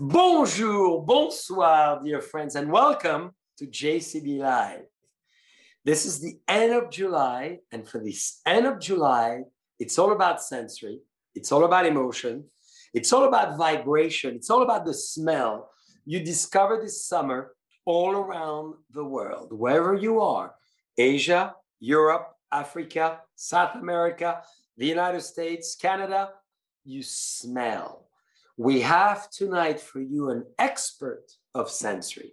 Bonjour, 0.00 1.04
bonsoir, 1.04 2.00
dear 2.04 2.20
friends, 2.20 2.54
and 2.54 2.70
welcome 2.70 3.32
to 3.56 3.66
JCB 3.66 4.38
Live. 4.38 4.84
This 5.84 6.06
is 6.06 6.20
the 6.20 6.38
end 6.46 6.72
of 6.72 6.88
July, 6.88 7.58
and 7.72 7.84
for 7.84 7.98
this 7.98 8.40
end 8.46 8.64
of 8.64 8.78
July, 8.78 9.42
it's 9.80 9.98
all 9.98 10.12
about 10.12 10.40
sensory, 10.40 11.00
it's 11.34 11.50
all 11.50 11.64
about 11.64 11.84
emotion, 11.84 12.44
it's 12.94 13.12
all 13.12 13.24
about 13.24 13.58
vibration, 13.58 14.36
it's 14.36 14.50
all 14.50 14.62
about 14.62 14.84
the 14.84 14.94
smell 14.94 15.68
you 16.04 16.20
discover 16.20 16.80
this 16.80 17.04
summer 17.04 17.50
all 17.84 18.12
around 18.12 18.74
the 18.92 19.04
world, 19.04 19.52
wherever 19.52 19.94
you 19.96 20.20
are 20.20 20.54
Asia, 20.96 21.56
Europe, 21.80 22.36
Africa, 22.52 23.18
South 23.34 23.74
America, 23.74 24.42
the 24.76 24.86
United 24.86 25.22
States, 25.22 25.74
Canada, 25.74 26.34
you 26.84 27.02
smell 27.02 28.07
we 28.58 28.80
have 28.80 29.30
tonight 29.30 29.80
for 29.80 30.00
you 30.00 30.30
an 30.30 30.44
expert 30.58 31.24
of 31.54 31.70
sensory. 31.70 32.32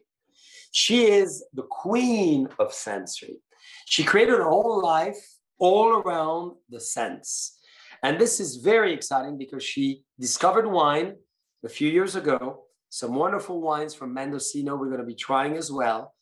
She 0.72 1.04
is 1.04 1.46
the 1.54 1.62
queen 1.62 2.50
of 2.58 2.74
sensory. 2.74 3.38
She 3.86 4.04
created 4.04 4.40
her 4.40 4.50
whole 4.50 4.82
life 4.82 5.24
all 5.60 6.00
around 6.00 6.54
the 6.68 6.80
sense. 6.80 7.60
And 8.02 8.20
this 8.20 8.40
is 8.40 8.56
very 8.56 8.92
exciting 8.92 9.38
because 9.38 9.64
she 9.64 10.02
discovered 10.20 10.66
wine 10.66 11.16
a 11.64 11.70
few 11.70 11.90
years 11.90 12.16
ago, 12.16 12.64
some 12.90 13.14
wonderful 13.14 13.62
wines 13.62 13.94
from 13.94 14.14
Mendocino 14.14 14.76
we're 14.76 14.88
going 14.88 15.00
to 15.00 15.06
be 15.06 15.16
trying 15.16 15.56
as 15.56 15.72
well. 15.72 16.16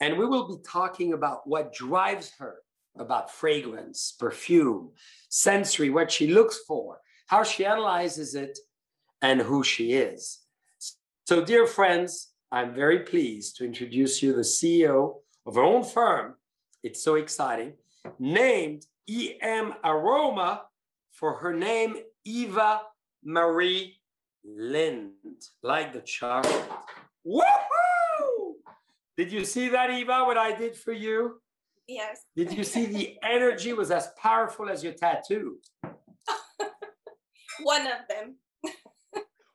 And 0.00 0.18
we 0.18 0.26
will 0.26 0.48
be 0.48 0.62
talking 0.66 1.12
about 1.12 1.46
what 1.46 1.72
drives 1.72 2.32
her 2.40 2.56
about 2.98 3.30
fragrance, 3.30 4.12
perfume, 4.18 4.90
sensory, 5.28 5.88
what 5.88 6.10
she 6.10 6.26
looks 6.26 6.58
for, 6.66 6.98
how 7.28 7.44
she 7.44 7.64
analyzes 7.64 8.34
it, 8.34 8.58
and 9.22 9.40
who 9.40 9.62
she 9.62 9.92
is. 9.92 10.40
So, 11.26 11.44
dear 11.44 11.66
friends, 11.66 12.32
I'm 12.50 12.74
very 12.74 13.00
pleased 13.00 13.56
to 13.56 13.64
introduce 13.64 14.22
you 14.22 14.32
the 14.32 14.42
CEO 14.42 15.16
of 15.46 15.54
her 15.54 15.62
own 15.62 15.84
firm. 15.84 16.34
It's 16.82 17.02
so 17.02 17.14
exciting, 17.14 17.74
named 18.18 18.86
EM 19.08 19.74
Aroma 19.84 20.62
for 21.12 21.34
her 21.34 21.52
name, 21.52 21.96
Eva 22.24 22.82
Marie 23.22 23.96
Lind, 24.44 25.12
like 25.62 25.92
the 25.92 26.00
chocolate. 26.00 26.68
Woohoo! 27.26 28.54
Did 29.16 29.30
you 29.30 29.44
see 29.44 29.68
that, 29.68 29.90
Eva, 29.90 30.24
what 30.24 30.38
I 30.38 30.56
did 30.56 30.74
for 30.74 30.92
you? 30.92 31.40
Yes. 31.86 32.22
Did 32.34 32.52
you 32.52 32.64
see 32.64 32.86
the 32.86 33.18
energy 33.22 33.72
was 33.72 33.90
as 33.90 34.10
powerful 34.16 34.68
as 34.68 34.82
your 34.82 34.94
tattoo? 34.94 35.58
One 37.62 37.82
of 37.82 38.08
them. 38.08 38.36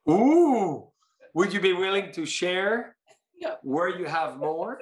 Ooh, 0.10 0.88
would 1.34 1.52
you 1.52 1.60
be 1.60 1.74
willing 1.74 2.12
to 2.14 2.26
share 2.26 2.96
no. 3.42 3.56
where 3.64 3.90
you 3.90 4.06
have 4.06 4.38
more? 4.38 4.82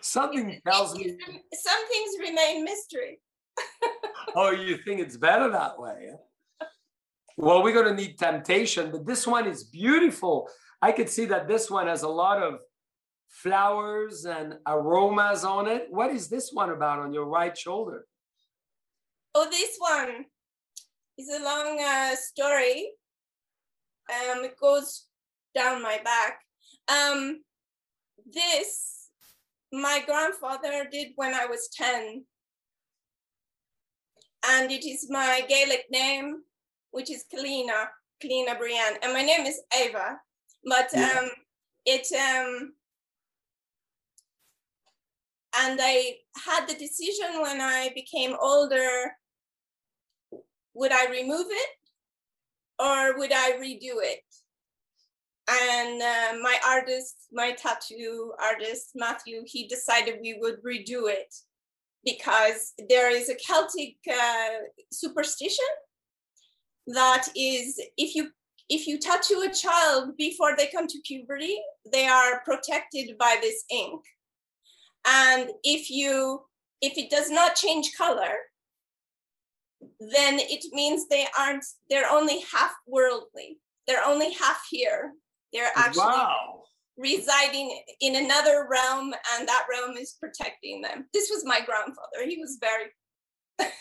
Something 0.00 0.60
tells 0.66 0.94
me. 0.94 1.16
Some 1.52 1.88
things 1.88 2.10
remain 2.20 2.64
mystery. 2.64 3.20
oh, 4.34 4.50
you 4.50 4.78
think 4.78 5.00
it's 5.00 5.16
better 5.16 5.50
that 5.50 5.78
way? 5.78 6.10
Well, 7.36 7.62
we're 7.62 7.74
going 7.74 7.94
to 7.94 8.02
need 8.02 8.18
temptation, 8.18 8.90
but 8.90 9.06
this 9.06 9.26
one 9.26 9.46
is 9.46 9.64
beautiful. 9.64 10.48
I 10.82 10.92
could 10.92 11.08
see 11.08 11.26
that 11.26 11.48
this 11.48 11.70
one 11.70 11.86
has 11.86 12.02
a 12.02 12.08
lot 12.08 12.42
of 12.42 12.54
flowers 13.28 14.24
and 14.24 14.54
aromas 14.66 15.44
on 15.44 15.68
it. 15.68 15.86
What 15.90 16.10
is 16.10 16.28
this 16.28 16.50
one 16.52 16.70
about 16.70 16.98
on 16.98 17.12
your 17.12 17.26
right 17.26 17.56
shoulder? 17.56 18.06
Oh, 19.34 19.48
this 19.50 19.76
one 19.78 20.24
it's 21.20 21.38
a 21.38 21.44
long 21.44 21.78
uh, 21.80 22.16
story. 22.16 22.92
Um, 24.08 24.44
it 24.44 24.58
goes 24.58 25.06
down 25.54 25.82
my 25.82 26.00
back. 26.02 26.40
Um, 26.88 27.42
this, 28.32 29.10
my 29.70 30.02
grandfather 30.06 30.88
did 30.90 31.08
when 31.16 31.34
I 31.34 31.46
was 31.46 31.68
10. 31.76 32.24
And 34.48 34.70
it 34.70 34.86
is 34.86 35.08
my 35.10 35.44
Gaelic 35.46 35.84
name, 35.90 36.38
which 36.90 37.10
is 37.10 37.24
Kalina, 37.32 37.88
Kalina 38.22 38.58
Brienne. 38.58 38.96
And 39.02 39.12
my 39.12 39.22
name 39.22 39.44
is 39.44 39.60
Ava. 39.78 40.18
But 40.64 40.94
um, 40.94 41.28
it, 41.84 42.06
um, 42.14 42.72
and 45.58 45.78
I 45.82 46.14
had 46.46 46.66
the 46.66 46.74
decision 46.74 47.42
when 47.42 47.60
I 47.60 47.90
became 47.94 48.36
older 48.40 49.12
would 50.80 50.92
I 50.92 51.10
remove 51.10 51.46
it 51.50 51.70
or 52.82 53.18
would 53.18 53.32
I 53.32 53.52
redo 53.52 54.00
it? 54.02 54.24
And 55.48 56.00
uh, 56.00 56.38
my 56.42 56.58
artist, 56.66 57.16
my 57.32 57.52
tattoo 57.52 58.32
artist, 58.42 58.92
Matthew, 58.94 59.42
he 59.44 59.68
decided 59.68 60.20
we 60.22 60.38
would 60.40 60.62
redo 60.64 61.10
it 61.10 61.34
because 62.02 62.72
there 62.88 63.14
is 63.14 63.28
a 63.28 63.34
Celtic 63.34 63.96
uh, 64.10 64.60
superstition 64.90 65.66
that 66.86 67.28
is 67.36 67.78
if 67.98 68.14
you 68.14 68.30
if 68.70 68.86
you 68.86 68.98
tattoo 68.98 69.44
a 69.46 69.52
child 69.52 70.16
before 70.16 70.56
they 70.56 70.68
come 70.68 70.86
to 70.86 70.98
puberty, 71.04 71.58
they 71.92 72.06
are 72.06 72.40
protected 72.44 73.18
by 73.18 73.36
this 73.42 73.64
ink. 73.70 74.00
And 75.06 75.50
if 75.62 75.90
you 75.90 76.42
if 76.80 76.96
it 76.96 77.10
does 77.10 77.28
not 77.30 77.56
change 77.56 77.92
color, 77.98 78.32
then 80.00 80.38
it 80.38 80.64
means 80.72 81.08
they 81.08 81.26
aren't 81.38 81.64
they're 81.88 82.10
only 82.10 82.40
half 82.52 82.74
worldly. 82.86 83.58
They're 83.86 84.04
only 84.04 84.32
half 84.32 84.62
here. 84.70 85.12
They're 85.52 85.72
actually 85.76 86.04
wow. 86.04 86.62
residing 86.96 87.82
in 88.00 88.16
another 88.16 88.68
realm 88.70 89.12
and 89.34 89.48
that 89.48 89.66
realm 89.70 89.96
is 89.96 90.16
protecting 90.20 90.82
them. 90.82 91.06
This 91.12 91.28
was 91.30 91.44
my 91.44 91.60
grandfather. 91.60 92.28
He 92.28 92.38
was 92.38 92.58
very 92.60 93.70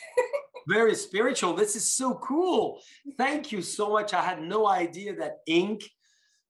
very 0.68 0.96
spiritual. 0.96 1.54
This 1.54 1.76
is 1.76 1.94
so 1.94 2.16
cool. 2.16 2.82
Thank 3.18 3.52
you 3.52 3.62
so 3.62 3.92
much. 3.92 4.14
I 4.14 4.22
had 4.22 4.42
no 4.42 4.68
idea 4.68 5.16
that 5.16 5.38
ink 5.48 5.84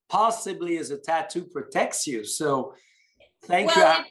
possibly 0.09 0.77
as 0.77 0.91
a 0.91 0.97
tattoo 0.97 1.43
protects 1.43 2.07
you. 2.07 2.23
So 2.23 2.73
thank 3.43 3.75
well, 3.75 3.97
you 3.97 4.01
it, 4.01 4.07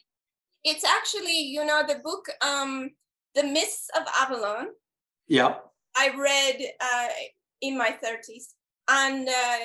it's 0.65 0.85
actually 0.85 1.41
you 1.41 1.65
know 1.65 1.83
the 1.87 1.97
book 1.97 2.27
um 2.45 2.91
the 3.35 3.45
myths 3.45 3.89
of 3.97 4.07
avalon 4.21 4.69
yeah. 5.29 5.57
I 5.97 6.11
read 6.17 6.61
uh, 6.81 7.09
in 7.61 7.77
my 7.77 7.97
30s. 8.03 8.55
And 8.89 9.29
uh, 9.29 9.59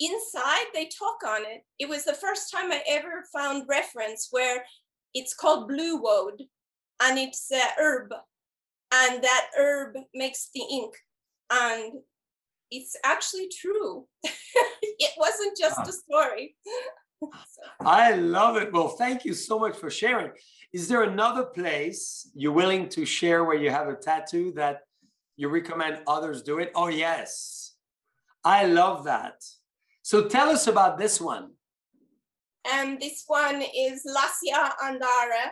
inside, 0.00 0.66
they 0.72 0.86
talk 0.86 1.18
on 1.26 1.42
it. 1.42 1.62
It 1.78 1.88
was 1.88 2.04
the 2.04 2.14
first 2.14 2.50
time 2.50 2.72
I 2.72 2.82
ever 2.88 3.24
found 3.32 3.68
reference 3.68 4.28
where 4.30 4.64
it's 5.14 5.34
called 5.34 5.68
blue 5.68 6.00
woad 6.00 6.42
and 7.02 7.18
it's 7.18 7.50
a 7.50 7.80
herb. 7.80 8.12
And 8.94 9.22
that 9.22 9.48
herb 9.58 9.96
makes 10.14 10.50
the 10.54 10.62
ink. 10.70 10.94
And 11.50 11.92
it's 12.70 12.96
actually 13.04 13.48
true. 13.60 14.06
it 14.22 15.10
wasn't 15.18 15.56
just 15.58 15.88
a 15.88 15.92
story. 15.92 16.56
I 17.80 18.12
love 18.12 18.56
it. 18.56 18.72
Well, 18.72 18.88
thank 18.88 19.24
you 19.24 19.34
so 19.34 19.58
much 19.58 19.76
for 19.76 19.90
sharing. 19.90 20.32
Is 20.72 20.88
there 20.88 21.02
another 21.02 21.44
place 21.44 22.30
you're 22.34 22.52
willing 22.52 22.88
to 22.90 23.04
share 23.04 23.44
where 23.44 23.56
you 23.56 23.70
have 23.70 23.88
a 23.88 23.94
tattoo 23.94 24.52
that 24.56 24.80
you 25.36 25.48
recommend 25.48 26.00
others 26.06 26.42
do 26.42 26.58
it? 26.58 26.72
Oh, 26.74 26.88
yes. 26.88 27.74
I 28.44 28.66
love 28.66 29.04
that. 29.04 29.42
So 30.02 30.28
tell 30.28 30.50
us 30.50 30.66
about 30.66 30.98
this 30.98 31.20
one. 31.20 31.52
And 32.72 33.00
this 33.00 33.24
one 33.26 33.62
is 33.62 34.04
Lascia 34.06 34.72
Andare 34.82 35.50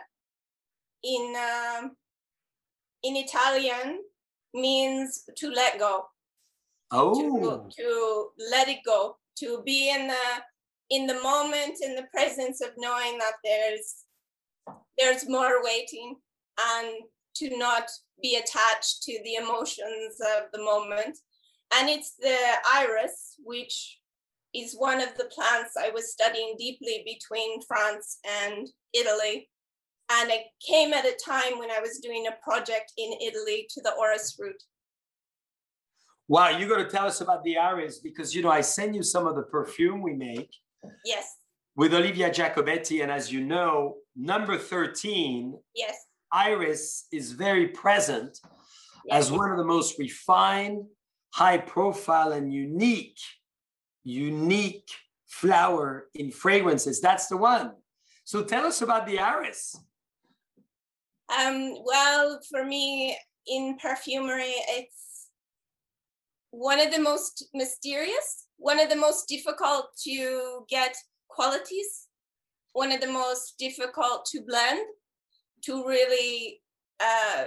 in 1.03 1.35
um, 1.35 1.91
in 3.03 3.15
Italian 3.15 3.99
means 4.53 5.23
to 5.37 5.49
let 5.49 5.79
go. 5.79 6.05
Oh. 6.91 7.13
To, 7.13 7.69
to 7.77 8.27
let 8.51 8.67
it 8.67 8.79
go. 8.85 9.17
To 9.39 9.61
be 9.65 9.89
in 9.89 10.07
the 10.07 10.25
in 10.89 11.07
the 11.07 11.21
moment, 11.21 11.77
in 11.81 11.95
the 11.95 12.07
presence 12.13 12.61
of 12.61 12.69
knowing 12.77 13.17
that 13.17 13.33
there's 13.43 14.05
there's 14.97 15.27
more 15.27 15.63
waiting 15.63 16.15
and 16.59 16.89
to 17.35 17.57
not 17.57 17.89
be 18.21 18.35
attached 18.35 19.03
to 19.03 19.19
the 19.23 19.35
emotions 19.35 20.19
of 20.37 20.43
the 20.53 20.63
moment. 20.63 21.17
And 21.73 21.89
it's 21.89 22.15
the 22.19 22.37
iris, 22.73 23.35
which 23.43 23.99
is 24.53 24.75
one 24.77 24.99
of 24.99 25.15
the 25.17 25.25
plants 25.25 25.75
I 25.79 25.89
was 25.89 26.11
studying 26.11 26.55
deeply 26.57 27.03
between 27.05 27.61
France 27.61 28.19
and 28.43 28.67
Italy. 28.93 29.49
And 30.11 30.29
it 30.29 30.41
came 30.67 30.93
at 30.93 31.05
a 31.05 31.17
time 31.25 31.57
when 31.57 31.71
I 31.71 31.79
was 31.79 31.99
doing 31.99 32.27
a 32.27 32.43
project 32.43 32.91
in 32.97 33.13
Italy 33.21 33.67
to 33.69 33.81
the 33.81 33.93
orris 33.97 34.35
root. 34.37 34.61
Wow, 36.27 36.49
you 36.49 36.67
got 36.67 36.77
to 36.77 36.89
tell 36.89 37.05
us 37.05 37.21
about 37.21 37.43
the 37.43 37.57
iris 37.57 37.99
because 37.99 38.35
you 38.35 38.41
know 38.41 38.51
I 38.51 38.61
send 38.61 38.95
you 38.95 39.03
some 39.03 39.25
of 39.25 39.35
the 39.35 39.43
perfume 39.43 40.01
we 40.01 40.13
make. 40.13 40.49
Yes. 41.05 41.37
With 41.75 41.93
Olivia 41.93 42.29
Giacobetti, 42.29 43.01
and 43.01 43.11
as 43.11 43.31
you 43.31 43.41
know, 43.41 43.95
number 44.15 44.57
13 44.57 45.57
yes 45.73 45.95
iris 46.31 47.05
is 47.11 47.31
very 47.31 47.67
present 47.67 48.39
yes. 49.05 49.25
as 49.25 49.31
one 49.31 49.51
of 49.51 49.57
the 49.57 49.65
most 49.65 49.97
refined, 49.99 50.85
high 51.33 51.57
profile 51.57 52.31
and 52.31 52.53
unique, 52.53 53.19
unique 54.03 54.89
flower 55.27 56.07
in 56.13 56.31
fragrances. 56.31 57.01
That's 57.01 57.27
the 57.27 57.37
one. 57.37 57.73
So 58.23 58.43
tell 58.43 58.65
us 58.65 58.81
about 58.81 59.07
the 59.07 59.19
iris. 59.19 59.77
Um, 61.39 61.77
well, 61.85 62.39
for 62.49 62.65
me, 62.65 63.17
in 63.47 63.77
perfumery, 63.81 64.53
it's 64.69 65.27
one 66.51 66.79
of 66.79 66.91
the 66.91 66.99
most 66.99 67.47
mysterious, 67.53 68.47
one 68.57 68.79
of 68.79 68.89
the 68.89 68.95
most 68.95 69.27
difficult 69.27 69.87
to 70.03 70.65
get 70.69 70.95
qualities, 71.29 72.07
one 72.73 72.91
of 72.91 72.99
the 72.99 73.11
most 73.11 73.57
difficult 73.57 74.25
to 74.25 74.41
blend, 74.41 74.81
to 75.63 75.87
really 75.87 76.61
uh, 76.99 77.45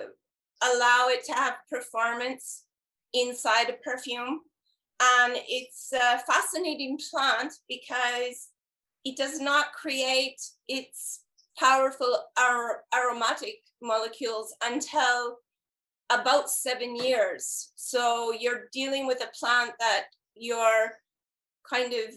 allow 0.62 1.08
it 1.08 1.24
to 1.24 1.32
have 1.32 1.54
performance 1.70 2.64
inside 3.12 3.68
a 3.70 3.74
perfume. 3.74 4.40
And 5.02 5.34
it's 5.48 5.92
a 5.92 6.18
fascinating 6.18 6.98
plant 7.10 7.52
because 7.68 8.48
it 9.04 9.16
does 9.16 9.40
not 9.40 9.72
create 9.72 10.40
its 10.68 11.24
powerful 11.58 12.24
ar- 12.38 12.82
aromatic 12.94 13.56
molecules 13.82 14.54
until 14.64 15.38
about 16.10 16.50
seven 16.50 16.96
years. 16.96 17.72
So 17.76 18.32
you're 18.32 18.68
dealing 18.72 19.06
with 19.06 19.22
a 19.22 19.38
plant 19.38 19.72
that 19.78 20.04
you're 20.34 20.92
kind 21.68 21.92
of 21.92 22.14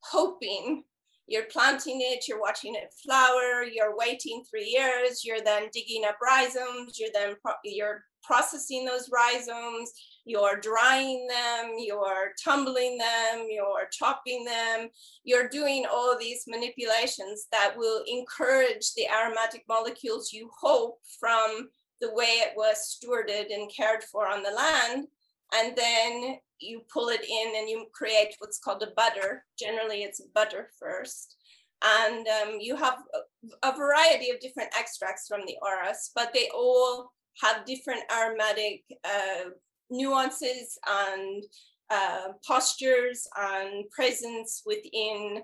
hoping 0.00 0.84
you're 1.26 1.44
planting 1.44 2.00
it, 2.00 2.26
you're 2.28 2.40
watching 2.40 2.74
it 2.74 2.94
flower, 3.02 3.64
you're 3.64 3.96
waiting 3.96 4.44
three 4.48 4.66
years, 4.66 5.24
you're 5.24 5.40
then 5.40 5.68
digging 5.72 6.04
up 6.04 6.16
rhizomes, 6.22 6.98
you're 6.98 7.10
then 7.14 7.36
pro- 7.42 7.54
you're 7.64 8.04
processing 8.22 8.84
those 8.84 9.10
rhizomes, 9.12 9.92
you're 10.24 10.58
drying 10.60 11.26
them, 11.26 11.72
you're 11.78 12.32
tumbling 12.42 12.98
them, 12.98 13.46
you're 13.48 13.88
chopping 13.92 14.44
them, 14.44 14.88
you're 15.24 15.48
doing 15.48 15.84
all 15.90 16.16
these 16.18 16.44
manipulations 16.46 17.46
that 17.52 17.74
will 17.76 18.02
encourage 18.06 18.94
the 18.94 19.06
aromatic 19.08 19.64
molecules 19.68 20.32
you 20.32 20.50
hope 20.58 20.98
from 21.20 21.68
the 22.00 22.12
way 22.14 22.40
it 22.40 22.52
was 22.56 22.98
stewarded 22.98 23.52
and 23.52 23.70
cared 23.74 24.02
for 24.04 24.26
on 24.26 24.42
the 24.42 24.50
land. 24.50 25.06
And 25.52 25.76
then 25.76 26.38
you 26.60 26.82
pull 26.92 27.08
it 27.08 27.24
in 27.24 27.56
and 27.56 27.68
you 27.68 27.86
create 27.92 28.34
what's 28.38 28.58
called 28.58 28.82
a 28.82 28.92
butter. 28.96 29.44
Generally, 29.58 30.02
it's 30.02 30.22
butter 30.34 30.70
first. 30.78 31.36
And 31.84 32.26
um, 32.26 32.58
you 32.60 32.76
have 32.76 32.98
a, 33.14 33.68
a 33.68 33.76
variety 33.76 34.30
of 34.30 34.40
different 34.40 34.70
extracts 34.78 35.26
from 35.28 35.40
the 35.46 35.56
orris, 35.60 36.12
but 36.14 36.32
they 36.32 36.48
all 36.54 37.10
have 37.42 37.66
different 37.66 38.00
aromatic 38.10 38.84
uh, 39.04 39.50
nuances 39.90 40.78
and 40.88 41.44
uh, 41.90 42.28
postures 42.46 43.26
and 43.36 43.88
presence 43.90 44.62
within 44.64 45.42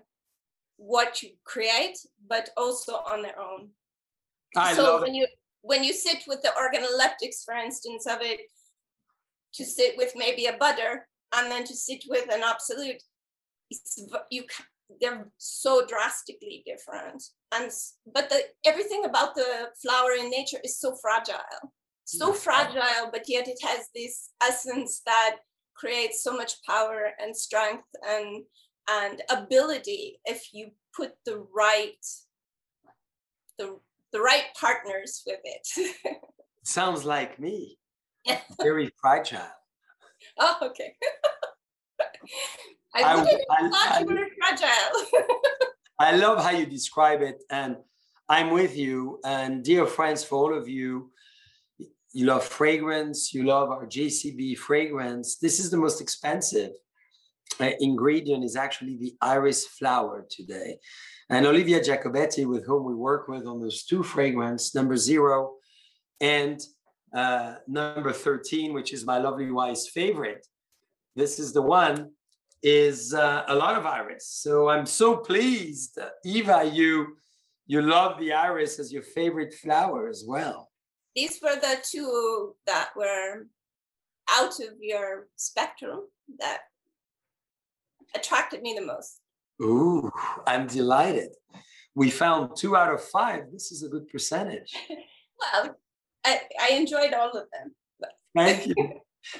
what 0.76 1.23
you 1.23 1.31
create, 1.44 1.99
but 2.29 2.49
also 2.56 2.94
on 2.94 3.23
their 3.23 3.38
own. 3.38 3.69
I 4.56 4.73
so 4.75 5.00
when 5.00 5.14
it. 5.14 5.19
you 5.19 5.26
when 5.62 5.85
you 5.85 5.93
sit 5.93 6.25
with 6.26 6.41
the 6.43 6.53
organoleptics, 6.58 7.44
for 7.44 7.55
instance, 7.55 8.06
of 8.06 8.19
it, 8.23 8.41
to 9.55 9.64
sit 9.64 9.97
with 9.97 10.12
maybe 10.17 10.47
a 10.47 10.56
butter 10.56 11.06
and 11.35 11.50
then 11.50 11.64
to 11.64 11.75
sit 11.75 12.05
with 12.08 12.32
an 12.32 12.43
absolute 12.44 13.02
it's, 13.70 14.02
you 14.31 14.44
they're 15.00 15.29
so 15.38 15.87
drastically 15.87 16.62
different. 16.67 17.23
And 17.55 17.70
but 18.12 18.29
the 18.31 18.43
everything 18.64 19.05
about 19.05 19.35
the 19.35 19.69
flower 19.81 20.12
in 20.19 20.31
nature 20.31 20.58
is 20.64 20.79
so 20.79 20.97
fragile, 21.00 21.73
so 22.05 22.32
mm. 22.32 22.37
fragile, 22.37 23.11
but 23.12 23.29
yet 23.29 23.49
it 23.49 23.58
has 23.62 23.87
this 23.94 24.31
essence 24.43 25.02
that 25.06 25.37
creates 25.76 26.23
so 26.23 26.37
much 26.37 26.55
power 26.67 27.11
and 27.20 27.37
strength 27.37 27.88
and 28.06 28.44
and 28.91 29.23
ability 29.31 30.19
if 30.25 30.49
you 30.53 30.70
put 30.96 31.12
the 31.25 31.44
right 31.55 32.05
the 33.58 33.79
the 34.12 34.20
right 34.20 34.46
partners 34.58 35.23
with 35.26 35.41
it. 35.44 35.96
Sounds 36.64 37.05
like 37.05 37.38
me. 37.38 37.79
Very 38.61 38.91
fragile. 39.00 39.41
Oh, 40.38 40.56
okay. 40.62 40.94
I, 42.94 43.03
I, 43.03 43.38
I 43.50 43.69
thought 43.69 44.09
you 44.09 44.27
fragile. 44.38 45.23
I 45.99 46.17
love 46.17 46.43
how 46.43 46.50
you 46.50 46.67
describe 46.67 47.21
it, 47.21 47.43
and 47.50 47.77
I'm 48.29 48.50
with 48.50 48.77
you. 48.77 49.19
And 49.25 49.65
dear 49.65 49.87
friends, 49.87 50.23
for 50.25 50.37
all 50.37 50.56
of 50.56 50.69
you, 50.69 51.11
you 52.12 52.27
love 52.27 52.44
fragrance, 52.44 53.35
you 53.35 53.44
love 53.44 53.71
our 53.71 53.87
JCB 53.87 54.59
fragrance. 54.59 55.37
This 55.37 55.59
is 55.59 55.71
the 55.71 55.77
most 55.77 56.00
expensive 56.00 56.73
uh, 57.61 57.71
ingredient 57.81 58.44
is 58.44 58.56
actually 58.56 58.97
the 58.97 59.15
iris 59.21 59.67
flower 59.67 60.27
today. 60.31 60.79
And 61.29 61.47
Olivia 61.47 61.81
Giacobetti, 61.81 62.47
with 62.47 62.67
whom 62.67 62.85
we 62.85 62.94
work 62.94 63.29
with 63.29 63.47
on 63.47 63.61
those 63.61 63.85
two 63.85 64.03
fragrance, 64.03 64.75
number 64.75 64.97
zero 64.97 65.55
and 66.21 66.61
uh, 67.14 67.54
number 67.66 68.12
13, 68.12 68.72
which 68.72 68.92
is 68.92 69.04
my 69.04 69.18
lovely 69.18 69.50
wife's 69.50 69.88
favorite. 69.88 70.46
This 71.16 71.38
is 71.38 71.52
the 71.52 71.62
one, 71.62 72.10
is 72.62 73.14
uh, 73.14 73.44
a 73.48 73.54
lot 73.54 73.76
of 73.76 73.86
iris. 73.86 74.26
So 74.28 74.68
I'm 74.68 74.86
so 74.86 75.16
pleased, 75.16 75.98
Eva, 76.24 76.70
you 76.72 77.16
you 77.66 77.80
love 77.80 78.18
the 78.18 78.32
iris 78.32 78.80
as 78.80 78.92
your 78.92 79.02
favorite 79.02 79.54
flower 79.54 80.08
as 80.08 80.24
well. 80.26 80.70
These 81.14 81.38
were 81.40 81.54
the 81.54 81.76
two 81.88 82.56
that 82.66 82.90
were 82.96 83.46
out 84.28 84.58
of 84.58 84.74
your 84.80 85.28
spectrum 85.36 86.00
that 86.40 86.62
attracted 88.14 88.62
me 88.62 88.74
the 88.74 88.84
most. 88.84 89.20
Ooh, 89.62 90.10
I'm 90.46 90.66
delighted. 90.66 91.30
We 91.94 92.10
found 92.10 92.56
two 92.56 92.76
out 92.76 92.92
of 92.92 93.02
five. 93.04 93.44
This 93.52 93.72
is 93.72 93.82
a 93.82 93.88
good 93.88 94.08
percentage. 94.08 94.74
well, 95.52 95.76
I, 96.25 96.40
I 96.61 96.75
enjoyed 96.75 97.12
all 97.12 97.31
of 97.31 97.46
them. 97.52 97.75
Thank 98.34 98.67
you. 98.67 98.75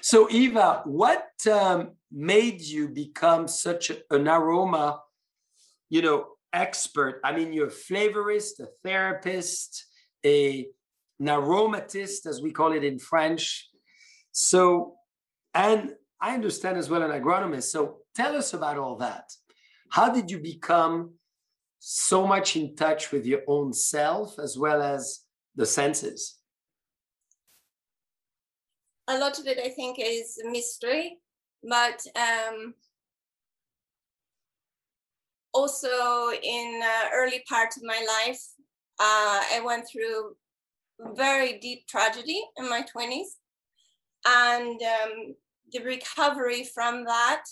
So, 0.03 0.29
Eva, 0.31 0.83
what 0.85 1.29
um, 1.51 1.93
made 2.13 2.61
you 2.61 2.89
become 2.89 3.49
such 3.49 3.91
an 4.11 4.29
aroma, 4.29 5.01
you 5.89 6.03
know, 6.03 6.27
expert? 6.53 7.21
I 7.25 7.35
mean, 7.37 7.53
you're 7.53 7.69
a 7.69 7.71
flavorist, 7.71 8.61
a 8.61 8.67
therapist, 8.85 9.87
a 10.25 10.67
an 11.19 11.27
aromatist, 11.27 12.27
as 12.27 12.41
we 12.41 12.51
call 12.51 12.73
it 12.73 12.85
in 12.85 12.99
French. 12.99 13.69
So, 14.33 14.95
and 15.55 15.93
I 16.21 16.35
understand 16.35 16.79
as 16.79 16.89
well 16.89 17.03
an 17.03 17.11
agronomist. 17.11 17.65
So, 17.65 17.99
tell 18.15 18.37
us 18.37 18.55
about 18.55 18.79
all 18.79 18.97
that. 18.97 19.31
How 19.91 20.11
did 20.11 20.31
you 20.31 20.39
become 20.39 21.15
so 21.79 22.27
much 22.27 22.57
in 22.57 22.77
touch 22.77 23.13
with 23.13 23.27
your 23.27 23.41
own 23.49 23.73
self 23.73 24.39
as 24.39 24.59
well 24.59 24.83
as 24.83 25.21
the 25.57 25.67
senses? 25.67 26.40
A 29.11 29.19
lot 29.19 29.41
of 29.41 29.47
it, 29.49 29.59
I 29.59 29.71
think, 29.71 29.99
is 29.99 30.41
mystery, 30.45 31.19
but 31.69 32.01
um, 32.15 32.75
also 35.53 36.31
in 36.41 36.81
uh, 36.81 37.09
early 37.13 37.43
part 37.49 37.77
of 37.77 37.83
my 37.83 38.07
life, 38.07 38.41
uh, 39.01 39.43
I 39.53 39.63
went 39.65 39.89
through 39.91 40.37
very 41.17 41.59
deep 41.59 41.89
tragedy 41.89 42.41
in 42.57 42.71
my 42.71 42.83
20s. 42.83 43.39
And 44.25 44.81
um, 44.81 45.35
the 45.73 45.81
recovery 45.81 46.63
from 46.63 47.05
that 47.07 47.43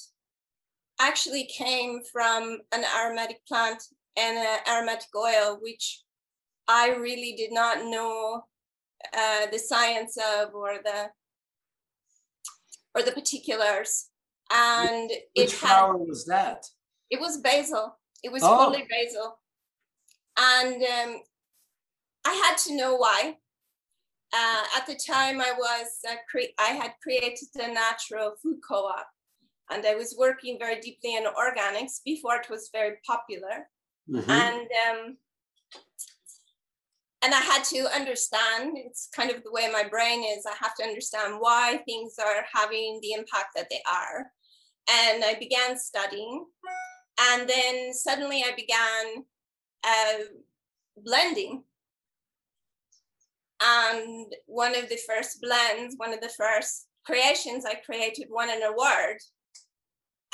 actually 1.00 1.46
came 1.46 2.02
from 2.04 2.58
an 2.70 2.84
aromatic 2.96 3.44
plant 3.48 3.82
and 4.16 4.38
an 4.38 4.58
aromatic 4.68 5.08
oil, 5.16 5.58
which 5.60 6.04
I 6.68 6.90
really 6.90 7.34
did 7.36 7.52
not 7.52 7.78
know 7.84 8.44
uh, 9.12 9.46
the 9.50 9.58
science 9.58 10.16
of 10.16 10.54
or 10.54 10.78
the 10.84 11.10
or 12.99 13.02
the 13.02 13.12
particulars. 13.12 14.09
And 14.52 15.11
which 15.37 15.52
it 15.52 15.52
flower 15.52 15.97
was 15.97 16.25
that? 16.26 16.64
It 17.11 17.21
was 17.21 17.38
basil. 17.38 17.99
It 18.23 18.33
was 18.33 18.43
oh. 18.43 18.57
fully 18.64 18.87
basil, 18.90 19.38
and 20.38 20.83
um, 20.83 21.21
I 22.25 22.33
had 22.33 22.57
to 22.64 22.76
know 22.76 22.97
why. 22.97 23.37
Uh, 24.33 24.64
at 24.76 24.87
the 24.87 24.95
time, 24.95 25.40
I 25.40 25.52
was 25.57 25.87
uh, 26.09 26.14
cre- 26.31 26.55
I 26.59 26.71
had 26.73 26.93
created 27.02 27.49
a 27.57 27.69
natural 27.69 28.35
food 28.43 28.59
co-op, 28.67 29.07
and 29.71 29.87
I 29.87 29.95
was 29.95 30.17
working 30.19 30.59
very 30.59 30.81
deeply 30.81 31.14
in 31.14 31.25
organics 31.25 32.00
before 32.05 32.37
it 32.37 32.50
was 32.50 32.71
very 32.73 32.97
popular. 33.07 33.69
Mm-hmm. 34.11 34.31
And 34.31 34.69
um, 34.90 35.17
and 37.22 37.34
I 37.34 37.40
had 37.40 37.64
to 37.64 37.88
understand. 37.94 38.76
It's 38.76 39.08
kind 39.14 39.30
of 39.30 39.42
the 39.42 39.52
way 39.52 39.70
my 39.72 39.88
brain 39.88 40.22
is. 40.25 40.46
I 40.46 40.54
have 40.60 40.75
to 40.76 40.84
understand 40.84 41.37
why 41.38 41.80
things 41.84 42.14
are 42.18 42.44
having 42.52 43.00
the 43.02 43.12
impact 43.12 43.54
that 43.56 43.68
they 43.70 43.82
are. 43.90 44.26
And 44.90 45.25
I 45.25 45.34
began 45.38 45.78
studying, 45.78 46.46
and 47.20 47.48
then 47.48 47.92
suddenly 47.92 48.42
I 48.42 48.54
began 48.56 49.25
uh, 49.84 50.25
blending. 51.04 51.64
And 53.60 54.32
one 54.46 54.76
of 54.76 54.88
the 54.88 54.98
first 55.06 55.40
blends, 55.42 55.96
one 55.98 56.14
of 56.14 56.20
the 56.20 56.30
first 56.38 56.87
creations 57.04 57.64
I 57.64 57.75
created 57.75 58.28
won 58.30 58.50
an 58.50 58.62
award 58.62 59.16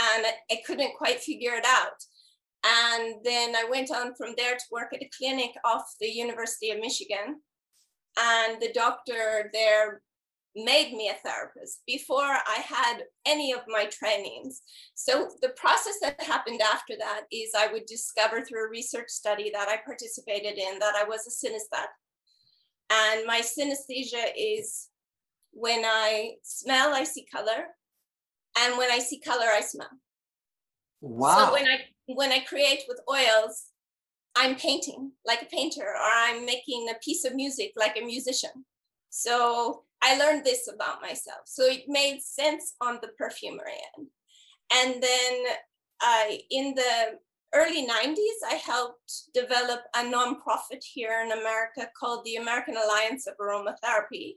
and 0.00 0.26
I 0.50 0.60
couldn't 0.66 0.96
quite 0.96 1.20
figure 1.20 1.54
it 1.54 1.64
out. 1.66 2.02
And 2.64 3.16
then 3.25 3.54
I 3.54 3.66
went 3.71 3.90
on 3.90 4.14
from 4.14 4.35
there 4.37 4.54
to 4.54 4.64
work 4.73 4.94
at 4.94 5.02
a 5.02 5.11
clinic 5.16 5.50
off 5.64 5.85
the 6.00 6.09
University 6.09 6.71
of 6.71 6.80
Michigan. 6.80 7.40
And 8.18 8.61
the 8.61 8.73
doctor 8.73 9.50
there 9.52 10.02
made 10.56 10.92
me 10.92 11.09
a 11.09 11.28
therapist 11.28 11.83
before 11.87 12.23
I 12.23 12.62
had 12.64 13.02
any 13.26 13.52
of 13.52 13.61
my 13.66 13.87
trainings. 13.87 14.62
So 14.94 15.30
the 15.42 15.49
process 15.50 15.99
that 16.00 16.23
happened 16.23 16.61
after 16.62 16.94
that 16.99 17.23
is 17.33 17.50
I 17.56 17.73
would 17.73 17.87
discover 17.87 18.42
through 18.42 18.66
a 18.66 18.71
research 18.71 19.09
study 19.09 19.50
that 19.52 19.68
I 19.68 19.78
participated 19.85 20.59
in 20.59 20.78
that 20.78 20.94
I 20.97 21.04
was 21.04 21.26
a 21.26 21.47
synesthete. 21.47 21.87
And 22.90 23.26
my 23.26 23.40
synesthesia 23.40 24.30
is 24.37 24.88
when 25.52 25.85
I 25.85 26.35
smell, 26.42 26.94
I 26.94 27.04
see 27.04 27.26
color. 27.33 27.66
And 28.56 28.78
when 28.78 28.90
I 28.90 29.00
see 29.00 29.18
color, 29.18 29.47
I 29.52 29.61
smell. 29.61 29.88
Wow. 31.04 31.46
So 31.46 31.52
when 31.52 31.66
I 31.66 31.78
when 32.06 32.32
I 32.32 32.40
create 32.40 32.84
with 32.88 33.00
oils, 33.11 33.66
I'm 34.34 34.56
painting 34.56 35.12
like 35.26 35.42
a 35.42 35.46
painter, 35.46 35.82
or 35.82 36.11
I'm 36.16 36.46
making 36.46 36.88
a 36.90 36.99
piece 37.04 37.25
of 37.25 37.34
music 37.34 37.73
like 37.76 37.96
a 38.00 38.04
musician. 38.04 38.64
So 39.11 39.84
I 40.02 40.16
learned 40.16 40.44
this 40.44 40.68
about 40.73 41.02
myself. 41.02 41.42
So 41.44 41.64
it 41.64 41.84
made 41.88 42.20
sense 42.23 42.75
on 42.80 42.99
the 43.02 43.08
perfumery 43.18 43.78
end. 43.96 44.08
And 44.73 45.02
then 45.02 45.44
I, 46.00 46.40
in 46.50 46.75
the 46.75 47.18
early 47.54 47.87
90s, 47.87 48.50
I 48.50 48.54
helped 48.54 49.32
develop 49.32 49.80
a 49.94 50.00
nonprofit 50.00 50.82
here 50.82 51.23
in 51.25 51.32
America 51.32 51.88
called 51.99 52.25
the 52.25 52.37
American 52.37 52.76
Alliance 52.76 53.26
of 53.26 53.34
Aromatherapy. 53.37 54.37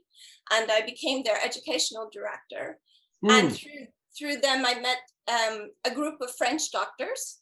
And 0.52 0.70
I 0.70 0.82
became 0.86 1.22
their 1.22 1.42
educational 1.44 2.08
director. 2.12 2.78
Mm. 3.24 3.30
And 3.30 3.52
through, 3.52 3.86
through 4.18 4.38
them, 4.38 4.64
I 4.66 4.80
met 4.80 4.98
um, 5.28 5.70
a 5.84 5.94
group 5.94 6.20
of 6.20 6.34
French 6.36 6.70
doctors. 6.72 7.40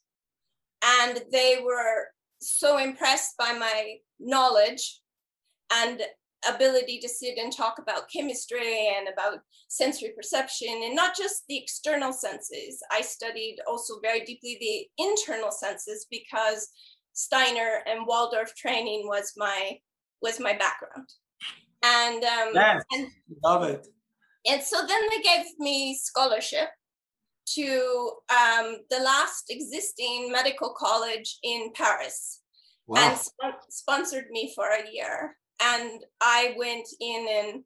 And 1.01 1.23
they 1.31 1.59
were 1.63 2.07
so 2.39 2.77
impressed 2.77 3.35
by 3.37 3.53
my 3.53 3.95
knowledge 4.19 5.01
and 5.73 6.01
ability 6.47 6.99
to 6.99 7.09
sit 7.09 7.37
and 7.37 7.51
talk 7.51 7.79
about 7.79 8.09
chemistry 8.13 8.93
and 8.95 9.07
about 9.11 9.39
sensory 9.69 10.11
perception 10.15 10.81
and 10.83 10.95
not 10.95 11.15
just 11.15 11.43
the 11.49 11.57
external 11.57 12.13
senses. 12.13 12.79
I 12.91 13.01
studied 13.01 13.57
also 13.67 13.95
very 14.01 14.21
deeply 14.23 14.57
the 14.59 15.03
internal 15.03 15.51
senses 15.51 16.05
because 16.11 16.69
Steiner 17.13 17.81
and 17.87 18.05
Waldorf 18.05 18.55
training 18.55 19.07
was 19.07 19.33
my 19.35 19.77
was 20.21 20.39
my 20.39 20.53
background. 20.53 21.09
And 21.83 22.23
um 22.23 22.49
yes, 22.53 22.83
and, 22.91 23.07
love 23.43 23.63
it. 23.63 23.87
And 24.47 24.61
so 24.61 24.85
then 24.85 25.01
they 25.09 25.21
gave 25.21 25.45
me 25.59 25.99
scholarship 26.01 26.69
to 27.55 28.11
um, 28.29 28.77
the 28.89 28.99
last 28.99 29.45
existing 29.49 30.31
medical 30.31 30.73
college 30.77 31.39
in 31.43 31.71
Paris 31.73 32.41
wow. 32.87 33.09
and 33.09 33.17
sp- 33.17 33.63
sponsored 33.69 34.29
me 34.31 34.51
for 34.55 34.67
a 34.67 34.91
year 34.91 35.37
and 35.61 36.03
I 36.21 36.53
went 36.57 36.87
in 36.99 37.27
and 37.29 37.63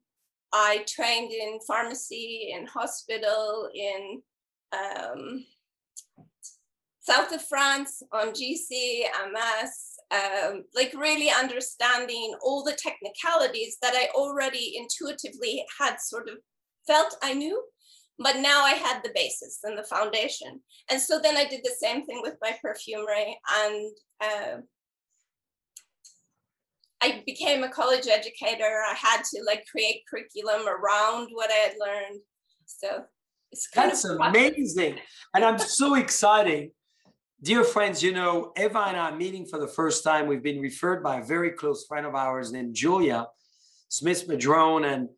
I 0.53 0.83
trained 0.88 1.31
in 1.31 1.59
pharmacy, 1.65 2.53
in 2.53 2.65
hospital, 2.67 3.69
in 3.73 4.21
um, 4.73 5.45
south 7.00 7.33
of 7.33 7.41
France 7.43 8.03
on 8.11 8.29
GC, 8.29 9.03
MS, 9.31 9.73
um, 10.11 10.63
like 10.75 10.93
really 10.93 11.29
understanding 11.29 12.33
all 12.41 12.63
the 12.63 12.77
technicalities 12.77 13.77
that 13.81 13.93
I 13.95 14.09
already 14.13 14.73
intuitively 14.77 15.65
had 15.79 15.97
sort 16.00 16.29
of 16.29 16.35
felt 16.88 17.15
I 17.21 17.33
knew, 17.33 17.63
but 18.19 18.38
now 18.38 18.63
I 18.63 18.71
had 18.71 19.01
the 19.03 19.11
basis 19.13 19.59
and 19.63 19.77
the 19.77 19.83
foundation. 19.83 20.61
And 20.89 21.01
so 21.01 21.19
then 21.19 21.38
I 21.38 21.45
did 21.45 21.61
the 21.63 21.75
same 21.79 22.05
thing 22.05 22.21
with 22.21 22.35
my 22.41 22.57
perfumery 22.61 23.38
and 23.63 23.91
uh, 24.21 24.57
I 27.01 27.23
became 27.25 27.63
a 27.63 27.69
college 27.69 28.07
educator. 28.07 28.83
I 28.88 28.93
had 28.95 29.23
to 29.33 29.43
like 29.45 29.65
create 29.69 30.03
curriculum 30.09 30.67
around 30.67 31.29
what 31.31 31.50
I 31.51 31.55
had 31.55 31.73
learned. 31.79 32.21
So 32.65 33.03
it's 33.51 33.67
kind 33.67 33.89
That's 33.89 34.05
of 34.05 34.19
amazing. 34.19 35.00
And 35.33 35.43
I'm 35.43 35.57
so 35.57 35.95
excited. 35.95 36.69
Dear 37.43 37.63
friends, 37.63 38.03
you 38.03 38.13
know, 38.13 38.51
Eva 38.55 38.79
and 38.88 38.97
I 38.97 39.09
are 39.09 39.15
meeting 39.15 39.47
for 39.47 39.59
the 39.59 39.67
first 39.67 40.03
time. 40.03 40.27
We've 40.27 40.43
been 40.43 40.61
referred 40.61 41.01
by 41.01 41.19
a 41.19 41.23
very 41.23 41.51
close 41.51 41.85
friend 41.88 42.05
of 42.05 42.13
ours 42.13 42.51
named 42.51 42.75
Julia 42.75 43.27
Smith 43.91 44.25
Madrone, 44.25 44.85
and 44.85 45.09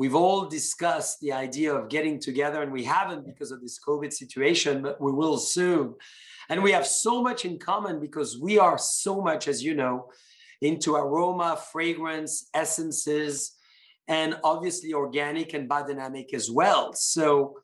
we've 0.00 0.14
all 0.14 0.46
discussed 0.46 1.20
the 1.20 1.30
idea 1.30 1.74
of 1.74 1.90
getting 1.90 2.18
together, 2.18 2.62
and 2.62 2.72
we 2.72 2.82
haven't 2.82 3.26
because 3.26 3.50
of 3.50 3.60
this 3.60 3.78
COVID 3.86 4.10
situation, 4.14 4.80
but 4.80 4.98
we 4.98 5.12
will 5.12 5.36
soon. 5.36 5.94
And 6.48 6.62
we 6.62 6.72
have 6.72 6.86
so 6.86 7.22
much 7.22 7.44
in 7.44 7.58
common 7.58 8.00
because 8.00 8.38
we 8.40 8.58
are 8.58 8.78
so 8.78 9.20
much, 9.20 9.46
as 9.46 9.62
you 9.62 9.74
know, 9.74 10.08
into 10.62 10.94
aroma, 10.94 11.60
fragrance, 11.70 12.48
essences, 12.54 13.58
and 14.08 14.38
obviously 14.42 14.94
organic 14.94 15.52
and 15.52 15.68
biodynamic 15.68 16.32
as 16.32 16.50
well. 16.50 16.94
So 16.94 17.58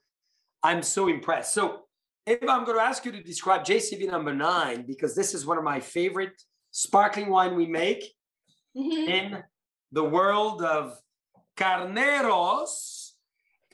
I'm 0.62 0.82
so 0.82 1.08
impressed. 1.08 1.54
So 1.54 1.84
Eva, 2.26 2.50
I'm 2.50 2.66
going 2.66 2.76
to 2.76 2.84
ask 2.84 3.06
you 3.06 3.12
to 3.12 3.22
describe 3.22 3.64
JCB 3.64 4.10
number 4.10 4.34
nine 4.34 4.84
because 4.86 5.14
this 5.14 5.32
is 5.32 5.46
one 5.46 5.56
of 5.56 5.64
my 5.64 5.80
favorite 5.80 6.42
sparkling 6.70 7.30
wine 7.30 7.56
we 7.56 7.66
make 7.66 8.04
mm-hmm. 8.76 9.08
in 9.08 9.42
the 9.92 10.04
world 10.04 10.62
of 10.62 10.98
carneros. 11.56 13.12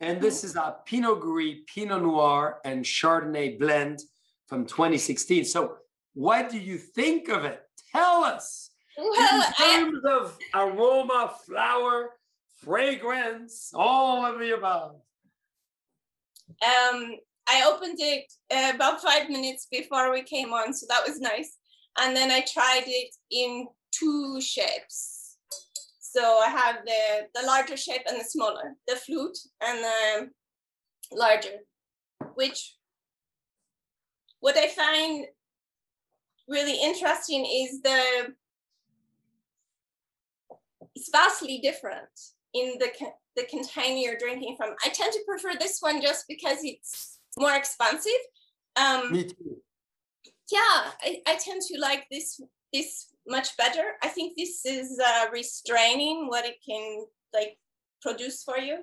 And 0.00 0.20
this 0.20 0.42
is 0.44 0.56
a 0.56 0.76
Pinot 0.84 1.20
Gris, 1.20 1.58
Pinot 1.66 2.02
Noir, 2.02 2.58
and 2.64 2.84
Chardonnay 2.84 3.58
blend 3.58 4.00
from 4.46 4.66
2016. 4.66 5.44
So, 5.44 5.76
what 6.14 6.50
do 6.50 6.58
you 6.58 6.76
think 6.76 7.28
of 7.28 7.44
it? 7.44 7.62
Tell 7.94 8.24
us. 8.24 8.70
Well, 8.98 9.12
in 9.14 9.52
terms 9.54 10.04
I, 10.04 10.18
of 10.18 10.38
aroma, 10.54 11.32
flower, 11.46 12.10
fragrance, 12.62 13.72
all 13.74 14.24
of 14.24 14.38
the 14.38 14.54
above. 14.54 14.96
Um, 16.62 17.16
I 17.48 17.70
opened 17.72 17.98
it 17.98 18.32
uh, 18.54 18.72
about 18.74 19.02
five 19.02 19.28
minutes 19.28 19.66
before 19.70 20.12
we 20.12 20.22
came 20.22 20.52
on, 20.52 20.74
so 20.74 20.86
that 20.88 21.02
was 21.06 21.20
nice. 21.20 21.56
And 21.98 22.16
then 22.16 22.30
I 22.30 22.40
tried 22.40 22.84
it 22.86 23.14
in 23.30 23.68
two 23.90 24.40
shapes. 24.40 25.12
So 26.14 26.21
I 26.21 26.49
have 26.50 26.76
the, 26.85 27.26
the 27.35 27.47
larger 27.47 27.75
shape 27.75 28.02
and 28.07 28.21
the 28.21 28.25
smaller, 28.25 28.75
the 28.87 28.97
flute 28.97 29.38
and 29.62 29.83
the 29.83 30.28
larger, 31.11 31.61
which 32.35 32.76
what 34.40 34.59
I 34.59 34.69
find 34.69 35.25
really 36.47 36.78
interesting 36.83 37.47
is 37.47 37.81
the 37.81 38.35
it's 40.95 41.09
vastly 41.11 41.61
different 41.62 42.11
in 42.52 42.75
the 42.78 42.90
the 43.35 43.45
container 43.45 43.97
you're 43.97 44.19
drinking 44.19 44.57
from. 44.59 44.75
I 44.85 44.90
tend 44.90 45.14
to 45.14 45.21
prefer 45.26 45.52
this 45.59 45.78
one 45.81 46.02
just 46.02 46.26
because 46.28 46.59
it's 46.62 47.21
more 47.38 47.54
expensive. 47.54 48.12
Um, 48.76 49.12
Me 49.12 49.25
too. 49.25 49.62
Yeah, 50.50 50.90
I, 51.00 51.23
I 51.26 51.37
tend 51.37 51.62
to 51.62 51.78
like 51.81 52.04
this 52.11 52.38
this 52.71 53.07
much 53.26 53.57
better. 53.57 53.93
I 54.02 54.09
think 54.09 54.37
this 54.37 54.64
is 54.64 54.99
uh, 55.05 55.26
restraining 55.33 56.26
what 56.29 56.45
it 56.45 56.57
can 56.69 57.05
like 57.35 57.59
produce 58.00 58.43
for 58.43 58.59
you. 58.59 58.75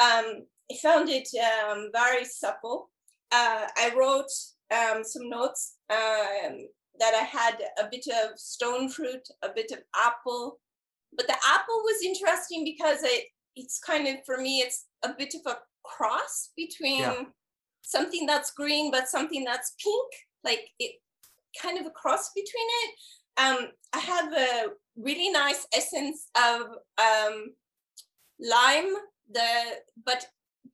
Um, 0.00 0.46
I 0.70 0.76
found 0.82 1.08
it 1.08 1.28
um, 1.38 1.90
very 1.92 2.24
supple. 2.24 2.90
Uh, 3.30 3.66
I 3.76 3.92
wrote 3.96 4.30
um, 4.72 5.02
some 5.04 5.28
notes 5.28 5.76
um, 5.90 6.68
that 6.98 7.14
I 7.14 7.24
had 7.24 7.56
a 7.78 7.88
bit 7.90 8.06
of 8.08 8.38
stone 8.38 8.88
fruit, 8.88 9.26
a 9.42 9.48
bit 9.54 9.70
of 9.72 9.78
apple, 9.96 10.58
but 11.16 11.26
the 11.26 11.36
apple 11.46 11.82
was 11.84 12.04
interesting 12.04 12.64
because 12.64 13.02
it 13.02 13.24
it's 13.54 13.78
kind 13.78 14.08
of 14.08 14.16
for 14.24 14.38
me 14.38 14.60
it's 14.60 14.86
a 15.04 15.10
bit 15.16 15.34
of 15.34 15.52
a 15.52 15.58
cross 15.84 16.50
between 16.56 17.00
yeah. 17.00 17.22
something 17.82 18.24
that's 18.24 18.52
green 18.52 18.90
but 18.90 19.08
something 19.08 19.44
that's 19.44 19.74
pink 19.82 20.12
like 20.44 20.70
it 20.78 20.92
kind 21.60 21.78
of 21.78 21.86
a 21.86 21.90
cross 21.90 22.30
between 22.34 22.66
it 22.84 22.94
um 23.36 23.68
i 23.92 23.98
have 23.98 24.32
a 24.32 24.68
really 24.96 25.30
nice 25.30 25.66
essence 25.74 26.28
of 26.36 26.62
um 26.98 27.54
lime 28.40 28.92
the 29.32 29.50
but 30.04 30.26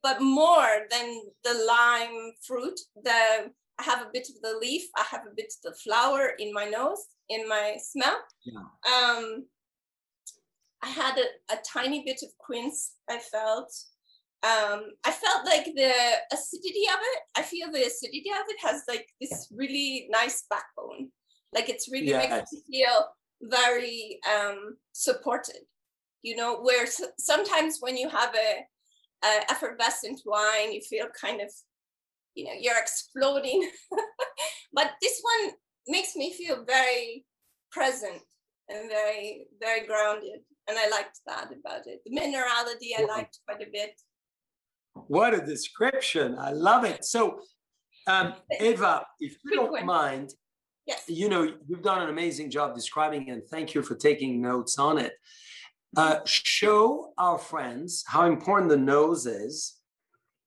but 0.02 0.20
more 0.20 0.86
than 0.90 1.20
the 1.44 1.54
lime 1.66 2.32
fruit 2.46 2.78
the 3.02 3.50
i 3.78 3.82
have 3.82 4.02
a 4.02 4.10
bit 4.12 4.28
of 4.28 4.40
the 4.42 4.58
leaf 4.60 4.82
i 4.96 5.04
have 5.10 5.22
a 5.26 5.34
bit 5.36 5.46
of 5.46 5.70
the 5.70 5.78
flower 5.78 6.32
in 6.38 6.52
my 6.52 6.64
nose 6.64 7.06
in 7.28 7.48
my 7.48 7.76
smell 7.78 8.18
yeah. 8.44 8.60
um 8.92 9.44
I 10.82 10.88
had 10.88 11.18
a, 11.18 11.54
a 11.54 11.58
tiny 11.66 12.04
bit 12.04 12.20
of 12.22 12.36
quince, 12.38 12.94
I 13.08 13.18
felt. 13.18 13.72
Um, 14.42 14.92
I 15.04 15.10
felt 15.10 15.44
like 15.44 15.64
the 15.64 15.92
acidity 16.32 16.86
of 16.86 17.00
it, 17.00 17.22
I 17.36 17.42
feel 17.42 17.72
the 17.72 17.84
acidity 17.84 18.30
of 18.30 18.46
it 18.48 18.56
has 18.62 18.82
like 18.86 19.08
this 19.20 19.52
really 19.54 20.06
nice 20.10 20.44
backbone. 20.48 21.10
Like 21.55 21.69
it's 21.69 21.90
really 21.90 22.09
yes. 22.09 22.31
makes 22.31 22.52
me 22.52 22.78
feel 22.78 23.07
very 23.43 24.21
um, 24.28 24.76
supported. 24.93 25.61
You 26.23 26.37
know, 26.37 26.61
where 26.61 26.87
sometimes 27.19 27.78
when 27.81 27.97
you 27.97 28.09
have 28.09 28.35
a 28.35 28.64
uh, 29.25 29.40
effervescent 29.50 30.21
wine, 30.26 30.73
you 30.73 30.81
feel 30.81 31.07
kind 31.21 31.40
of, 31.40 31.49
you 32.35 32.45
know, 32.45 32.52
you're 32.59 32.78
exploding. 32.78 33.71
but 34.73 34.93
this 35.00 35.21
one 35.23 35.52
makes 35.87 36.17
me 36.17 36.33
feel 36.33 36.64
very 36.64 37.25
present 37.71 38.21
and 38.69 38.88
very, 38.90 39.47
very 39.61 39.87
grounded. 39.87 40.40
And 40.69 40.76
I 40.78 40.88
liked 40.88 41.21
that 41.26 41.47
about 41.47 41.87
it. 41.87 42.00
The 42.05 42.17
minerality 42.17 42.99
I 42.99 43.05
liked 43.05 43.38
quite 43.47 43.62
a 43.62 43.71
bit. 43.73 43.93
What 45.07 45.35
a 45.35 45.45
description. 45.45 46.37
I 46.38 46.50
love 46.50 46.85
it. 46.85 47.05
So, 47.05 47.40
um, 48.07 48.35
Eva, 48.61 49.05
if 49.21 49.37
you 49.45 49.52
don't 49.55 49.87
mind, 49.87 50.31
yes. 50.88 51.04
you 51.07 51.28
know, 51.28 51.52
you've 51.68 51.83
done 51.83 52.02
an 52.02 52.09
amazing 52.09 52.50
job 52.50 52.75
describing 52.75 53.30
and 53.30 53.45
thank 53.45 53.75
you 53.75 53.83
for 53.83 53.95
taking 53.95 54.40
notes 54.40 54.78
on 54.78 54.99
it. 54.99 55.12
Uh, 55.97 56.18
show 56.25 57.12
our 57.16 57.38
friends 57.38 58.04
how 58.07 58.26
important 58.26 58.71
the 58.71 58.76
nose 58.76 59.26
is, 59.26 59.76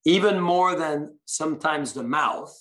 even 0.05 0.39
more 0.39 0.75
than 0.75 1.17
sometimes 1.25 1.93
the 1.93 2.03
mouth, 2.03 2.55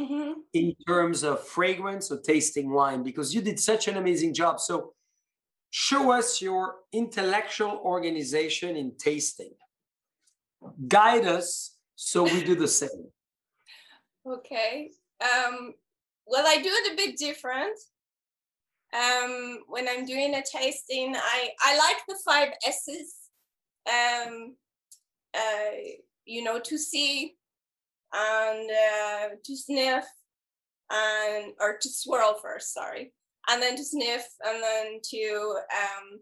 mm-hmm. 0.00 0.32
in 0.52 0.74
terms 0.86 1.22
of 1.22 1.46
fragrance 1.46 2.10
or 2.10 2.20
tasting 2.20 2.70
wine, 2.70 3.02
because 3.02 3.34
you 3.34 3.40
did 3.40 3.58
such 3.60 3.88
an 3.88 3.96
amazing 3.96 4.34
job. 4.34 4.58
So, 4.58 4.94
show 5.70 6.10
us 6.10 6.40
your 6.40 6.76
intellectual 6.92 7.80
organization 7.84 8.76
in 8.76 8.92
tasting. 8.98 9.52
Guide 10.88 11.26
us 11.26 11.76
so 11.94 12.24
we 12.24 12.42
do 12.42 12.54
the 12.54 12.68
same. 12.68 12.90
Okay. 14.26 14.90
Um, 15.22 15.72
well, 16.28 16.44
I 16.46 16.60
do 16.60 16.70
it 16.70 16.92
a 16.92 16.96
bit 16.96 17.16
different. 17.16 17.78
Um, 18.94 19.60
when 19.68 19.88
I'm 19.88 20.06
doing 20.06 20.34
a 20.34 20.42
tasting, 20.42 21.14
I, 21.16 21.50
I 21.60 21.76
like 21.76 21.98
the 22.08 22.18
five 22.24 22.50
S's. 22.66 23.14
Um, 23.86 24.56
uh, 25.34 25.70
you 26.24 26.42
know, 26.42 26.60
to 26.60 26.78
see 26.78 27.36
and 28.12 28.70
uh, 28.70 29.28
to 29.44 29.56
sniff 29.56 30.04
and 30.90 31.52
or 31.60 31.78
to 31.80 31.88
swirl 31.88 32.38
first, 32.40 32.72
sorry, 32.72 33.12
and 33.48 33.62
then 33.62 33.76
to 33.76 33.84
sniff 33.84 34.26
and 34.44 34.62
then 34.62 35.00
to 35.10 35.56
um, 35.72 36.20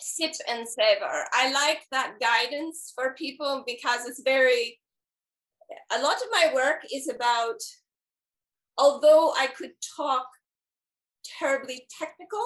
sip 0.00 0.32
and 0.48 0.66
savor. 0.66 1.24
I 1.32 1.52
like 1.52 1.80
that 1.90 2.14
guidance 2.20 2.92
for 2.94 3.14
people 3.14 3.64
because 3.66 4.06
it's 4.06 4.22
very. 4.24 4.78
A 5.92 6.02
lot 6.02 6.16
of 6.16 6.28
my 6.32 6.52
work 6.52 6.84
is 6.92 7.08
about, 7.08 7.60
although 8.80 9.32
I 9.36 9.46
could 9.48 9.72
talk 9.96 10.26
terribly 11.38 11.86
technical 12.00 12.42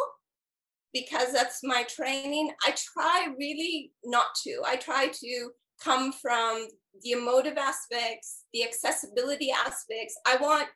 because 0.92 1.32
that's 1.32 1.60
my 1.62 1.84
training. 1.84 2.52
I 2.66 2.74
try 2.92 3.28
really 3.38 3.92
not 4.04 4.26
to. 4.44 4.62
I 4.66 4.76
try 4.76 5.08
to 5.08 5.50
come 5.82 6.12
from 6.12 6.66
the 7.02 7.12
emotive 7.12 7.56
aspects, 7.56 8.44
the 8.52 8.64
accessibility 8.64 9.50
aspects. 9.50 10.18
I 10.26 10.36
want 10.36 10.68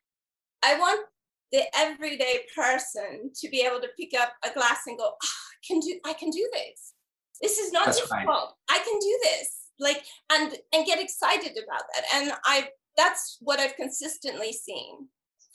I 0.65 0.79
want 0.79 1.07
the 1.53 1.65
everyday 1.75 2.41
person 2.55 3.31
to 3.35 3.49
be 3.49 3.61
able 3.61 3.81
to 3.81 3.89
pick 3.99 4.19
up 4.19 4.33
a 4.45 4.53
glass 4.53 4.81
and 4.87 4.99
go, 4.99 5.05
oh, 5.05 5.29
I 5.53 5.67
can 5.67 5.81
do 5.81 5.99
I 6.05 6.13
can 6.13 6.31
do 6.31 6.49
this. 6.53 6.95
This 7.41 7.59
is 7.59 7.73
not 7.73 7.87
That's 7.87 8.01
difficult. 8.01 8.55
I 8.69 8.79
can 8.79 8.99
do 9.01 9.19
this. 9.23 9.57
Like 9.81 10.05
and 10.33 10.57
and 10.73 10.87
get 10.87 11.01
excited 11.01 11.53
about 11.53 11.83
that. 11.95 12.05
And 12.15 12.33
I 12.45 12.69
that's 12.97 13.39
what 13.41 13.61
I've 13.61 13.77
consistently 13.77 14.53
seen 14.53 15.09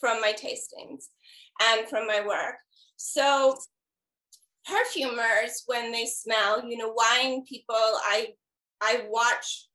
from 0.03 0.19
my 0.19 0.33
tastings 0.33 1.05
and 1.62 1.88
from 1.88 2.05
my 2.05 2.19
work. 2.27 2.55
So 2.98 3.55
perfumers, 4.65 5.63
when 5.65 5.93
they 5.93 6.05
smell, 6.05 6.67
you 6.67 6.75
know, 6.77 6.93
wine 6.93 7.45
people, 7.45 7.75
I 7.77 8.33
I 8.81 9.05
watch 9.07 9.69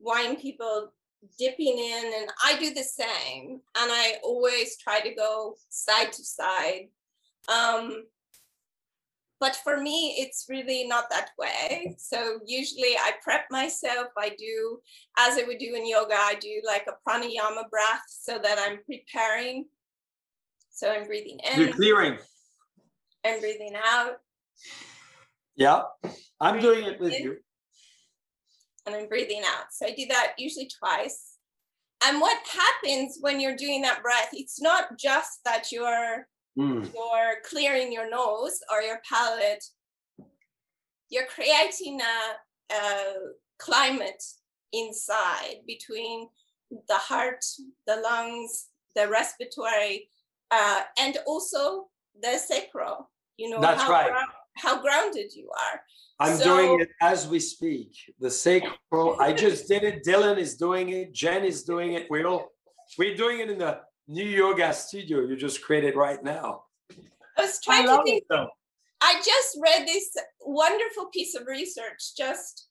wine 0.00 0.34
people 0.34 0.92
dipping 1.38 1.78
in 1.78 2.12
and 2.18 2.28
I 2.44 2.58
do 2.58 2.74
the 2.74 2.82
same. 2.82 3.60
And 3.76 3.92
I 3.92 4.14
always 4.24 4.76
try 4.78 4.98
to 5.00 5.14
go 5.14 5.54
side 5.68 6.12
to 6.12 6.24
side. 6.24 6.88
Um, 7.48 8.02
but 9.40 9.56
for 9.56 9.78
me, 9.80 10.16
it's 10.18 10.46
really 10.48 10.86
not 10.86 11.10
that 11.10 11.30
way. 11.38 11.94
So 11.98 12.40
usually 12.46 12.96
I 12.96 13.12
prep 13.22 13.44
myself. 13.50 14.08
I 14.18 14.30
do, 14.38 14.80
as 15.18 15.38
I 15.38 15.44
would 15.46 15.58
do 15.58 15.74
in 15.74 15.86
yoga, 15.86 16.14
I 16.14 16.36
do 16.40 16.62
like 16.66 16.86
a 16.88 17.08
pranayama 17.08 17.68
breath 17.70 18.02
so 18.08 18.38
that 18.42 18.58
I'm 18.58 18.78
preparing 18.84 19.66
so 20.76 20.92
I'm 20.92 21.06
breathing 21.06 21.40
in. 21.50 21.58
You're 21.58 21.72
clearing. 21.72 22.18
I'm 23.24 23.40
breathing 23.40 23.72
out. 23.82 24.16
Yeah, 25.56 25.84
I'm 26.38 26.60
doing 26.60 26.84
it 26.84 27.00
with 27.00 27.14
in, 27.14 27.22
you. 27.22 27.36
And 28.84 28.94
I'm 28.94 29.08
breathing 29.08 29.40
out. 29.46 29.72
So 29.72 29.86
I 29.86 29.92
do 29.92 30.04
that 30.10 30.34
usually 30.36 30.68
twice. 30.78 31.38
And 32.04 32.20
what 32.20 32.38
happens 32.46 33.16
when 33.22 33.40
you're 33.40 33.56
doing 33.56 33.80
that 33.82 34.02
breath? 34.02 34.28
It's 34.34 34.60
not 34.60 34.98
just 34.98 35.40
that 35.46 35.72
you're 35.72 36.28
mm. 36.58 36.84
you're 36.94 37.36
clearing 37.44 37.92
your 37.92 38.10
nose 38.10 38.60
or 38.72 38.82
your 38.82 39.00
palate. 39.08 39.64
You're 41.08 41.26
creating 41.26 42.00
a, 42.00 42.74
a 42.74 43.12
climate 43.58 44.22
inside 44.72 45.60
between 45.66 46.28
the 46.70 46.94
heart, 46.94 47.44
the 47.86 47.96
lungs, 47.96 48.66
the 48.96 49.08
respiratory 49.08 50.08
uh, 50.50 50.80
and 50.98 51.18
also 51.26 51.86
the 52.20 52.38
sacral. 52.38 53.10
You 53.36 53.50
know, 53.50 53.60
that's 53.60 53.82
how 53.82 53.90
right. 53.90 54.12
how 54.56 54.80
grounded 54.80 55.32
you 55.34 55.50
are. 55.50 55.80
I'm 56.18 56.36
so, 56.38 56.44
doing 56.44 56.80
it 56.80 56.88
as 57.02 57.28
we 57.28 57.38
speak. 57.40 57.92
The 58.20 58.30
sacral. 58.30 59.20
I 59.20 59.32
just 59.32 59.68
did 59.68 59.82
it. 59.82 60.04
Dylan 60.04 60.38
is 60.38 60.56
doing 60.56 60.88
it. 60.90 61.12
Jen 61.12 61.44
is 61.44 61.62
doing 61.62 61.92
it. 61.92 62.06
We 62.10 62.24
all 62.24 62.48
we're 62.98 63.16
doing 63.16 63.40
it 63.40 63.50
in 63.50 63.58
the 63.58 63.80
new 64.08 64.24
yoga 64.24 64.72
studio 64.72 65.20
you 65.20 65.36
just 65.36 65.62
created 65.62 65.96
right 65.96 66.22
now. 66.22 66.62
I 67.38 67.42
was 67.42 67.60
trying 67.62 67.88
I 67.88 67.96
to 67.96 68.02
think. 68.04 68.24
It, 68.28 68.48
I 69.02 69.14
just 69.24 69.58
read 69.60 69.86
this 69.86 70.10
wonderful 70.40 71.06
piece 71.06 71.34
of 71.34 71.46
research. 71.46 72.16
Just 72.16 72.68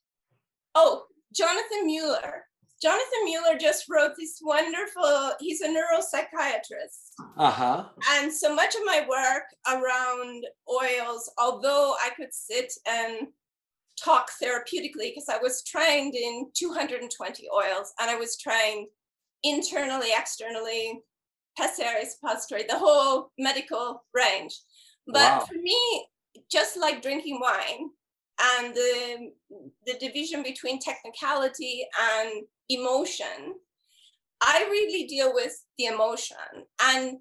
oh, 0.74 1.04
Jonathan 1.34 1.86
Mueller 1.86 2.44
Jonathan 2.82 3.24
Mueller 3.24 3.56
just 3.58 3.86
wrote 3.88 4.12
this 4.18 4.38
wonderful, 4.42 5.32
he's 5.40 5.62
a 5.62 5.68
neuropsychiatrist. 5.68 7.24
Uh-huh. 7.38 7.84
And 8.12 8.32
so 8.32 8.54
much 8.54 8.74
of 8.74 8.82
my 8.84 9.06
work 9.08 9.44
around 9.66 10.44
oils, 10.68 11.30
although 11.38 11.94
I 12.04 12.10
could 12.10 12.34
sit 12.34 12.72
and 12.86 13.28
talk 13.98 14.30
therapeutically, 14.42 15.10
because 15.10 15.30
I 15.30 15.38
was 15.38 15.64
trained 15.64 16.14
in 16.14 16.50
220 16.54 17.48
oils 17.54 17.94
and 17.98 18.10
I 18.10 18.16
was 18.16 18.36
trained 18.36 18.88
internally, 19.42 20.08
externally, 20.14 21.00
pessary, 21.56 22.04
suppository, 22.04 22.64
the 22.68 22.78
whole 22.78 23.30
medical 23.38 24.04
range. 24.14 24.58
But 25.06 25.14
wow. 25.14 25.40
for 25.40 25.54
me, 25.54 26.06
just 26.50 26.76
like 26.76 27.02
drinking 27.02 27.40
wine, 27.40 27.90
and 28.38 28.74
the, 28.74 29.30
the 29.86 29.94
division 29.98 30.42
between 30.42 30.78
technicality 30.78 31.86
and 32.20 32.44
emotion, 32.68 33.54
I 34.42 34.66
really 34.70 35.06
deal 35.06 35.32
with 35.32 35.56
the 35.78 35.86
emotion. 35.86 36.36
And 36.82 37.16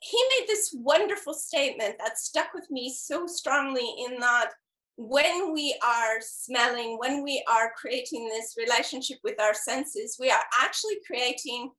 he 0.00 0.24
made 0.38 0.46
this 0.46 0.74
wonderful 0.76 1.34
statement 1.34 1.96
that 1.98 2.18
stuck 2.18 2.52
with 2.54 2.70
me 2.70 2.94
so 2.94 3.26
strongly 3.26 3.88
in 4.06 4.20
that 4.20 4.50
when 4.96 5.52
we 5.52 5.78
are 5.84 6.20
smelling, 6.20 6.98
when 6.98 7.22
we 7.22 7.42
are 7.48 7.72
creating 7.76 8.28
this 8.28 8.54
relationship 8.58 9.18
with 9.24 9.40
our 9.40 9.54
senses, 9.54 10.16
we 10.20 10.30
are 10.30 10.42
actually 10.60 10.98
creating 11.06 11.70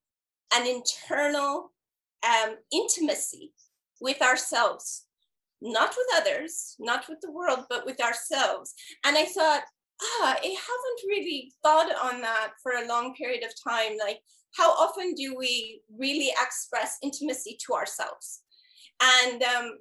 an 0.54 0.66
internal 0.66 1.72
um, 2.24 2.56
intimacy 2.72 3.54
with 4.02 4.22
ourselves, 4.22 5.06
not 5.62 5.96
with 5.98 6.22
others, 6.22 6.76
not 6.80 7.08
with 7.10 7.20
the 7.22 7.32
world, 7.32 7.66
but 7.70 7.86
with 7.86 8.02
ourselves. 8.02 8.74
And 9.06 9.18
I 9.18 9.26
thought, 9.26 9.64
ah, 10.02 10.38
I 10.42 10.46
haven't 10.46 11.08
really 11.08 11.52
thought 11.64 11.92
on 12.04 12.22
that 12.22 12.52
for 12.62 12.74
a 12.74 12.88
long 12.88 13.14
period 13.16 13.44
of 13.44 13.52
time. 13.62 13.98
Like, 13.98 14.20
how 14.56 14.72
often 14.72 15.14
do 15.14 15.36
we 15.38 15.82
really 15.98 16.32
express 16.42 16.98
intimacy 17.04 17.58
to 17.66 17.74
ourselves? 17.74 18.42
And 19.02 19.44
um, 19.44 19.72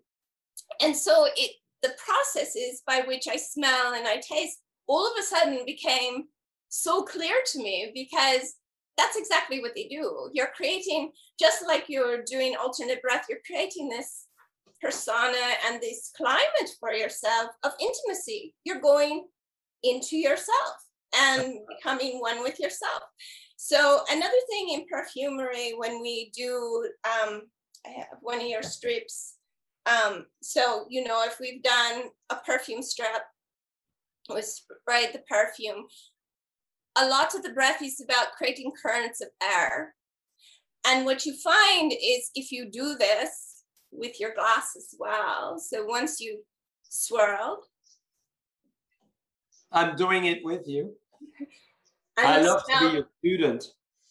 and 0.83 0.96
so 0.96 1.27
it 1.37 1.53
the 1.83 1.94
processes 2.05 2.83
by 2.87 3.03
which 3.07 3.29
I 3.29 3.37
smell 3.37 3.94
and 3.94 4.07
I 4.07 4.16
taste 4.16 4.59
all 4.88 5.07
of 5.07 5.12
a 5.18 5.22
sudden 5.22 5.64
became 5.64 6.24
so 6.68 7.03
clear 7.03 7.37
to 7.53 7.59
me 7.62 7.92
because 7.94 8.55
that's 8.99 9.17
exactly 9.17 9.61
what 9.61 9.73
they 9.75 9.85
do. 9.85 10.29
You're 10.35 10.53
creating, 10.55 11.13
just 11.41 11.67
like 11.67 11.85
you're 11.89 12.23
doing 12.25 12.57
alternate 12.61 13.01
breath, 13.01 13.27
you're 13.31 13.39
creating 13.47 13.89
this 13.89 14.27
persona 14.83 15.39
and 15.67 15.81
this 15.81 16.11
climate 16.17 16.71
for 16.79 16.93
yourself 16.93 17.51
of 17.63 17.73
intimacy. 17.81 18.55
You're 18.65 18.81
going 18.81 19.27
into 19.85 20.17
yourself 20.17 20.75
and 21.17 21.61
becoming 21.69 22.19
one 22.19 22.43
with 22.43 22.59
yourself. 22.61 23.03
So 23.57 24.01
another 24.11 24.37
thing 24.51 24.71
in 24.71 24.85
perfumery, 24.91 25.75
when 25.77 26.03
we 26.03 26.31
do, 26.37 26.89
um, 27.05 27.43
I 27.87 27.91
have 27.91 28.19
one 28.21 28.41
of 28.41 28.47
your 28.47 28.63
strips. 28.63 29.35
Um, 29.87 30.27
so 30.43 30.87
you 30.91 31.05
know, 31.05 31.25
if 31.25 31.39
we've 31.41 31.63
done 31.63 32.05
a 32.31 32.37
perfume 32.37 32.83
strip, 32.83 33.23
we 34.33 34.43
spray 34.43 35.11
the 35.13 35.23
perfume. 35.29 35.87
A 37.01 37.09
lot 37.09 37.35
of 37.35 37.43
the 37.43 37.51
breath 37.51 37.83
is 37.83 38.01
about 38.01 38.33
creating 38.37 38.73
currents 38.83 39.21
of 39.21 39.29
air. 39.43 39.95
And 40.87 41.05
what 41.05 41.27
you 41.27 41.35
find 41.37 41.93
is 41.93 42.31
if 42.35 42.51
you 42.51 42.71
do 42.71 42.97
this 42.99 43.65
with 43.91 44.21
your 44.21 44.35
glass 44.35 44.75
as 44.77 44.95
well, 44.99 45.59
so 45.59 45.85
once 45.85 46.21
you 46.21 46.43
swirled. 46.89 47.65
I'm 49.71 49.97
doing 49.97 50.25
it 50.25 50.45
with 50.45 50.67
you. 50.67 50.95
I 52.17 52.41
love 52.41 52.63
smell. 52.65 52.81
to 52.81 52.89
be 52.89 52.95
your 52.97 53.09
student. 53.19 53.65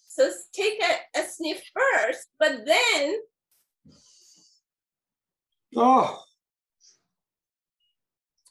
So 0.07 0.31
take 0.53 0.81
a, 0.81 1.19
a 1.19 1.23
sniff 1.23 1.61
first, 1.75 2.27
but 2.39 2.65
then. 2.65 3.15
Oh, 5.75 6.23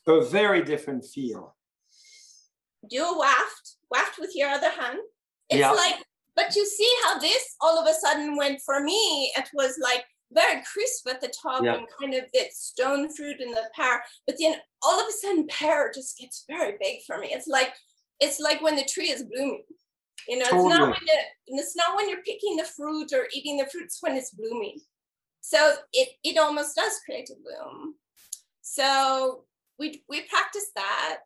a 0.06 0.24
very 0.24 0.62
different 0.62 1.04
feel. 1.04 1.56
Do 2.88 3.02
a 3.02 3.18
waft, 3.18 3.65
waft 3.90 4.18
with 4.18 4.32
your 4.34 4.48
other 4.48 4.70
hand. 4.70 4.98
It's 5.48 5.60
yeah. 5.60 5.70
like, 5.70 5.96
but 6.34 6.54
you 6.54 6.66
see 6.66 6.92
how 7.04 7.18
this 7.18 7.56
all 7.60 7.78
of 7.78 7.88
a 7.88 7.94
sudden 7.94 8.36
went 8.36 8.60
for 8.64 8.82
me, 8.82 9.32
it 9.36 9.48
was 9.54 9.78
like 9.82 10.04
very 10.32 10.62
crisp 10.72 11.08
at 11.08 11.20
the 11.20 11.32
top 11.42 11.62
yeah. 11.62 11.74
and 11.76 11.86
kind 12.00 12.14
of 12.14 12.24
that 12.34 12.52
stone 12.52 13.08
fruit 13.14 13.40
in 13.40 13.52
the 13.52 13.62
pear. 13.74 14.02
But 14.26 14.36
then 14.40 14.56
all 14.82 15.00
of 15.00 15.08
a 15.08 15.12
sudden, 15.12 15.46
pear 15.48 15.90
just 15.94 16.18
gets 16.18 16.44
very 16.48 16.74
big 16.80 16.98
for 17.06 17.18
me. 17.18 17.28
It's 17.30 17.46
like 17.46 17.72
it's 18.20 18.40
like 18.40 18.62
when 18.62 18.76
the 18.76 18.84
tree 18.84 19.10
is 19.10 19.24
blooming. 19.24 19.62
You 20.28 20.38
know, 20.38 20.46
totally. 20.46 20.68
it's 20.68 20.78
not 20.78 20.88
when 20.88 21.06
the, 21.06 21.60
it's 21.62 21.76
not 21.76 21.96
when 21.96 22.08
you're 22.08 22.22
picking 22.22 22.56
the 22.56 22.64
fruit 22.64 23.12
or 23.12 23.28
eating 23.32 23.58
the 23.58 23.66
fruits 23.66 23.98
when 24.00 24.16
it's 24.16 24.30
blooming. 24.30 24.80
So 25.40 25.74
it 25.92 26.08
it 26.24 26.38
almost 26.38 26.74
does 26.74 26.92
create 27.04 27.30
a 27.30 27.34
bloom. 27.34 27.94
So 28.62 29.44
we 29.78 30.02
we 30.08 30.22
practice 30.22 30.70
that. 30.74 31.20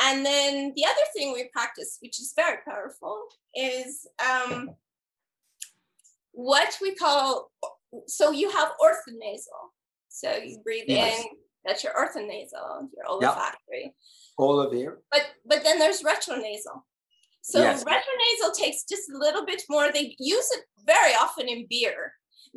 And 0.00 0.24
then 0.26 0.72
the 0.76 0.84
other 0.84 1.06
thing 1.14 1.32
we 1.32 1.48
practice, 1.52 1.98
which 2.02 2.20
is 2.20 2.32
very 2.36 2.58
powerful, 2.66 3.24
is 3.54 4.06
um, 4.20 4.70
what 6.32 6.76
we 6.82 6.94
call 6.94 7.50
so 8.06 8.30
you 8.30 8.50
have 8.50 8.72
orthonasal. 8.80 9.70
So 10.08 10.34
you 10.36 10.58
breathe 10.62 10.84
yes. 10.86 11.20
in, 11.20 11.26
that's 11.64 11.84
your 11.84 11.92
orthonasal, 11.94 12.88
your 12.94 13.08
olfactory. 13.08 13.84
Yep. 13.84 13.94
All 14.38 14.60
of 14.60 14.72
here. 14.72 14.98
But 15.10 15.22
but 15.46 15.62
then 15.64 15.78
there's 15.78 16.02
retronasal. 16.02 16.82
So 17.42 17.60
yes. 17.60 17.84
retronasal 17.84 18.54
takes 18.54 18.84
just 18.84 19.10
a 19.10 19.18
little 19.18 19.46
bit 19.46 19.62
more. 19.68 19.90
They 19.92 20.16
use 20.18 20.50
it 20.52 20.64
very 20.84 21.12
often 21.14 21.48
in 21.48 21.66
beer, 21.68 22.12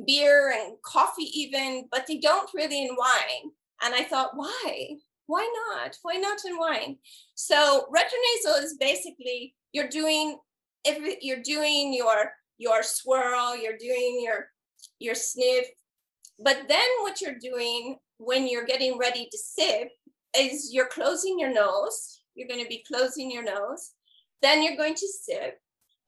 beer 0.05 0.51
and 0.51 0.77
coffee 0.83 1.29
even, 1.33 1.87
but 1.91 2.05
they 2.07 2.17
don't 2.17 2.49
really 2.53 2.81
in 2.81 2.95
wine. 2.97 3.51
And 3.83 3.93
I 3.95 4.03
thought, 4.03 4.31
why? 4.35 4.97
Why 5.29 5.47
not? 5.61 5.95
Why 6.01 6.15
not 6.15 6.39
in 6.43 6.57
wine? 6.57 6.97
So 7.35 7.85
retronasal 7.95 8.63
is 8.63 8.77
basically 8.79 9.53
you're 9.73 9.87
doing 9.87 10.39
if 10.83 11.19
you're 11.21 11.43
doing 11.43 11.93
your 11.93 12.31
your 12.57 12.81
swirl, 12.81 13.55
you're 13.55 13.77
doing 13.77 14.21
your 14.23 14.47
your 14.97 15.13
sniff. 15.13 15.67
But 16.39 16.63
then 16.67 16.89
what 17.01 17.21
you're 17.21 17.37
doing 17.39 17.97
when 18.17 18.47
you're 18.47 18.65
getting 18.65 18.97
ready 18.97 19.27
to 19.31 19.37
sip 19.37 19.89
is 20.35 20.73
you're 20.73 20.87
closing 20.87 21.37
your 21.37 21.53
nose. 21.53 22.21
You're 22.33 22.47
going 22.47 22.63
to 22.63 22.67
be 22.67 22.83
closing 22.87 23.29
your 23.29 23.43
nose. 23.43 23.91
Then 24.41 24.63
you're 24.63 24.77
going 24.77 24.95
to 24.95 25.07
sip 25.07 25.59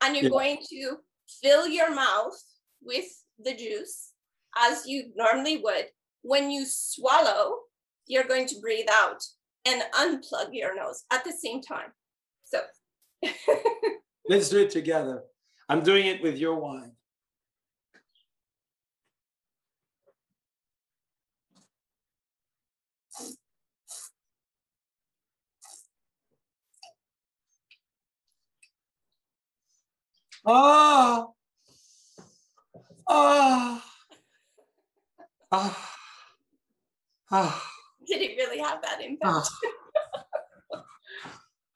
and 0.02 0.16
you're 0.16 0.24
yeah. 0.24 0.30
going 0.30 0.58
to 0.72 0.98
fill 1.44 1.68
your 1.68 1.94
mouth 1.94 2.42
with 2.82 3.06
the 3.38 3.54
juice 3.54 4.14
as 4.58 4.88
you 4.88 5.12
normally 5.16 5.58
would. 5.58 5.86
When 6.24 6.50
you 6.50 6.66
swallow, 6.66 7.58
you're 8.12 8.26
going 8.26 8.46
to 8.46 8.60
breathe 8.60 8.88
out 8.92 9.24
and 9.66 9.82
unplug 9.94 10.50
your 10.52 10.76
nose 10.76 11.06
at 11.14 11.24
the 11.24 11.32
same 11.32 11.62
time. 11.62 11.92
So 12.44 12.60
let's 14.28 14.50
do 14.50 14.60
it 14.60 14.70
together. 14.70 15.24
I'm 15.70 15.82
doing 15.82 16.06
it 16.08 16.22
with 16.22 16.38
your 16.38 16.60
wine. 16.60 16.92
Oh, 30.44 31.34
oh, 33.08 33.84
oh, 35.52 35.88
oh. 37.32 37.71
Did 38.12 38.22
it 38.22 38.38
really 38.38 38.60
have 38.60 38.82
that 38.82 39.02
impact? 39.02 39.24
Oh. 39.24 39.44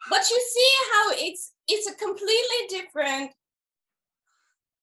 but 0.10 0.30
you 0.30 0.42
see 0.54 0.72
how 0.92 1.12
it's 1.14 1.54
it's 1.68 1.90
a 1.90 1.96
completely 1.96 2.62
different 2.70 3.32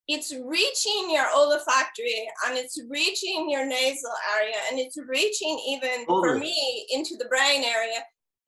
it's 0.09 0.33
reaching 0.33 1.11
your 1.11 1.27
olfactory 1.33 2.29
and 2.47 2.59
it's 2.59 2.81
reaching 2.91 3.49
your 3.49 3.65
nasal 3.65 4.11
area 4.37 4.57
and 4.69 4.81
it's 4.81 4.99
reaching 5.07 5.61
even 5.69 6.05
for 6.07 6.37
me 6.37 6.87
into 6.91 7.17
the 7.19 7.27
brain 7.27 7.62
area 7.62 8.01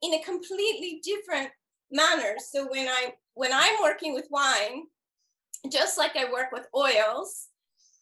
in 0.02 0.14
a 0.14 0.22
completely 0.24 1.00
different 1.04 1.48
manner 1.92 2.34
so 2.38 2.66
when 2.70 2.88
i 2.88 3.12
when 3.34 3.52
i'm 3.52 3.80
working 3.82 4.14
with 4.14 4.26
wine 4.30 4.82
just 5.70 5.98
like 5.98 6.16
I 6.16 6.30
work 6.30 6.52
with 6.52 6.66
oils, 6.74 7.48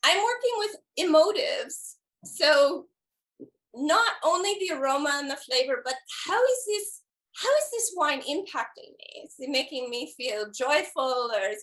I'm 0.05 0.19
working 0.19 0.55
with 0.59 0.77
emotives. 0.99 1.95
So 2.25 2.87
not 3.75 4.13
only 4.25 4.55
the 4.61 4.75
aroma 4.75 5.11
and 5.15 5.31
the 5.31 5.37
flavor, 5.37 5.83
but 5.85 5.95
how 6.27 6.43
is 6.43 6.65
this 6.67 7.01
how 7.35 7.49
is 7.49 7.71
this 7.71 7.93
wine 7.97 8.21
impacting 8.21 8.93
me? 8.99 9.23
Is 9.25 9.35
it 9.39 9.49
making 9.49 9.89
me 9.89 10.13
feel 10.17 10.51
joyful 10.51 11.31
or 11.35 11.55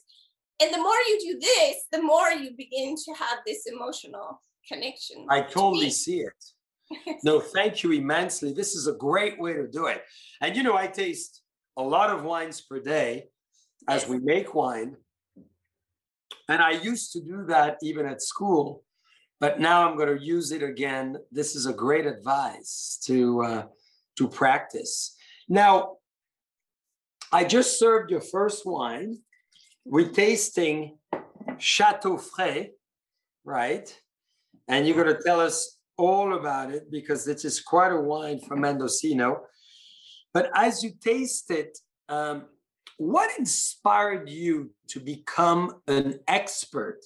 and 0.61 0.73
the 0.73 0.77
more 0.77 0.97
you 1.07 1.19
do 1.21 1.39
this, 1.39 1.85
the 1.91 2.01
more 2.01 2.31
you 2.31 2.51
begin 2.57 2.95
to 2.95 3.13
have 3.13 3.39
this 3.45 3.65
emotional 3.65 4.41
connection. 4.67 5.25
I 5.29 5.41
totally 5.41 5.85
to 5.85 5.91
see 5.91 6.21
it. 6.21 7.19
no, 7.23 7.39
thank 7.39 7.83
you 7.83 7.91
immensely. 7.91 8.51
This 8.51 8.75
is 8.75 8.87
a 8.87 8.93
great 8.93 9.39
way 9.39 9.53
to 9.53 9.67
do 9.67 9.85
it. 9.85 10.03
And 10.41 10.55
you 10.55 10.63
know, 10.63 10.75
I 10.75 10.87
taste 10.87 11.41
a 11.77 11.83
lot 11.83 12.09
of 12.09 12.23
wines 12.23 12.61
per 12.61 12.79
day 12.79 13.27
as 13.87 14.01
yes. 14.01 14.09
we 14.09 14.19
make 14.19 14.53
wine. 14.53 14.97
And 16.49 16.61
I 16.61 16.71
used 16.71 17.13
to 17.13 17.21
do 17.21 17.45
that 17.47 17.77
even 17.81 18.05
at 18.05 18.21
school, 18.21 18.83
but 19.39 19.59
now 19.59 19.87
I'm 19.87 19.97
going 19.97 20.15
to 20.17 20.23
use 20.23 20.51
it 20.51 20.63
again. 20.63 21.17
This 21.31 21.55
is 21.55 21.65
a 21.65 21.73
great 21.73 22.05
advice 22.05 22.99
to 23.05 23.41
uh, 23.41 23.63
to 24.17 24.27
practice. 24.27 25.15
Now, 25.47 25.97
I 27.31 27.43
just 27.43 27.79
served 27.79 28.11
your 28.11 28.21
first 28.21 28.65
wine. 28.65 29.17
We're 29.85 30.09
tasting 30.09 30.97
Chateau 31.57 32.17
Frey, 32.17 32.71
right? 33.43 33.95
And 34.67 34.85
you're 34.85 35.01
going 35.01 35.15
to 35.15 35.23
tell 35.23 35.39
us 35.39 35.77
all 35.97 36.35
about 36.35 36.71
it 36.71 36.91
because 36.91 37.25
this 37.25 37.45
is 37.45 37.61
quite 37.61 37.91
a 37.91 37.99
wine 37.99 38.39
from 38.39 38.61
Mendocino. 38.61 39.41
But 40.33 40.51
as 40.55 40.83
you 40.83 40.91
taste 41.01 41.49
it, 41.49 41.77
um, 42.07 42.45
what 42.97 43.37
inspired 43.39 44.29
you 44.29 44.71
to 44.89 44.99
become 44.99 45.81
an 45.87 46.19
expert 46.27 46.99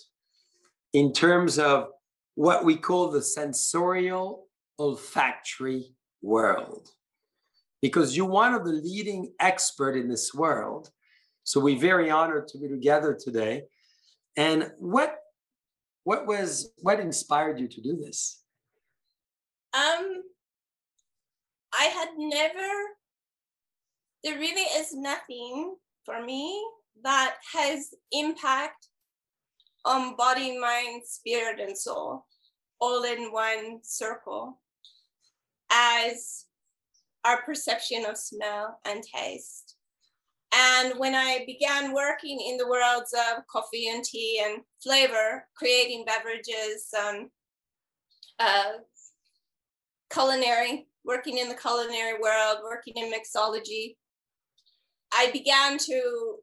in 0.93 1.13
terms 1.13 1.59
of 1.59 1.87
what 2.35 2.65
we 2.65 2.75
call 2.75 3.11
the 3.11 3.21
sensorial 3.21 4.47
olfactory 4.79 5.95
world? 6.21 6.89
Because 7.81 8.15
you're 8.15 8.25
one 8.25 8.53
of 8.53 8.65
the 8.65 8.71
leading 8.71 9.33
expert 9.39 9.95
in 9.95 10.07
this 10.07 10.33
world. 10.33 10.89
So 11.43 11.59
we're 11.59 11.79
very 11.79 12.09
honored 12.09 12.47
to 12.49 12.57
be 12.57 12.67
together 12.69 13.17
today. 13.19 13.63
And 14.37 14.71
what 14.77 15.17
what 16.05 16.25
was 16.25 16.71
what 16.81 16.99
inspired 16.99 17.59
you 17.59 17.67
to 17.67 17.81
do 17.81 17.97
this? 17.97 18.41
Um 19.73 20.23
I 21.73 21.85
had 21.85 22.09
never 22.17 22.69
there 24.23 24.39
really 24.39 24.61
is 24.61 24.93
nothing 24.93 25.75
for 26.05 26.23
me 26.23 26.63
that 27.03 27.35
has 27.53 27.93
impact 28.11 28.87
on 29.85 30.15
body, 30.15 30.57
mind, 30.57 31.03
spirit, 31.05 31.59
and 31.59 31.77
soul, 31.77 32.25
all 32.79 33.03
in 33.03 33.31
one 33.31 33.79
circle, 33.83 34.59
as 35.71 36.45
our 37.25 37.41
perception 37.43 38.05
of 38.05 38.17
smell 38.17 38.79
and 38.85 39.03
taste. 39.03 39.75
And 40.53 40.99
when 40.99 41.15
I 41.15 41.43
began 41.47 41.93
working 41.93 42.39
in 42.39 42.57
the 42.57 42.67
worlds 42.67 43.13
of 43.13 43.47
coffee 43.47 43.89
and 43.89 44.03
tea 44.03 44.41
and 44.45 44.61
flavor, 44.81 45.47
creating 45.55 46.05
beverages, 46.05 46.87
um, 46.97 47.29
uh, 48.39 48.73
culinary, 50.11 50.87
working 51.03 51.39
in 51.39 51.49
the 51.49 51.55
culinary 51.55 52.19
world, 52.21 52.57
working 52.63 52.93
in 52.97 53.11
mixology, 53.11 53.95
I 55.11 55.31
began 55.31 55.77
to 55.79 56.35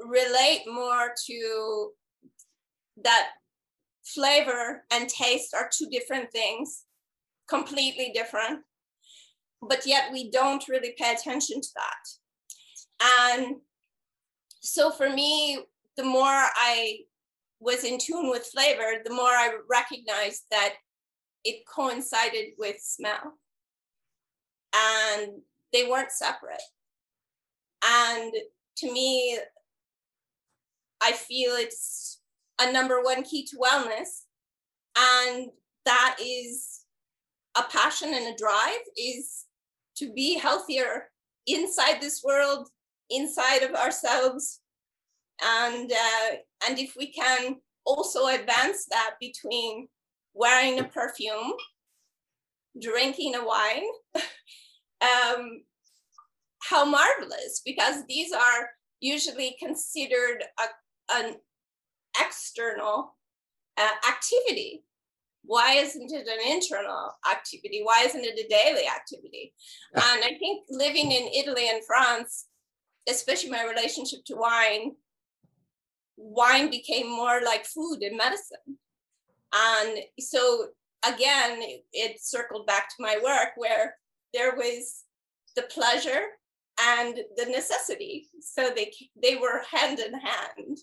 relate 0.00 0.62
more 0.66 1.12
to 1.26 1.90
that 3.04 3.28
flavor 4.04 4.84
and 4.90 5.08
taste 5.08 5.54
are 5.54 5.70
two 5.72 5.88
different 5.90 6.30
things, 6.32 6.84
completely 7.48 8.12
different, 8.14 8.60
but 9.62 9.86
yet 9.86 10.12
we 10.12 10.30
don't 10.30 10.68
really 10.68 10.94
pay 10.98 11.12
attention 11.12 11.60
to 11.60 11.68
that. 11.74 13.38
And 13.38 13.56
so 14.60 14.90
for 14.90 15.08
me, 15.10 15.58
the 15.96 16.04
more 16.04 16.26
I 16.26 16.98
was 17.60 17.84
in 17.84 17.98
tune 17.98 18.28
with 18.30 18.46
flavor, 18.46 19.02
the 19.04 19.14
more 19.14 19.30
I 19.30 19.56
recognized 19.68 20.44
that 20.50 20.74
it 21.44 21.64
coincided 21.66 22.50
with 22.58 22.76
smell. 22.80 23.38
And 24.74 25.40
they 25.72 25.86
weren't 25.88 26.12
separate. 26.12 26.60
And 27.84 28.32
to 28.78 28.92
me, 28.92 29.38
I 31.00 31.12
feel 31.12 31.52
it's 31.52 32.20
a 32.60 32.72
number 32.72 33.02
one 33.02 33.22
key 33.22 33.46
to 33.46 33.56
wellness. 33.56 34.24
And 34.96 35.48
that 35.84 36.16
is 36.20 36.84
a 37.56 37.62
passion 37.64 38.12
and 38.12 38.34
a 38.34 38.36
drive 38.36 38.82
is 38.96 39.44
to 39.96 40.12
be 40.12 40.38
healthier 40.38 41.08
inside 41.46 42.00
this 42.00 42.22
world, 42.24 42.68
inside 43.10 43.62
of 43.62 43.74
ourselves. 43.74 44.60
And 45.42 45.92
uh, 45.92 46.36
and 46.66 46.78
if 46.78 46.94
we 46.96 47.12
can 47.12 47.56
also 47.84 48.26
advance 48.26 48.86
that 48.90 49.14
between 49.20 49.88
wearing 50.34 50.78
a 50.78 50.84
perfume, 50.84 51.52
drinking 52.80 53.34
a 53.34 53.44
wine, 53.44 53.84
um, 55.00 55.62
how 56.62 56.84
marvelous, 56.84 57.62
because 57.64 58.04
these 58.08 58.32
are 58.32 58.70
usually 59.00 59.56
considered 59.58 60.42
a, 60.58 61.14
an 61.14 61.36
external 62.20 63.16
uh, 63.78 64.08
activity. 64.08 64.84
Why 65.44 65.74
isn't 65.74 66.12
it 66.12 66.26
an 66.26 66.52
internal 66.52 67.12
activity? 67.30 67.82
Why 67.84 68.02
isn't 68.04 68.24
it 68.24 68.44
a 68.44 68.48
daily 68.48 68.86
activity? 68.88 69.54
And 69.94 70.24
I 70.24 70.36
think 70.38 70.64
living 70.68 71.12
in 71.12 71.28
Italy 71.32 71.68
and 71.68 71.84
France, 71.84 72.46
especially 73.08 73.50
my 73.50 73.64
relationship 73.64 74.24
to 74.26 74.34
wine, 74.34 74.96
wine 76.16 76.68
became 76.70 77.08
more 77.08 77.40
like 77.44 77.64
food 77.64 77.98
and 78.02 78.16
medicine. 78.16 78.78
And 79.54 79.98
so 80.18 80.68
again, 81.06 81.60
it, 81.62 81.84
it 81.92 82.20
circled 82.20 82.66
back 82.66 82.88
to 82.88 83.02
my 83.02 83.18
work 83.22 83.50
where 83.56 83.96
there 84.34 84.56
was 84.56 85.04
the 85.54 85.62
pleasure 85.62 86.26
and 86.80 87.18
the 87.36 87.46
necessity. 87.46 88.28
So 88.40 88.70
they 88.74 88.92
they 89.20 89.36
were 89.36 89.62
hand 89.70 89.98
in 89.98 90.12
hand. 90.12 90.78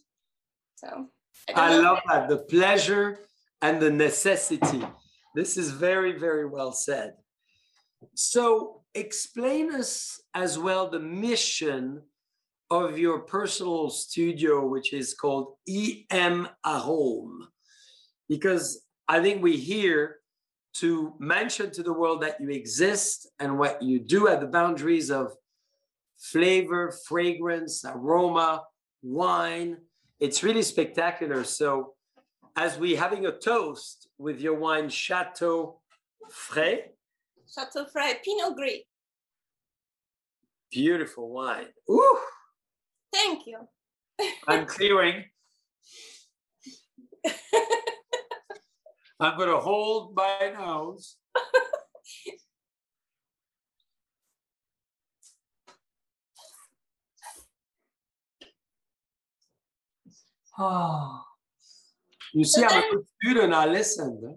So 0.76 1.10
I, 1.56 1.78
love 1.78 2.00
that 2.10 2.30
the 2.30 2.38
pleasure 2.38 3.20
and 3.62 3.82
the 3.82 3.92
necessity. 3.92 4.84
This 5.36 5.58
is 5.58 5.72
very 5.72 6.18
very 6.18 6.46
well 6.46 6.72
said. 6.72 7.14
So 8.16 8.82
explain 8.94 9.74
us 9.74 10.22
as 10.34 10.60
well 10.60 10.90
the 10.90 11.00
mission 11.00 12.02
of 12.70 12.98
your 12.98 13.20
personal 13.20 13.90
studio, 13.90 14.66
which 14.66 14.94
is 14.94 15.14
called 15.14 15.56
EM 15.68 16.48
Arome, 16.66 17.48
because 18.28 18.84
I 19.08 19.22
think 19.22 19.44
we're 19.44 19.58
here 19.58 20.18
to 20.76 21.14
mention 21.20 21.72
to 21.72 21.84
the 21.84 21.94
world 21.94 22.22
that 22.22 22.42
you 22.42 22.50
exist 22.50 23.30
and 23.40 23.60
what 23.60 23.82
you 23.82 24.00
do 24.00 24.28
at 24.28 24.40
the 24.40 24.48
boundaries 24.48 25.12
of 25.12 25.34
flavor, 26.18 26.92
fragrance, 27.08 27.86
aroma, 27.86 28.64
wine. 29.02 29.78
It's 30.24 30.42
really 30.42 30.62
spectacular. 30.62 31.44
So, 31.44 31.96
as 32.56 32.78
we 32.78 32.96
having 32.96 33.26
a 33.26 33.32
toast 33.34 34.08
with 34.18 34.40
your 34.40 34.54
wine, 34.54 34.88
Chateau 34.88 35.82
Frey. 36.32 36.94
Chateau 37.54 37.86
Frey, 37.92 38.14
Pinot 38.24 38.56
Gris. 38.56 38.84
Beautiful 40.72 41.30
wine. 41.30 41.66
Ooh. 41.92 42.20
Thank 43.12 43.46
you. 43.48 43.68
I'm 44.48 44.66
clearing. 44.66 45.26
I'm 49.20 49.36
going 49.36 49.50
to 49.50 49.60
hold 49.60 50.16
my 50.16 50.54
nose. 50.58 51.18
Oh. 60.60 61.22
You 62.34 62.44
see, 62.44 62.62
so 62.62 62.68
I'm 62.68 62.84
a 62.84 62.96
good 62.96 63.06
student. 63.22 63.54
I 63.54 63.66
listened. 63.68 64.36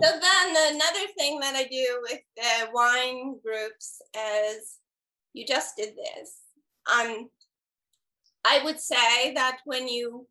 So 0.00 0.08
then 0.10 0.74
another 0.74 1.06
thing 1.18 1.40
that 1.40 1.54
I 1.54 1.64
do 1.64 1.98
with 2.02 2.20
the 2.36 2.70
wine 2.72 3.36
groups 3.44 4.00
is 4.14 4.78
you 5.32 5.46
just 5.46 5.76
did 5.76 5.90
this. 5.90 6.40
Um, 6.90 7.28
I 8.44 8.64
would 8.64 8.80
say 8.80 9.34
that 9.34 9.58
when 9.64 9.88
you 9.88 10.26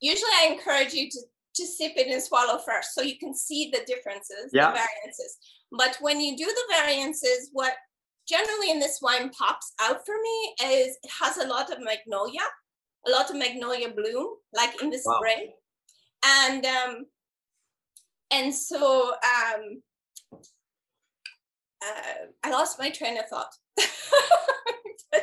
usually 0.00 0.30
I 0.40 0.52
encourage 0.52 0.94
you 0.94 1.10
to 1.10 1.20
to 1.54 1.66
sip 1.66 1.92
it 1.96 2.08
and 2.08 2.22
swallow 2.22 2.58
first 2.58 2.94
so 2.94 3.02
you 3.02 3.16
can 3.16 3.32
see 3.34 3.70
the 3.72 3.84
differences, 3.86 4.50
yeah. 4.52 4.72
the 4.72 4.78
variances. 4.78 5.38
But 5.70 5.96
when 6.00 6.20
you 6.20 6.36
do 6.36 6.46
the 6.46 6.74
variances, 6.76 7.50
what 7.52 7.74
generally 8.28 8.70
in 8.70 8.78
this 8.78 9.00
wine 9.02 9.30
pops 9.30 9.72
out 9.80 10.04
for 10.04 10.14
me 10.20 10.54
is 10.66 10.96
it 11.02 11.10
has 11.20 11.36
a 11.38 11.46
lot 11.46 11.70
of 11.70 11.78
magnolia, 11.82 12.40
a 13.06 13.10
lot 13.10 13.30
of 13.30 13.36
magnolia 13.36 13.90
bloom, 13.90 14.28
like 14.52 14.80
in 14.82 14.90
the 14.90 15.00
wow. 15.04 15.16
spring. 15.18 15.52
And 16.24 16.64
um, 16.64 17.06
and 18.30 18.54
so 18.54 19.12
um, 19.12 19.82
uh, 21.84 22.26
I 22.42 22.50
lost 22.50 22.78
my 22.78 22.90
train 22.90 23.18
of 23.18 23.26
thought. 23.28 23.52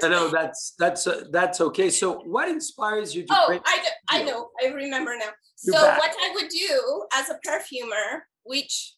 I 0.04 0.08
know 0.08 0.28
that's 0.32 0.74
that's 0.78 1.08
uh, 1.08 1.24
that's 1.32 1.62
okay. 1.62 1.90
So, 1.90 2.20
what 2.22 2.50
inspires 2.50 3.16
you 3.16 3.26
to? 3.26 3.34
Oh, 3.34 3.60
I, 3.66 3.78
do, 3.78 3.90
I 4.10 4.24
know. 4.24 4.50
I 4.64 4.68
remember 4.68 5.16
now. 5.18 5.30
You're 5.64 5.76
so, 5.76 5.82
back. 5.82 6.00
what 6.00 6.12
I 6.24 6.32
would 6.36 6.50
do 6.50 7.06
as 7.16 7.30
a 7.30 7.40
perfumer, 7.44 8.26
which 8.44 8.94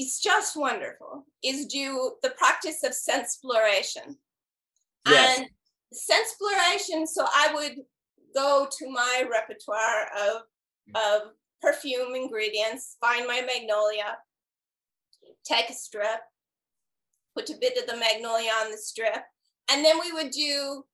is 0.00 0.20
just 0.20 0.56
wonderful, 0.56 1.26
is 1.42 1.66
do 1.66 2.12
the 2.22 2.30
practice 2.30 2.82
of 2.84 2.92
senseploration. 2.92 4.16
Yes. 5.06 5.38
And 5.38 5.48
senseploration. 5.92 7.06
So, 7.06 7.24
I 7.24 7.52
would 7.54 7.76
go 8.34 8.68
to 8.70 8.90
my 8.90 9.24
repertoire 9.30 10.08
of 10.26 10.42
of 10.94 11.32
perfume 11.60 12.14
ingredients, 12.14 12.96
find 13.00 13.26
my 13.26 13.42
magnolia, 13.42 14.16
take 15.44 15.68
a 15.68 15.74
strip, 15.74 16.20
put 17.36 17.50
a 17.50 17.58
bit 17.60 17.76
of 17.76 17.86
the 17.86 17.96
magnolia 17.96 18.50
on 18.64 18.70
the 18.70 18.78
strip, 18.78 19.22
and 19.70 19.84
then 19.84 19.98
we 20.00 20.12
would 20.12 20.30
do 20.30 20.84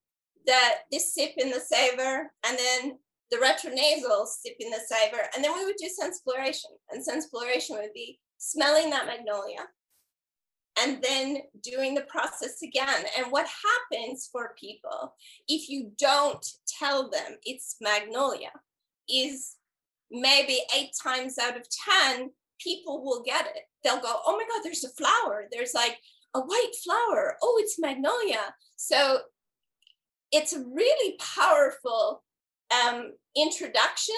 the 0.46 0.58
this 0.90 1.14
sip 1.14 1.32
in 1.36 1.50
the 1.50 1.60
savor, 1.60 2.32
and 2.46 2.58
then 2.58 2.98
the 3.30 3.38
retronasal 3.38 4.26
sip 4.26 4.56
in 4.60 4.70
the 4.70 4.80
savor, 4.86 5.22
and 5.34 5.44
then 5.44 5.54
we 5.54 5.64
would 5.64 5.76
do 5.76 5.88
senseploration. 5.88 6.72
And 6.90 7.04
senseploration 7.04 7.70
would 7.80 7.92
be 7.94 8.18
smelling 8.44 8.90
that 8.90 9.07
magnolia, 9.07 9.66
and 10.78 11.02
then 11.02 11.38
doing 11.62 11.94
the 11.94 12.02
process 12.02 12.62
again. 12.62 13.04
And 13.16 13.30
what 13.30 13.46
happens 13.90 14.28
for 14.30 14.54
people 14.59 15.14
if 15.48 15.68
you 15.68 15.92
don't 15.98 16.44
tell 16.78 17.11
them 17.11 17.38
it's 17.44 17.76
magnolia 17.80 18.50
is 19.09 19.57
maybe 20.11 20.59
eight 20.76 20.90
times 21.02 21.38
out 21.38 21.57
of 21.57 21.66
10, 22.16 22.30
people 22.61 23.04
will 23.04 23.22
get 23.22 23.46
it. 23.46 23.62
They'll 23.83 24.00
go, 24.00 24.20
oh 24.26 24.37
my 24.37 24.44
God, 24.48 24.62
there's 24.62 24.85
a 24.85 24.88
flower. 24.90 25.46
There's 25.50 25.74
like 25.74 25.98
a 26.35 26.40
white 26.40 26.72
flower. 26.85 27.37
Oh, 27.42 27.59
it's 27.61 27.78
magnolia. 27.78 28.54
So 28.76 29.18
it's 30.33 30.52
a 30.52 30.64
really 30.64 31.16
powerful 31.37 32.22
um, 32.72 33.12
introduction 33.37 34.16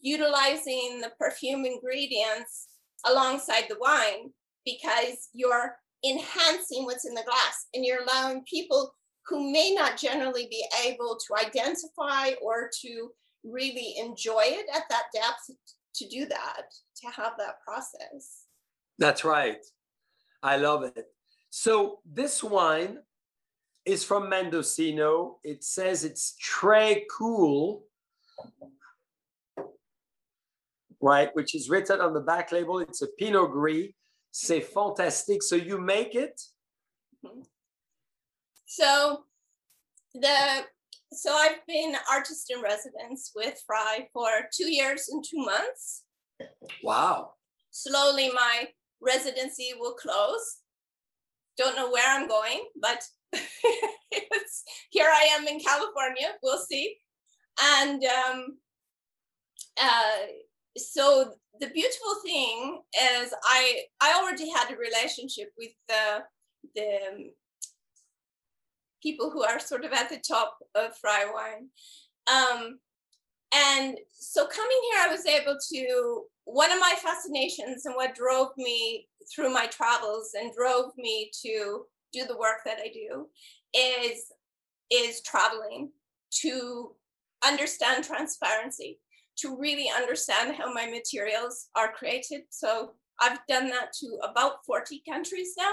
utilizing 0.00 1.00
the 1.00 1.12
perfume 1.18 1.64
ingredients 1.64 2.68
alongside 3.06 3.64
the 3.68 3.78
wine 3.80 4.30
because 4.64 5.28
you're 5.32 5.76
enhancing 6.04 6.84
what's 6.84 7.06
in 7.06 7.14
the 7.14 7.22
glass 7.22 7.66
and 7.74 7.84
you're 7.84 8.02
allowing 8.02 8.44
people 8.44 8.94
who 9.26 9.52
may 9.52 9.72
not 9.72 9.96
generally 9.96 10.46
be 10.50 10.64
able 10.86 11.16
to 11.26 11.46
identify 11.46 12.30
or 12.42 12.70
to 12.82 13.10
really 13.44 13.94
enjoy 13.98 14.42
it 14.44 14.66
at 14.74 14.82
that 14.90 15.04
depth 15.14 15.50
to 15.94 16.08
do 16.08 16.26
that, 16.26 16.62
to 16.96 17.06
have 17.08 17.32
that 17.38 17.56
process. 17.64 18.44
That's 18.98 19.24
right. 19.24 19.58
I 20.42 20.56
love 20.56 20.84
it. 20.84 21.06
So 21.50 22.00
this 22.04 22.42
wine 22.42 22.98
is 23.84 24.04
from 24.04 24.28
Mendocino. 24.28 25.38
It 25.44 25.64
says 25.64 26.04
it's 26.04 26.34
très 26.42 27.02
cool, 27.10 27.84
right? 31.02 31.34
Which 31.34 31.54
is 31.54 31.68
written 31.68 32.00
on 32.00 32.14
the 32.14 32.20
back 32.20 32.52
label. 32.52 32.78
It's 32.78 33.02
a 33.02 33.08
Pinot 33.18 33.50
Gris. 33.50 33.90
C'est 34.30 34.60
fantastique. 34.60 35.42
So 35.42 35.56
you 35.56 35.78
make 35.78 36.14
it? 36.14 36.40
So 38.64 39.24
the 40.14 40.64
so 41.12 41.34
I've 41.34 41.66
been 41.66 41.94
artist 42.10 42.50
in 42.50 42.62
residence 42.62 43.32
with 43.36 43.62
Frey 43.66 44.08
for 44.14 44.30
two 44.50 44.72
years 44.72 45.10
and 45.10 45.22
two 45.22 45.44
months. 45.44 46.04
Wow. 46.82 47.34
Slowly 47.70 48.30
my 48.34 48.68
residency 49.02 49.72
will 49.78 49.92
close 49.92 50.62
don't 51.56 51.76
know 51.76 51.90
where 51.90 52.08
I'm 52.08 52.28
going, 52.28 52.64
but 52.80 53.02
here 54.90 55.08
I 55.08 55.28
am 55.32 55.46
in 55.46 55.60
California. 55.60 56.32
We'll 56.42 56.58
see. 56.58 56.96
And 57.60 58.02
um, 58.04 58.58
uh, 59.80 60.16
so 60.76 61.34
the 61.60 61.68
beautiful 61.68 62.14
thing 62.24 62.80
is 62.94 63.32
I 63.44 63.82
I 64.00 64.20
already 64.22 64.50
had 64.50 64.72
a 64.72 64.76
relationship 64.76 65.50
with 65.58 65.72
the 65.88 66.22
the 66.74 66.96
um, 67.10 67.30
people 69.02 69.30
who 69.30 69.42
are 69.42 69.58
sort 69.58 69.84
of 69.84 69.92
at 69.92 70.08
the 70.08 70.22
top 70.26 70.56
of 70.74 70.96
Frey 70.98 71.24
Wine. 71.32 71.68
Um, 72.32 72.78
and 73.54 73.98
so 74.12 74.46
coming 74.46 74.80
here, 74.90 75.00
I 75.00 75.10
was 75.10 75.26
able 75.26 75.58
to, 75.72 76.22
one 76.44 76.72
of 76.72 76.80
my 76.80 76.94
fascinations 77.02 77.84
and 77.84 77.94
what 77.94 78.14
drove 78.14 78.48
me 78.56 79.08
through 79.34 79.52
my 79.52 79.66
travels 79.66 80.30
and 80.38 80.52
drove 80.54 80.92
me 80.96 81.30
to 81.42 81.84
do 82.12 82.24
the 82.26 82.38
work 82.38 82.58
that 82.64 82.78
I 82.78 82.88
do 82.88 83.26
is, 83.74 84.32
is 84.90 85.20
traveling 85.22 85.90
to 86.42 86.94
understand 87.44 88.04
transparency, 88.04 89.00
to 89.38 89.56
really 89.58 89.88
understand 89.94 90.54
how 90.56 90.72
my 90.72 90.86
materials 90.86 91.68
are 91.74 91.92
created. 91.92 92.42
So 92.50 92.92
I've 93.20 93.38
done 93.48 93.68
that 93.68 93.92
to 94.00 94.18
about 94.28 94.64
40 94.66 95.02
countries 95.08 95.54
now. 95.58 95.72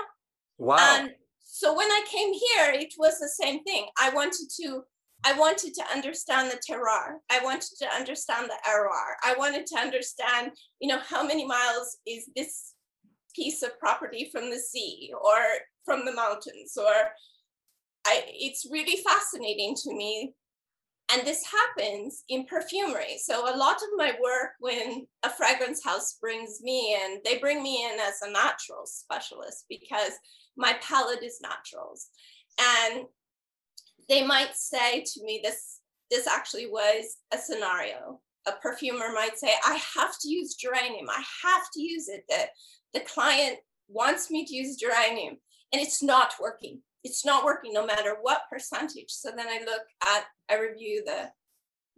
Wow. 0.58 0.78
And 0.80 1.12
so 1.40 1.76
when 1.76 1.90
I 1.90 2.04
came 2.10 2.34
here, 2.34 2.82
it 2.82 2.94
was 2.98 3.20
the 3.20 3.28
same 3.28 3.64
thing. 3.64 3.88
I 4.00 4.10
wanted 4.10 4.50
to 4.62 4.84
I 5.26 5.38
wanted 5.38 5.74
to 5.74 5.84
understand 5.94 6.50
the 6.50 6.62
terroir. 6.66 7.18
I 7.30 7.44
wanted 7.44 7.78
to 7.80 7.94
understand 7.94 8.50
the 8.50 8.56
terroir. 8.66 9.16
I 9.22 9.36
wanted 9.38 9.66
to 9.68 9.78
understand, 9.78 10.52
you 10.80 10.88
know, 10.88 11.00
how 11.06 11.26
many 11.26 11.46
miles 11.46 11.98
is 12.08 12.30
this 12.38 12.74
piece 13.36 13.62
of 13.62 13.78
property 13.80 14.30
from 14.32 14.50
the 14.50 14.60
sea 14.60 15.12
or 15.22 15.40
from 15.84 16.06
the 16.06 16.14
mountains 16.14 16.78
or 16.78 16.94
I, 18.08 18.24
it's 18.28 18.66
really 18.72 19.02
fascinating 19.04 19.76
to 19.84 19.94
me. 19.94 20.34
And 21.12 21.26
this 21.26 21.44
happens 21.44 22.24
in 22.30 22.46
perfumery. 22.46 23.18
So 23.18 23.44
a 23.44 23.58
lot 23.58 23.78
of 23.78 23.90
my 23.96 24.14
work 24.22 24.52
when 24.60 25.08
a 25.24 25.30
fragrance 25.30 25.84
house 25.84 26.18
brings 26.22 26.62
me 26.62 26.96
in, 26.96 27.20
they 27.26 27.40
bring 27.40 27.64
me 27.64 27.84
in 27.84 28.00
as 28.00 28.22
a 28.22 28.32
natural 28.32 28.86
specialist 28.86 29.66
because 29.70 30.12
my 30.56 30.74
palette 30.82 31.24
is 31.24 31.42
naturals. 31.42 32.10
And 32.60 33.06
they 34.10 34.26
might 34.26 34.56
say 34.56 35.04
to 35.06 35.24
me 35.24 35.40
this 35.42 35.80
this 36.12 36.28
actually 36.28 36.66
was 36.66 37.18
a 37.32 37.38
scenario 37.38 38.20
a 38.48 38.52
perfumer 38.54 39.12
might 39.14 39.38
say 39.38 39.52
i 39.66 39.80
have 39.96 40.18
to 40.20 40.28
use 40.28 40.56
geranium 40.56 41.08
i 41.10 41.24
have 41.44 41.64
to 41.72 41.82
use 41.82 42.10
it 42.10 42.24
the, 42.28 43.00
the 43.00 43.06
client 43.06 43.58
wants 43.88 44.30
me 44.32 44.44
to 44.44 44.56
use 44.56 44.76
geranium 44.76 45.38
and 45.72 45.82
it's 45.82 46.02
not 46.02 46.34
working 46.42 46.82
it's 47.04 47.26
not 47.26 47.46
working 47.46 47.74
no 47.74 47.86
matter 47.86 48.18
what 48.22 48.50
percentage. 48.52 49.10
So 49.10 49.32
then 49.36 49.48
i 49.48 49.60
look 49.60 49.84
at 50.06 50.26
i 50.50 50.60
review 50.60 51.04
the 51.06 51.32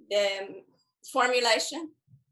the 0.09 0.63
formulation. 1.11 1.89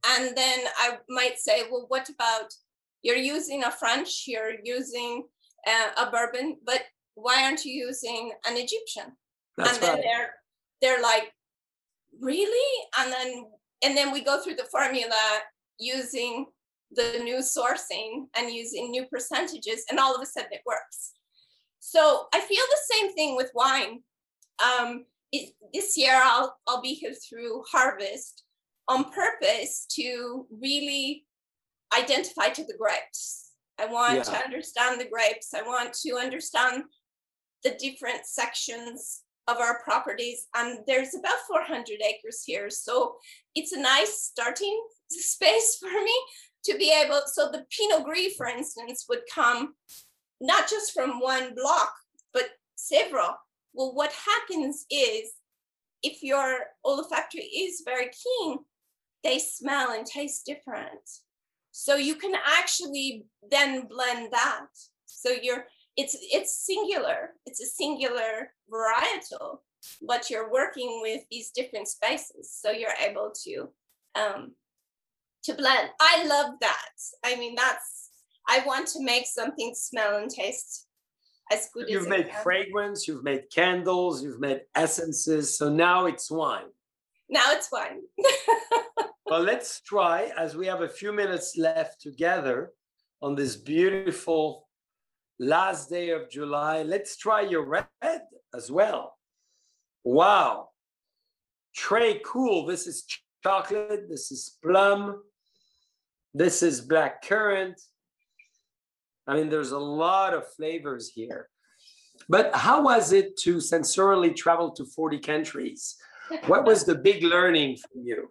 And 0.08 0.36
then 0.36 0.60
i 0.78 0.98
might 1.10 1.40
say 1.40 1.64
well 1.70 1.86
what 1.88 2.10
about 2.10 2.54
you're 3.02 3.16
using 3.16 3.64
a 3.64 3.72
french 3.72 4.26
you're 4.28 4.56
using 4.64 5.24
uh, 5.68 6.06
a 6.06 6.12
bourbon 6.12 6.58
but 6.66 6.84
why 7.16 7.44
aren't 7.44 7.66
you 7.66 7.74
using 7.88 8.32
an 8.48 8.56
egyptian? 8.56 9.16
That's 9.58 9.74
and 9.74 9.82
then 9.82 9.94
right. 9.96 10.04
they're 10.04 10.34
they're 10.82 11.02
like 11.02 11.34
really? 12.20 12.86
And 13.00 13.12
then 13.12 13.46
and 13.84 13.98
then 13.98 14.12
we 14.12 14.22
go 14.22 14.42
through 14.42 14.56
the 14.56 14.68
formula 14.72 15.42
using 15.80 16.46
the 16.92 17.20
new 17.24 17.38
sourcing 17.38 18.26
and 18.36 18.52
using 18.52 18.90
new 18.90 19.06
percentages 19.06 19.86
and 19.90 20.00
all 20.00 20.16
of 20.16 20.22
a 20.22 20.26
sudden 20.26 20.50
it 20.52 20.62
works 20.66 21.14
so 21.80 22.28
i 22.34 22.40
feel 22.40 22.64
the 22.70 22.96
same 22.96 23.14
thing 23.14 23.36
with 23.36 23.52
wine. 23.54 24.02
Um, 24.64 25.06
it, 25.32 25.54
this 25.74 25.98
year 25.98 26.20
I'll, 26.22 26.58
I'll 26.68 26.82
be 26.82 26.94
here 26.94 27.14
through 27.14 27.64
harvest 27.72 28.44
on 28.88 29.12
purpose 29.12 29.86
to 29.92 30.48
really 30.50 31.26
identify 31.98 32.50
to 32.50 32.64
the 32.64 32.76
grapes. 32.78 33.52
I 33.80 33.86
want 33.86 34.16
Yeah. 34.18 34.24
to 34.24 34.44
understand 34.44 35.00
the 35.00 35.08
grapes. 35.10 35.54
I 35.54 35.62
want 35.62 35.94
to 35.94 36.18
understand 36.18 36.84
the 37.64 37.72
different 37.72 38.26
sections 38.26 39.22
of 39.48 39.58
our 39.58 39.82
properties. 39.84 40.48
And 40.56 40.80
there's 40.88 41.16
about 41.16 41.40
400 41.48 42.02
acres 42.02 42.44
here. 42.46 42.70
So 42.70 43.16
it's 43.56 43.72
a 43.72 43.80
nice 43.80 44.24
starting 44.24 44.78
space 45.10 45.78
for 45.78 45.90
me 46.04 46.14
to 46.66 46.78
be 46.78 46.92
able 46.92 47.22
so 47.26 47.50
the 47.50 47.66
pinot 47.72 48.04
gris 48.04 48.36
for 48.36 48.46
instance 48.46 49.06
would 49.08 49.22
come 49.34 49.74
not 50.42 50.70
just 50.70 50.94
from 50.94 51.20
one 51.20 51.54
block 51.56 51.94
but 52.34 52.50
several. 52.76 53.36
Well 53.74 53.94
what 53.94 54.12
happens 54.14 54.86
is 54.90 55.34
if 56.02 56.24
your 56.24 56.60
olfactory 56.86 57.44
is 57.44 57.84
very 57.86 58.10
keen 58.24 58.60
they 59.24 59.38
smell 59.40 59.92
and 59.92 60.06
taste 60.06 60.46
different. 60.46 61.10
So 61.72 61.96
you 61.96 62.16
can 62.16 62.34
actually 62.36 63.26
then 63.52 63.88
blend 63.88 64.32
that. 64.32 64.68
So 65.06 65.30
you're 65.30 65.66
it's 65.98 66.16
it's 66.22 66.66
singular. 66.66 67.32
It's 67.46 67.62
a 67.62 67.66
singular 67.66 68.54
varietal 68.72 69.60
but 70.02 70.30
you're 70.30 70.52
working 70.52 71.00
with 71.02 71.22
these 71.32 71.52
different 71.52 71.88
spices 71.88 72.52
so 72.54 72.72
you're 72.72 72.90
able 73.06 73.32
to 73.44 73.70
um 74.16 74.52
to 75.44 75.54
blend. 75.54 75.90
I 76.00 76.26
love 76.26 76.56
that. 76.62 76.96
I 77.24 77.36
mean 77.38 77.56
that's 77.56 77.99
i 78.50 78.64
want 78.66 78.88
to 78.88 79.04
make 79.04 79.26
something 79.26 79.74
smell 79.76 80.18
and 80.18 80.30
taste 80.30 80.88
as 81.52 81.68
good 81.74 81.86
as. 81.86 81.90
You've 81.90 82.04
as 82.04 82.10
made 82.10 82.32
fragrance, 82.44 83.08
you've 83.08 83.24
made 83.24 83.44
candles, 83.54 84.24
you've 84.24 84.40
made 84.40 84.62
essences. 84.76 85.58
So 85.58 85.70
now 85.70 86.06
it's 86.06 86.30
wine. 86.30 86.70
now 87.30 87.46
it's 87.48 87.70
wine 87.72 88.02
Well, 89.26 89.42
let's 89.42 89.82
try 89.82 90.32
as 90.36 90.56
we 90.56 90.66
have 90.66 90.82
a 90.82 90.90
few 90.90 91.14
minutes 91.14 91.56
left 91.56 92.02
together 92.02 92.72
on 93.22 93.36
this 93.36 93.56
beautiful 93.56 94.68
last 95.38 95.88
day 95.92 96.10
of 96.10 96.32
July. 96.32 96.82
Let's 96.82 97.16
try 97.16 97.42
your 97.42 97.64
red 97.64 98.22
as 98.56 98.72
well. 98.72 99.18
Wow. 100.04 100.70
Trey, 101.76 102.22
cool. 102.26 102.66
This 102.66 102.88
is 102.88 103.06
chocolate. 103.44 104.10
This 104.10 104.32
is 104.32 104.58
plum. 104.64 105.22
This 106.34 106.64
is 106.64 106.82
black 106.82 107.22
currant. 107.22 107.80
I 109.30 109.36
mean, 109.36 109.50
there's 109.50 109.72
a 109.72 109.78
lot 109.78 110.34
of 110.34 110.52
flavors 110.54 111.12
here. 111.14 111.50
But 112.28 112.54
how 112.56 112.82
was 112.82 113.14
it 113.14 113.38
to 113.42 113.58
sensorially 113.58 114.36
travel 114.36 114.72
to 114.72 114.86
40 114.86 115.20
countries? 115.20 115.96
What 116.48 116.66
was 116.66 116.84
the 116.84 116.96
big 116.96 117.24
learning 117.24 117.78
for 117.78 118.00
you? 118.04 118.30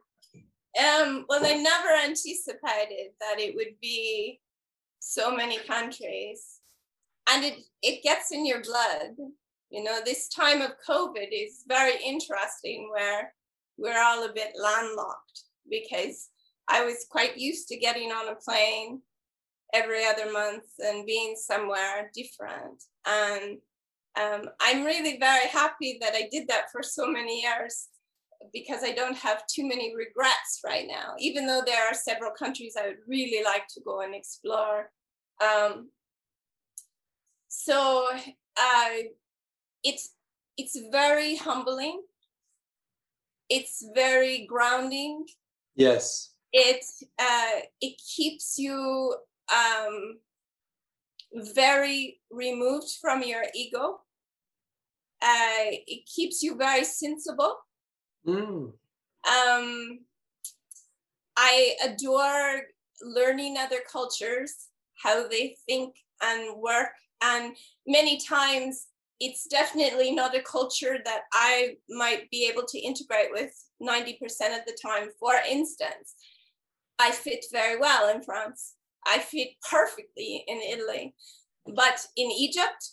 Um, 0.77 1.25
well, 1.29 1.45
I 1.45 1.55
never 1.55 1.89
anticipated 2.05 3.13
that 3.21 3.39
it 3.39 3.55
would 3.55 3.81
be 3.81 4.41
so 4.99 5.35
many 5.35 5.59
countries. 5.59 6.61
And 7.31 7.45
it, 7.45 7.59
it 7.83 8.03
gets 8.03 8.33
in 8.33 8.45
your 8.45 8.63
blood. 8.63 9.17
You 9.71 9.85
know, 9.85 10.01
this 10.05 10.29
time 10.29 10.63
of 10.63 10.73
COVID 10.89 11.29
is 11.31 11.65
very 11.69 11.95
interesting 12.05 12.89
where 12.91 13.33
we're 13.77 14.01
all 14.01 14.25
a 14.25 14.33
bit 14.33 14.53
landlocked 14.61 15.43
because 15.71 16.29
I 16.69 16.85
was 16.85 17.07
quite 17.09 17.39
used 17.39 17.69
to 17.69 17.77
getting 17.77 18.11
on 18.11 18.29
a 18.29 18.35
plane 18.35 19.03
every 19.75 20.05
other 20.05 20.33
month 20.33 20.65
and 20.79 21.07
being 21.07 21.35
somewhere 21.37 22.11
different. 22.15 22.83
And 23.07 23.59
um, 24.19 24.51
I'm 24.61 24.85
really 24.85 25.19
very 25.19 25.47
happy 25.49 25.99
that 26.01 26.15
I 26.15 26.29
did 26.31 26.49
that 26.49 26.71
for 26.73 26.83
so 26.83 27.07
many 27.07 27.43
years 27.43 27.89
because 28.53 28.83
I 28.83 28.93
don't 28.93 29.17
have 29.17 29.47
too 29.47 29.67
many 29.67 29.95
regrets 29.95 30.61
right 30.65 30.87
now, 30.89 31.15
even 31.19 31.47
though 31.47 31.63
there 31.65 31.87
are 31.87 31.95
several 31.95 32.31
countries 32.31 32.77
I 32.79 32.87
would 32.87 32.99
really 33.07 33.45
like 33.45 33.67
to 33.75 33.81
go 33.85 34.01
and 34.01 34.15
explore. 34.15 34.91
Um, 35.43 35.91
so 37.49 38.09
uh, 38.61 38.91
it's 39.85 40.15
it's 40.57 40.79
very 40.91 41.37
humbling. 41.37 42.03
It's 43.49 43.85
very 43.95 44.47
grounding. 44.47 45.27
Yes. 45.75 46.35
It 46.53 46.85
uh, 47.19 47.61
it 47.81 48.01
keeps 48.17 48.59
you 48.59 49.15
um, 49.53 50.19
very 51.55 52.21
removed 52.31 52.91
from 53.01 53.23
your 53.23 53.45
ego. 53.55 54.01
Uh, 55.21 55.75
it 55.87 56.07
keeps 56.07 56.43
you 56.43 56.57
very 56.57 56.85
sensible 56.85 57.57
Mm. 58.27 58.73
um, 59.25 60.01
I 61.37 61.77
adore 61.85 62.63
learning 63.01 63.57
other 63.57 63.79
cultures, 63.91 64.69
how 65.03 65.29
they 65.29 65.57
think 65.67 65.95
and 66.21 66.61
work. 66.61 66.91
And 67.23 67.57
many 67.87 68.19
times 68.19 68.89
it's 69.21 69.47
definitely 69.47 70.13
not 70.13 70.37
a 70.37 70.43
culture 70.43 70.99
that 71.05 71.23
I 71.33 71.77
might 71.89 72.31
be 72.31 72.49
able 72.53 72.65
to 72.67 72.79
integrate 72.79 73.31
with 73.33 73.53
90% 73.81 74.19
of 74.59 74.65
the 74.67 74.77
time. 74.81 75.09
For 75.19 75.35
instance, 75.49 76.15
I 76.99 77.13
fit 77.13 77.47
very 77.53 77.79
well 77.79 78.15
in 78.15 78.23
France. 78.23 78.75
I 79.07 79.19
fit 79.19 79.49
perfectly 79.69 80.45
in 80.47 80.61
Italy. 80.61 81.15
But 81.67 82.01
in 82.17 82.31
Egypt, 82.31 82.93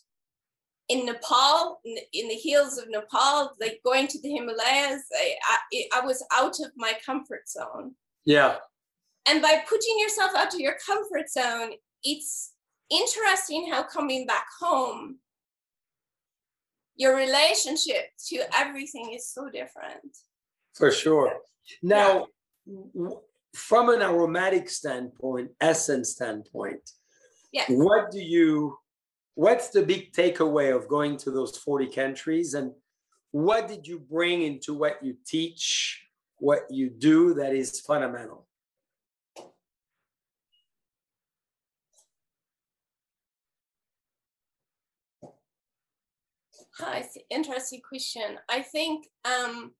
in 0.89 1.05
Nepal, 1.05 1.79
in, 1.85 1.97
in 2.13 2.27
the 2.27 2.35
hills 2.35 2.77
of 2.77 2.89
Nepal, 2.89 3.51
like 3.59 3.79
going 3.83 4.07
to 4.07 4.21
the 4.21 4.29
Himalayas, 4.29 5.03
I, 5.13 5.35
I, 5.49 5.83
I 6.01 6.05
was 6.05 6.23
out 6.33 6.59
of 6.59 6.71
my 6.75 6.93
comfort 7.05 7.49
zone. 7.49 7.95
Yeah. 8.25 8.57
And 9.27 9.41
by 9.41 9.63
putting 9.67 9.99
yourself 9.99 10.31
out 10.35 10.53
of 10.53 10.59
your 10.59 10.75
comfort 10.85 11.29
zone, 11.29 11.71
it's 12.03 12.53
interesting 12.91 13.71
how 13.71 13.83
coming 13.83 14.27
back 14.27 14.45
home, 14.59 15.17
your 16.95 17.15
relationship 17.15 18.05
to 18.27 18.43
everything 18.55 19.13
is 19.13 19.27
so 19.27 19.49
different. 19.49 20.15
For 20.75 20.91
sure. 20.91 21.39
Now, 21.81 22.27
yeah. 22.65 23.09
From 23.55 23.89
an 23.89 24.01
aromatic 24.01 24.69
standpoint, 24.69 25.49
essence 25.61 26.11
standpoint, 26.11 26.91
yeah. 27.51 27.63
what 27.69 28.11
do 28.11 28.19
you 28.19 28.77
what's 29.35 29.69
the 29.69 29.81
big 29.81 30.11
takeaway 30.13 30.75
of 30.75 30.87
going 30.87 31.17
to 31.17 31.31
those 31.31 31.57
40 31.57 31.87
countries 31.87 32.53
and 32.53 32.71
what 33.31 33.67
did 33.67 33.85
you 33.85 33.99
bring 33.99 34.43
into 34.43 34.73
what 34.73 35.03
you 35.03 35.15
teach 35.25 36.05
what 36.37 36.61
you 36.69 36.89
do 36.89 37.33
that 37.33 37.53
is 37.53 37.79
fundamental 37.81 38.45
Hi, 46.77 47.07
interesting 47.29 47.79
question. 47.87 48.37
I 48.49 48.61
think 48.61 49.07
um, 49.23 49.71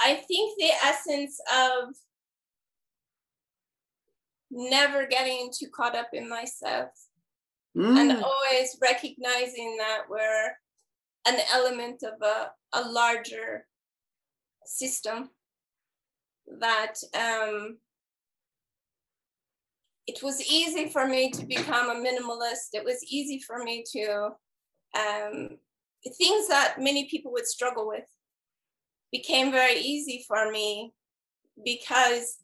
I 0.00 0.14
think 0.14 0.58
the 0.58 0.70
essence 0.84 1.40
of 1.52 1.94
never 4.50 5.06
getting 5.06 5.50
too 5.56 5.68
caught 5.74 5.94
up 5.94 6.08
in 6.12 6.28
myself 6.28 6.90
mm. 7.76 7.96
and 7.96 8.12
always 8.12 8.76
recognizing 8.80 9.76
that 9.78 10.02
we're 10.08 10.52
an 11.26 11.38
element 11.52 12.02
of 12.02 12.14
a, 12.22 12.50
a 12.72 12.88
larger 12.90 13.66
system 14.64 15.30
that 16.60 16.94
um, 17.14 17.78
it 20.06 20.22
was 20.22 20.40
easy 20.50 20.88
for 20.88 21.06
me 21.06 21.30
to 21.30 21.44
become 21.44 21.90
a 21.90 21.94
minimalist 21.94 22.68
it 22.72 22.84
was 22.84 23.04
easy 23.04 23.38
for 23.46 23.62
me 23.62 23.84
to 23.90 24.30
um, 24.96 25.50
things 26.16 26.48
that 26.48 26.76
many 26.78 27.06
people 27.10 27.32
would 27.32 27.46
struggle 27.46 27.86
with 27.86 28.06
became 29.12 29.50
very 29.50 29.78
easy 29.80 30.24
for 30.26 30.50
me 30.50 30.92
because 31.64 32.38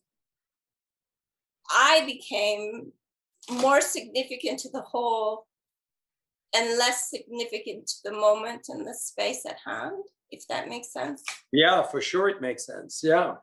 I 1.70 2.04
became 2.06 2.92
more 3.50 3.80
significant 3.80 4.60
to 4.60 4.70
the 4.70 4.80
whole 4.80 5.46
and 6.54 6.78
less 6.78 7.10
significant 7.10 7.86
to 7.86 7.94
the 8.04 8.12
moment 8.12 8.66
and 8.68 8.86
the 8.86 8.94
space 8.94 9.44
at 9.44 9.58
hand, 9.64 10.04
if 10.30 10.46
that 10.48 10.68
makes 10.68 10.92
sense. 10.92 11.22
Yeah, 11.52 11.82
for 11.82 12.00
sure 12.00 12.28
it 12.28 12.40
makes 12.40 12.64
sense. 12.64 13.00
Yeah. 13.02 13.34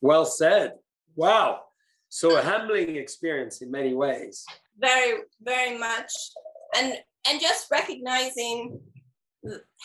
Well 0.00 0.24
said. 0.24 0.74
Wow. 1.16 1.62
So 2.08 2.36
a 2.36 2.42
humbling 2.42 2.96
experience 2.96 3.60
in 3.60 3.70
many 3.70 3.94
ways. 3.94 4.44
Very, 4.78 5.22
very 5.42 5.76
much. 5.76 6.12
And 6.76 6.98
and 7.28 7.40
just 7.40 7.70
recognizing 7.70 8.80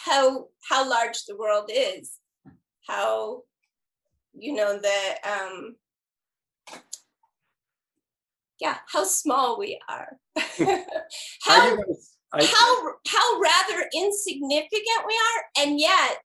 how 0.05 0.47
how 0.67 0.89
large 0.89 1.25
the 1.25 1.37
world 1.37 1.69
is, 1.73 2.17
how 2.87 3.43
you 4.33 4.53
know 4.53 4.79
the 4.79 5.29
um 5.29 5.75
yeah 8.59 8.77
how 8.87 9.03
small 9.03 9.57
we 9.59 9.79
are. 9.89 10.17
How 11.41 11.77
how 12.33 12.75
how 13.07 13.39
rather 13.39 13.89
insignificant 13.95 15.01
we 15.07 15.15
are 15.15 15.63
and 15.63 15.79
yet 15.79 16.21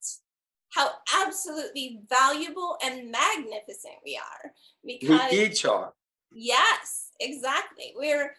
how 0.75 0.91
absolutely 1.25 2.01
valuable 2.11 2.77
and 2.85 3.11
magnificent 3.11 3.95
we 4.05 4.19
are. 4.19 4.53
Because 4.85 5.31
we 5.31 5.47
each 5.47 5.65
are. 5.65 5.95
Yes 6.31 7.05
exactly. 7.21 7.95
We're 7.97 8.35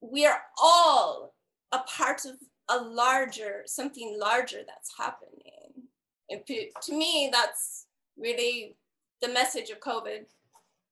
we're 0.00 0.38
all 0.60 1.34
a 1.72 1.80
part 1.80 2.24
of 2.24 2.32
a 2.70 2.78
larger 2.78 3.62
something 3.66 4.16
larger 4.18 4.60
that's 4.66 4.92
happening 4.96 5.88
and 6.30 6.46
to 6.46 6.96
me 6.96 7.28
that's 7.32 7.86
really 8.16 8.76
the 9.22 9.28
message 9.28 9.70
of 9.70 9.80
covid 9.80 10.24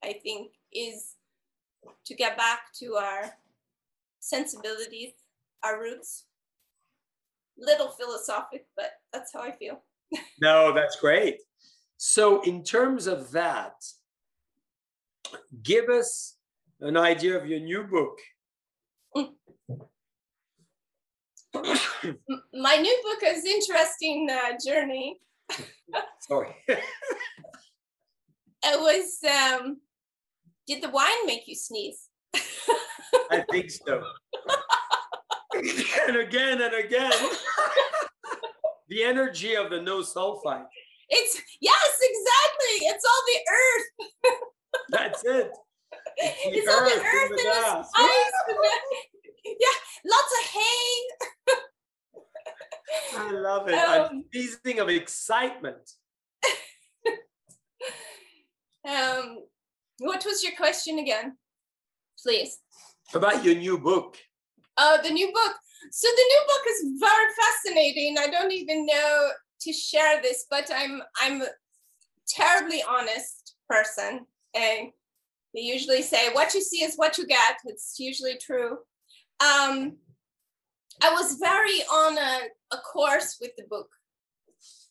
i 0.05 0.13
think 0.13 0.53
is 0.73 1.15
to 2.05 2.15
get 2.15 2.37
back 2.37 2.73
to 2.79 2.95
our 2.95 3.33
sensibilities, 4.21 5.13
our 5.63 5.81
roots. 5.81 6.25
Little 7.59 7.89
philosophic, 7.89 8.67
but 8.77 8.93
that's 9.13 9.33
how 9.33 9.41
I 9.41 9.53
feel. 9.53 9.83
no, 10.41 10.73
that's 10.73 11.01
great. 11.01 11.41
So, 11.97 12.41
in 12.43 12.63
terms 12.63 13.09
of 13.09 13.33
that, 13.33 13.75
give 15.63 15.89
us 15.89 16.37
an 16.81 16.97
idea 16.97 17.37
of 17.37 17.49
your 17.49 17.59
new 17.59 17.83
book. 17.83 18.19
Mm. 19.17 19.33
My 22.55 22.77
new 22.77 23.01
book 23.03 23.23
is 23.25 23.45
interesting 23.45 24.29
uh, 24.31 24.57
journey. 24.65 25.21
Sorry. 26.21 26.55
it 26.69 26.81
was 28.63 29.19
um, 29.25 29.79
did 30.67 30.83
the 30.83 30.91
wine 30.91 31.27
make 31.27 31.47
you 31.47 31.55
sneeze? 31.55 32.09
I 33.31 33.45
think 33.51 33.71
so. 33.71 34.03
and 35.55 36.17
again 36.17 36.61
and 36.61 36.75
again. 36.75 37.13
the 38.89 39.03
energy 39.03 39.55
of 39.55 39.71
the 39.71 39.81
no 39.81 40.01
sulfite. 40.01 40.67
It's 41.09 41.41
yes, 41.61 41.99
exactly. 42.03 42.87
It's 42.87 43.05
all 43.05 43.23
the 43.27 43.41
earth. 43.53 43.87
That's 44.91 45.25
it. 45.25 45.51
It's, 46.17 46.59
it's 46.59 46.69
all 46.69 46.85
the 46.85 46.91
earth 46.91 47.31
and, 47.31 47.39
the, 47.39 47.43
the 47.43 47.51
ice. 47.51 47.87
Yeah, 49.61 49.79
lots 50.05 50.33
of 50.39 50.45
hay. 50.51 51.19
I 53.17 53.31
love 53.33 53.69
it. 53.69 53.75
Um, 53.75 54.09
I'm 54.11 54.25
seizing 54.33 54.81
of 54.81 54.89
excitement. 54.89 55.91
um, 58.89 59.39
what 59.99 60.25
was 60.25 60.43
your 60.43 60.53
question 60.57 60.99
again? 60.99 61.37
Please. 62.23 62.59
About 63.15 63.45
your 63.45 63.55
new 63.55 63.79
book. 63.79 64.17
Oh, 64.77 64.99
the 65.03 65.11
new 65.11 65.27
book. 65.27 65.55
So 65.91 66.09
the 66.09 66.25
new 66.29 66.43
book 66.47 66.63
is 66.71 67.01
very 67.01 67.27
fascinating. 67.41 68.17
I 68.19 68.29
don't 68.29 68.53
even 68.53 68.87
know 68.87 69.31
to 69.63 69.73
share 69.73 70.21
this, 70.23 70.47
but 70.51 70.71
I'm 70.75 71.03
I'm 71.21 71.43
a 71.43 71.49
terribly 72.29 72.83
honest 72.89 73.55
person. 73.69 74.27
And 74.55 74.89
they 75.55 75.61
usually 75.61 76.03
say 76.03 76.33
what 76.33 76.55
you 76.55 76.61
see 76.61 76.85
is 76.85 76.97
what 76.97 77.19
you 77.19 77.27
get. 77.27 77.57
It's 77.65 77.97
usually 77.99 78.39
true. 78.39 78.79
Um, 79.41 79.99
I 81.01 81.13
was 81.13 81.39
very 81.41 81.81
on 81.93 82.19
a, 82.19 82.39
a 82.73 82.79
course 82.79 83.39
with 83.41 83.53
the 83.57 83.65
book, 83.71 83.89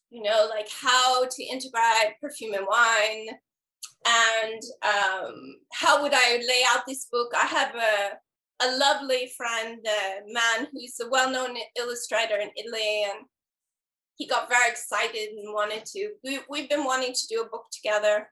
you 0.10 0.24
know, 0.24 0.48
like 0.50 0.70
how 0.70 1.26
to 1.26 1.43
integrate 1.43 2.20
perfume 2.22 2.54
and 2.54 2.66
wine, 2.66 3.28
and 4.08 4.62
um, 4.84 5.58
how 5.74 6.02
would 6.02 6.14
I 6.14 6.38
lay 6.38 6.64
out 6.70 6.86
this 6.88 7.08
book? 7.12 7.34
I 7.36 7.45
have 7.45 7.76
a, 7.76 8.66
a 8.66 8.78
lovely 8.78 9.32
friend, 9.36 9.86
a 9.86 10.22
man 10.32 10.68
who's 10.72 10.98
a 11.02 11.10
well-known 11.10 11.58
illustrator 11.78 12.38
in 12.38 12.50
Italy, 12.56 13.04
and 13.04 13.26
he 14.16 14.28
got 14.28 14.50
very 14.50 14.70
excited 14.70 15.30
and 15.38 15.54
wanted 15.54 15.86
to. 15.88 16.12
We, 16.24 16.39
we've 16.50 16.70
been 16.70 16.86
wanting 16.86 17.14
to 17.14 17.28
do 17.28 17.41
a 17.41 17.50
book 17.50 17.66
together, 17.72 18.30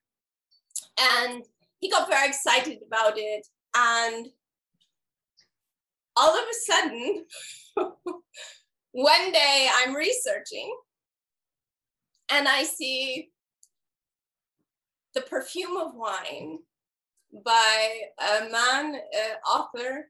and 1.00 1.44
he 1.82 1.92
got 1.92 2.08
very 2.08 2.28
excited 2.28 2.80
about 2.88 3.16
it. 3.18 3.46
And 3.76 4.28
all 6.18 6.36
of 6.36 6.44
a 6.44 6.72
sudden, 6.72 7.26
one 8.92 9.32
day 9.32 9.70
I'm 9.76 9.96
researching, 9.96 10.76
and 12.32 12.48
I 12.48 12.64
see 12.64 13.30
the 15.14 15.22
Perfume 15.22 15.78
of 15.78 15.94
Wine 15.96 16.60
by 17.46 17.90
a 18.20 18.50
man, 18.50 18.96
uh, 18.96 19.50
author, 19.50 20.10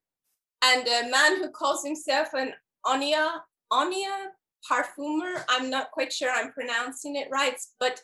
and 0.63 0.87
a 0.87 1.09
man 1.09 1.37
who 1.37 1.49
calls 1.49 1.83
himself 1.83 2.29
an 2.33 2.53
Onia, 2.85 3.29
Onia 3.71 4.27
parfumer. 4.69 5.43
I'm 5.49 5.69
not 5.69 5.91
quite 5.91 6.11
sure 6.11 6.31
I'm 6.31 6.51
pronouncing 6.51 7.15
it 7.15 7.27
right, 7.31 7.59
but 7.79 8.01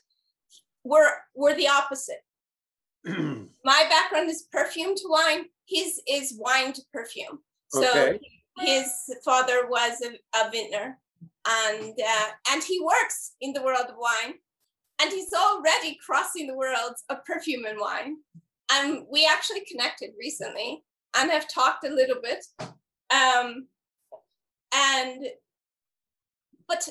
we're, 0.83 1.11
we're 1.35 1.55
the 1.55 1.67
opposite. 1.67 2.21
My 3.05 3.85
background 3.89 4.29
is 4.29 4.47
perfume 4.51 4.95
to 4.95 5.03
wine. 5.05 5.45
His 5.67 6.01
is 6.07 6.35
wine 6.37 6.73
to 6.73 6.81
perfume. 6.93 7.39
So 7.71 7.89
okay. 7.89 8.19
his 8.59 8.91
father 9.23 9.67
was 9.67 10.01
a, 10.01 10.37
a 10.37 10.51
vintner 10.51 10.97
and 11.47 11.93
uh, 11.93 12.27
and 12.51 12.63
he 12.63 12.79
works 12.83 13.33
in 13.41 13.53
the 13.53 13.61
world 13.61 13.85
of 13.89 13.95
wine 13.97 14.35
and 15.01 15.11
he's 15.11 15.33
already 15.33 15.97
crossing 16.05 16.47
the 16.47 16.55
worlds 16.55 17.03
of 17.09 17.25
perfume 17.25 17.65
and 17.65 17.79
wine. 17.79 18.17
and 18.71 19.05
we 19.11 19.27
actually 19.29 19.65
connected 19.65 20.11
recently 20.19 20.83
and 21.17 21.31
have 21.31 21.47
talked 21.47 21.85
a 21.85 21.93
little 21.93 22.21
bit. 22.21 22.45
Um, 23.11 23.67
and 24.73 25.25
but 26.67 26.87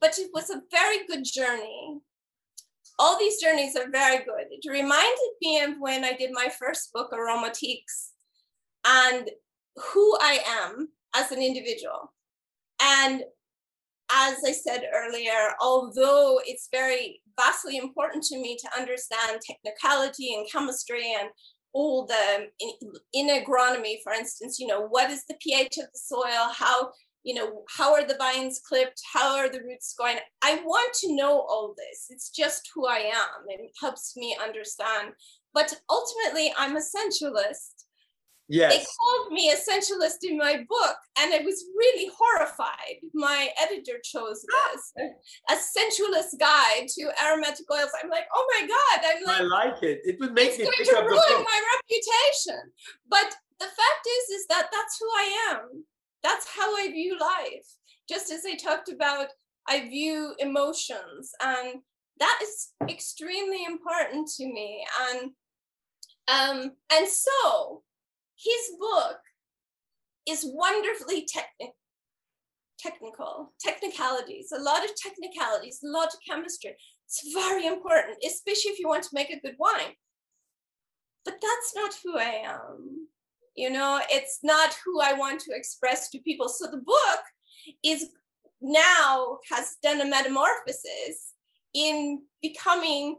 but 0.00 0.18
it 0.18 0.30
was 0.34 0.50
a 0.50 0.62
very 0.70 1.06
good 1.06 1.24
journey. 1.24 2.00
All 2.98 3.18
these 3.18 3.40
journeys 3.40 3.74
are 3.76 3.90
very 3.90 4.18
good. 4.18 4.46
It 4.50 4.68
reminded 4.70 5.30
me 5.40 5.60
of 5.62 5.74
when 5.78 6.04
I 6.04 6.12
did 6.12 6.30
my 6.32 6.48
first 6.58 6.92
book, 6.92 7.10
Aromatiques, 7.12 8.12
and 8.86 9.30
who 9.76 10.16
I 10.20 10.40
am 10.46 10.88
as 11.14 11.30
an 11.30 11.42
individual. 11.42 12.12
And 12.82 13.22
as 14.12 14.36
I 14.46 14.52
said 14.52 14.82
earlier, 14.94 15.54
although 15.60 16.40
it's 16.44 16.68
very 16.70 17.20
vastly 17.38 17.76
important 17.76 18.22
to 18.24 18.38
me 18.38 18.56
to 18.56 18.80
understand 18.80 19.40
technicality 19.40 20.34
and 20.34 20.50
chemistry 20.50 21.14
and 21.18 21.30
all 21.72 22.06
the 22.06 22.48
in, 22.60 22.92
in 23.12 23.44
agronomy, 23.44 23.96
for 24.02 24.12
instance, 24.12 24.58
you 24.60 24.66
know, 24.66 24.86
what 24.86 25.10
is 25.10 25.24
the 25.26 25.34
pH 25.40 25.78
of 25.78 25.86
the 25.92 25.98
soil? 25.98 26.48
How, 26.52 26.90
you 27.24 27.34
know, 27.34 27.64
how 27.76 27.92
are 27.94 28.06
the 28.06 28.16
vines 28.16 28.60
clipped? 28.66 29.00
How 29.12 29.36
are 29.36 29.48
the 29.48 29.60
roots 29.60 29.94
going? 29.98 30.18
I 30.42 30.56
want 30.64 30.94
to 31.00 31.16
know 31.16 31.32
all 31.32 31.74
this. 31.76 32.06
It's 32.10 32.30
just 32.30 32.70
who 32.74 32.86
I 32.86 32.98
am. 32.98 33.48
It 33.48 33.72
helps 33.80 34.16
me 34.16 34.36
understand. 34.40 35.14
But 35.52 35.74
ultimately, 35.90 36.52
I'm 36.56 36.76
a 36.76 36.82
sensualist 36.82 37.73
Yes. 38.48 38.72
They 38.72 38.84
called 38.84 39.32
me 39.32 39.50
a 39.50 39.56
sensualist 39.56 40.22
in 40.22 40.36
my 40.36 40.64
book, 40.68 40.96
and 41.18 41.32
I 41.32 41.38
was 41.38 41.64
really 41.76 42.10
horrified. 42.16 43.00
My 43.14 43.48
editor 43.60 43.98
chose 44.04 44.44
this 44.44 45.08
a 45.50 45.56
sensualist 45.56 46.38
guide 46.38 46.86
to 46.88 47.10
aromatic 47.24 47.64
oils. 47.72 47.90
I'm 48.02 48.10
like, 48.10 48.26
oh 48.34 48.46
my 48.54 48.66
god! 48.66 49.06
I'm 49.06 49.24
like, 49.24 49.40
I 49.40 49.44
like 49.44 49.82
it. 49.82 50.00
It 50.04 50.20
would 50.20 50.34
make 50.34 50.50
it's 50.50 50.58
me 50.58 50.64
going 50.64 50.84
to 50.84 51.08
ruin 51.08 51.44
my 51.44 51.60
reputation. 51.76 52.60
But 53.08 53.34
the 53.60 53.66
fact 53.66 54.06
is, 54.06 54.40
is 54.40 54.46
that 54.48 54.68
that's 54.70 54.98
who 55.00 55.06
I 55.06 55.52
am. 55.52 55.84
That's 56.22 56.46
how 56.46 56.76
I 56.76 56.88
view 56.88 57.18
life. 57.18 57.66
Just 58.08 58.30
as 58.30 58.44
I 58.46 58.56
talked 58.56 58.90
about, 58.90 59.28
I 59.66 59.88
view 59.88 60.34
emotions, 60.38 61.32
and 61.42 61.80
that 62.18 62.40
is 62.42 62.72
extremely 62.90 63.64
important 63.64 64.28
to 64.36 64.44
me. 64.44 64.86
And 65.08 65.30
um, 66.28 66.72
and 66.92 67.08
so 67.08 67.82
his 68.44 68.76
book 68.78 69.18
is 70.28 70.44
wonderfully 70.46 71.26
technical 71.26 71.74
technical 72.78 73.52
technicalities 73.60 74.52
a 74.52 74.60
lot 74.60 74.84
of 74.84 74.90
technicalities 74.96 75.80
a 75.84 75.88
lot 75.88 76.08
of 76.08 76.18
chemistry. 76.28 76.74
It's 77.06 77.32
very 77.32 77.66
important 77.66 78.18
especially 78.24 78.72
if 78.72 78.78
you 78.78 78.88
want 78.88 79.04
to 79.04 79.14
make 79.14 79.30
a 79.30 79.40
good 79.40 79.56
wine. 79.58 79.94
But 81.24 81.34
that's 81.40 81.74
not 81.74 81.94
who 82.02 82.18
i 82.18 82.42
am. 82.44 83.08
You 83.54 83.70
know 83.70 84.00
it's 84.10 84.40
not 84.42 84.76
who 84.84 85.00
i 85.00 85.12
want 85.12 85.40
to 85.42 85.54
express 85.54 86.10
to 86.10 86.18
people. 86.18 86.48
So 86.48 86.66
the 86.66 86.78
book 86.78 87.22
is 87.82 88.10
now 88.60 89.38
has 89.50 89.76
done 89.82 90.00
a 90.00 90.06
metamorphosis 90.06 91.34
in 91.74 92.22
becoming 92.42 93.16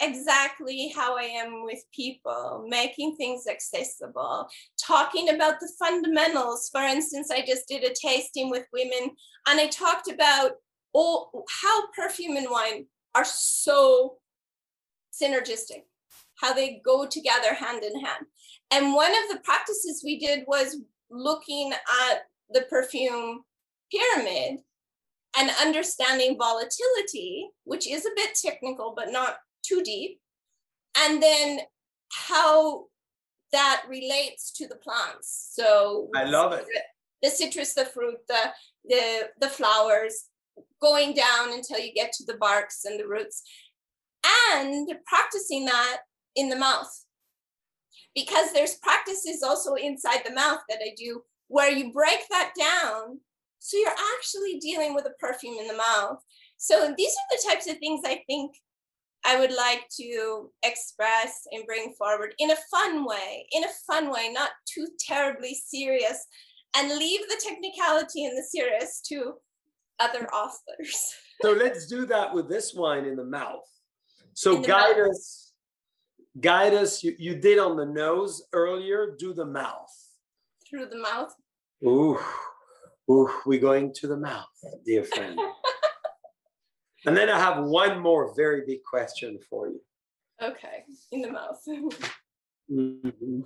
exactly 0.00 0.92
how 0.94 1.16
I 1.16 1.22
am 1.22 1.64
with 1.64 1.82
people, 1.94 2.66
making 2.68 3.16
things 3.16 3.46
accessible, 3.46 4.48
talking 4.80 5.30
about 5.30 5.60
the 5.60 5.70
fundamentals. 5.78 6.68
For 6.72 6.82
instance, 6.82 7.30
I 7.30 7.44
just 7.46 7.68
did 7.68 7.84
a 7.84 7.94
tasting 7.94 8.50
with 8.50 8.66
women 8.72 9.10
and 9.48 9.60
I 9.60 9.66
talked 9.66 10.10
about 10.10 10.52
all, 10.92 11.44
how 11.62 11.90
perfume 11.92 12.36
and 12.36 12.48
wine 12.50 12.86
are 13.14 13.24
so 13.24 14.16
synergistic, 15.12 15.84
how 16.40 16.52
they 16.52 16.80
go 16.84 17.06
together 17.06 17.54
hand 17.54 17.84
in 17.84 18.04
hand. 18.04 18.26
And 18.70 18.94
one 18.94 19.12
of 19.12 19.30
the 19.30 19.40
practices 19.44 20.02
we 20.04 20.18
did 20.18 20.44
was 20.46 20.76
looking 21.10 21.72
at 21.72 22.22
the 22.50 22.62
perfume 22.62 23.44
pyramid 23.92 24.58
and 25.36 25.50
understanding 25.60 26.36
volatility, 26.38 27.48
which 27.64 27.88
is 27.88 28.06
a 28.06 28.14
bit 28.16 28.30
technical, 28.34 28.94
but 28.96 29.10
not 29.10 29.36
too 29.64 29.82
deep, 29.82 30.20
and 30.96 31.22
then 31.22 31.60
how 32.12 32.86
that 33.52 33.84
relates 33.88 34.52
to 34.52 34.66
the 34.66 34.76
plants. 34.76 35.50
So 35.52 36.08
I 36.14 36.24
love 36.24 36.52
it. 36.52 36.66
The 37.22 37.30
citrus, 37.30 37.74
the 37.74 37.86
fruit, 37.86 38.18
the 38.28 38.52
the 38.84 39.30
the 39.40 39.48
flowers, 39.48 40.24
going 40.80 41.14
down 41.14 41.52
until 41.52 41.78
you 41.78 41.92
get 41.92 42.12
to 42.12 42.24
the 42.24 42.38
barks 42.38 42.84
and 42.84 42.98
the 42.98 43.06
roots, 43.06 43.42
and 44.52 44.88
practicing 45.06 45.64
that 45.66 45.98
in 46.36 46.48
the 46.48 46.56
mouth. 46.56 46.92
Because 48.14 48.52
there's 48.52 48.76
practices 48.76 49.42
also 49.42 49.74
inside 49.74 50.22
the 50.24 50.34
mouth 50.34 50.60
that 50.68 50.78
I 50.84 50.94
do 50.96 51.22
where 51.48 51.70
you 51.70 51.92
break 51.92 52.20
that 52.30 52.52
down. 52.58 53.18
So 53.58 53.76
you're 53.76 53.90
actually 54.16 54.58
dealing 54.58 54.94
with 54.94 55.06
a 55.06 55.14
perfume 55.18 55.58
in 55.58 55.66
the 55.66 55.76
mouth. 55.76 56.18
So 56.56 56.94
these 56.96 57.12
are 57.12 57.36
the 57.36 57.48
types 57.48 57.66
of 57.68 57.78
things 57.78 58.02
I 58.04 58.22
think 58.26 58.54
I 59.24 59.40
would 59.40 59.52
like 59.52 59.88
to 60.00 60.50
express 60.62 61.46
and 61.50 61.66
bring 61.66 61.94
forward 61.96 62.34
in 62.38 62.50
a 62.50 62.56
fun 62.70 63.04
way, 63.06 63.46
in 63.52 63.64
a 63.64 63.68
fun 63.86 64.10
way, 64.10 64.30
not 64.32 64.50
too 64.66 64.86
terribly 64.98 65.54
serious, 65.54 66.26
and 66.76 66.98
leave 66.98 67.20
the 67.28 67.40
technicality 67.42 68.26
and 68.26 68.36
the 68.36 68.42
serious 68.42 69.00
to 69.08 69.34
other 69.98 70.28
authors. 70.28 71.14
so 71.42 71.52
let's 71.52 71.86
do 71.86 72.04
that 72.06 72.34
with 72.34 72.48
this 72.48 72.74
wine 72.74 73.06
in 73.06 73.16
the 73.16 73.24
mouth. 73.24 73.64
So 74.34 74.56
the 74.56 74.66
guide 74.66 74.98
mouth. 74.98 75.10
us, 75.10 75.52
guide 76.40 76.74
us. 76.74 77.02
You, 77.02 77.14
you 77.18 77.36
did 77.36 77.58
on 77.58 77.76
the 77.76 77.86
nose 77.86 78.42
earlier, 78.52 79.14
do 79.18 79.32
the 79.32 79.46
mouth. 79.46 79.90
Through 80.68 80.86
the 80.86 80.98
mouth. 80.98 81.32
Ooh, 81.86 82.18
ooh, 83.10 83.30
we're 83.46 83.60
going 83.60 83.92
to 83.94 84.06
the 84.06 84.16
mouth, 84.16 84.48
dear 84.84 85.04
friend. 85.04 85.38
and 87.06 87.16
then 87.16 87.28
I 87.28 87.38
have 87.38 87.64
one 87.64 88.00
more 88.00 88.34
very 88.34 88.62
big 88.66 88.82
question 88.82 89.38
for 89.50 89.68
you. 89.68 89.80
Okay, 90.42 90.84
in 91.12 91.22
the 91.22 91.30
mouth. 91.30 91.62
Mhm. 92.72 93.44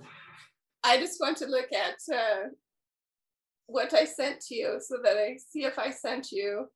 I 0.81 0.97
just 0.97 1.19
want 1.19 1.35
to 1.39 1.45
look 1.45 1.67
at 1.73 1.97
uh, 2.15 2.47
what 3.67 3.93
I 3.93 4.05
sent 4.05 4.39
to 4.47 4.55
you 4.55 4.79
so 4.79 4.95
that 5.03 5.17
I 5.17 5.37
see 5.49 5.65
if 5.65 5.77
I 5.77 5.91
sent 5.91 6.31
you. 6.31 6.69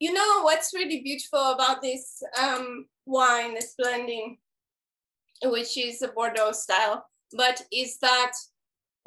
You 0.00 0.12
know 0.12 0.42
what's 0.42 0.72
really 0.74 1.00
beautiful 1.02 1.50
about 1.52 1.82
this 1.82 2.22
um, 2.40 2.86
wine, 3.04 3.54
this 3.54 3.74
blending, 3.76 4.38
which 5.42 5.76
is 5.76 6.02
a 6.02 6.08
Bordeaux 6.08 6.52
style, 6.52 7.04
but 7.32 7.62
is 7.72 7.98
that 7.98 8.32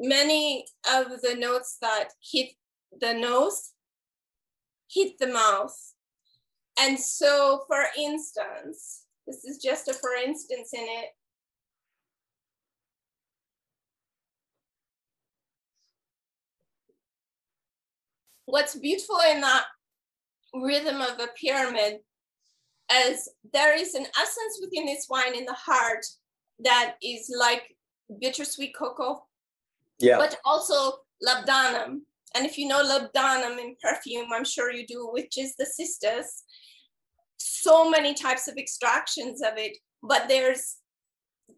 many 0.00 0.66
of 0.92 1.20
the 1.22 1.34
notes 1.38 1.78
that 1.80 2.10
hit 2.20 2.50
the 3.00 3.14
nose 3.14 3.72
hit 4.92 5.18
the 5.18 5.26
mouth. 5.26 5.76
And 6.78 6.98
so, 6.98 7.64
for 7.66 7.84
instance, 7.98 9.04
this 9.26 9.44
is 9.44 9.58
just 9.58 9.88
a 9.88 9.94
for 9.94 10.14
instance 10.14 10.70
in 10.74 10.82
it. 10.82 11.10
What's 18.46 18.74
beautiful 18.74 19.18
in 19.30 19.40
that 19.40 19.64
rhythm 20.54 21.00
of 21.00 21.18
a 21.18 21.28
pyramid 21.40 22.00
is 22.92 23.30
there 23.54 23.78
is 23.78 23.94
an 23.94 24.04
essence 24.20 24.58
within 24.60 24.84
this 24.84 25.06
wine 25.08 25.34
in 25.34 25.46
the 25.46 25.54
heart 25.54 26.04
that 26.62 26.96
is 27.02 27.34
like 27.38 27.76
bittersweet 28.20 28.74
cocoa, 28.74 29.26
Yeah. 29.98 30.18
but 30.18 30.38
also 30.44 31.00
labdanum. 31.26 32.02
And 32.34 32.46
if 32.46 32.56
you 32.56 32.66
know 32.66 32.82
labdanum 32.82 33.58
in 33.58 33.76
perfume, 33.80 34.32
I'm 34.32 34.44
sure 34.44 34.72
you 34.72 34.86
do, 34.86 35.08
which 35.12 35.38
is 35.38 35.54
the 35.56 35.66
cistus. 35.66 36.44
So 37.38 37.88
many 37.88 38.14
types 38.14 38.48
of 38.48 38.56
extractions 38.56 39.42
of 39.42 39.56
it, 39.56 39.76
but 40.02 40.28
there's 40.28 40.78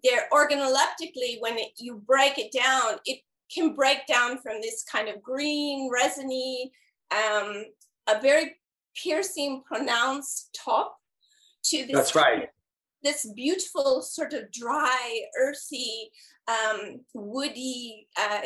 there 0.03 0.29
organoleptically 0.33 1.41
when 1.41 1.59
it, 1.59 1.71
you 1.79 2.03
break 2.07 2.39
it 2.39 2.53
down, 2.53 2.99
it 3.07 3.21
can 3.53 3.75
break 3.75 4.07
down 4.07 4.39
from 4.39 4.61
this 4.61 4.83
kind 4.85 5.09
of 5.09 5.23
green, 5.23 5.91
resiny, 5.93 6.73
um, 7.11 7.65
a 8.09 8.21
very 8.21 8.57
piercing, 8.97 9.63
pronounced 9.67 10.59
top 10.65 10.97
to 11.65 11.87
this 11.87 11.95
That's 11.95 12.15
right. 12.15 12.49
This 13.05 13.31
beautiful 13.35 14.03
sort 14.03 14.33
of 14.33 14.51
dry, 14.51 15.21
earthy, 15.39 16.11
um, 16.49 17.01
woody 17.13 18.09
uh, 18.19 18.41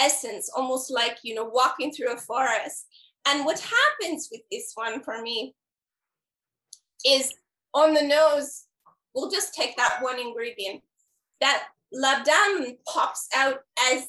essence, 0.00 0.50
almost 0.56 0.90
like 0.90 1.18
you 1.22 1.34
know 1.34 1.44
walking 1.44 1.92
through 1.92 2.12
a 2.12 2.16
forest. 2.16 2.86
And 3.26 3.44
what 3.44 3.60
happens 3.60 4.28
with 4.32 4.40
this 4.50 4.72
one 4.74 5.02
for 5.02 5.22
me 5.22 5.54
is 7.06 7.32
on 7.74 7.94
the 7.94 8.02
nose. 8.02 8.64
We'll 9.14 9.30
just 9.30 9.54
take 9.54 9.76
that 9.76 9.98
one 10.00 10.18
ingredient. 10.18 10.82
That 11.40 11.64
labdanum 11.94 12.76
pops 12.88 13.28
out 13.36 13.60
as 13.90 14.06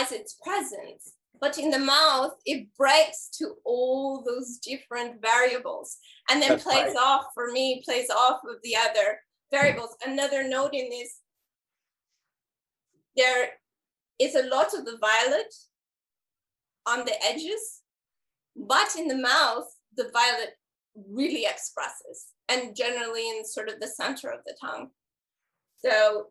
as 0.00 0.12
its 0.12 0.36
presence, 0.42 1.14
but 1.42 1.58
in 1.58 1.70
the 1.70 1.78
mouth 1.78 2.34
it 2.46 2.68
breaks 2.78 3.28
to 3.36 3.56
all 3.64 4.22
those 4.22 4.58
different 4.58 5.20
variables. 5.20 5.98
And 6.30 6.40
then 6.40 6.50
That's 6.50 6.62
plays 6.62 6.94
right. 6.94 6.96
off 6.96 7.26
for 7.34 7.50
me 7.50 7.82
plays 7.84 8.08
off 8.08 8.40
of 8.48 8.56
the 8.62 8.76
other 8.76 9.18
variables. 9.50 9.96
Another 10.06 10.48
note 10.48 10.72
in 10.72 10.88
this 10.88 11.18
there 13.16 13.50
is 14.18 14.36
a 14.36 14.46
lot 14.46 14.72
of 14.72 14.86
the 14.86 14.96
violet 15.00 15.52
on 16.86 17.04
the 17.04 17.14
edges 17.24 17.82
but 18.56 18.96
in 18.96 19.08
the 19.08 19.18
mouth 19.18 19.66
the 19.96 20.10
violet 20.12 20.54
really 21.10 21.44
expresses 21.44 22.28
and 22.48 22.74
generally 22.74 23.28
in 23.28 23.44
sort 23.44 23.68
of 23.68 23.80
the 23.80 23.86
center 23.86 24.28
of 24.28 24.40
the 24.46 24.54
tongue. 24.60 24.88
So 25.84 26.28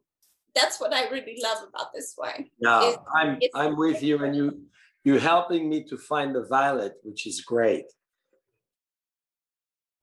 that's 0.54 0.82
what 0.82 0.94
i 0.94 1.08
really 1.08 1.38
love 1.42 1.60
about 1.70 1.94
this 1.94 2.14
wine 2.18 2.50
Yeah, 2.60 2.96
I'm 3.16 3.40
I'm 3.56 3.78
with 3.78 4.04
you, 4.04 4.22
and 4.24 4.36
you 4.36 4.62
you're 5.04 5.20
helping 5.20 5.70
me 5.70 5.84
to 5.86 5.98
find 5.98 6.36
the 6.36 6.44
violet, 6.46 6.94
which 7.04 7.26
is 7.28 7.42
great. 7.42 7.86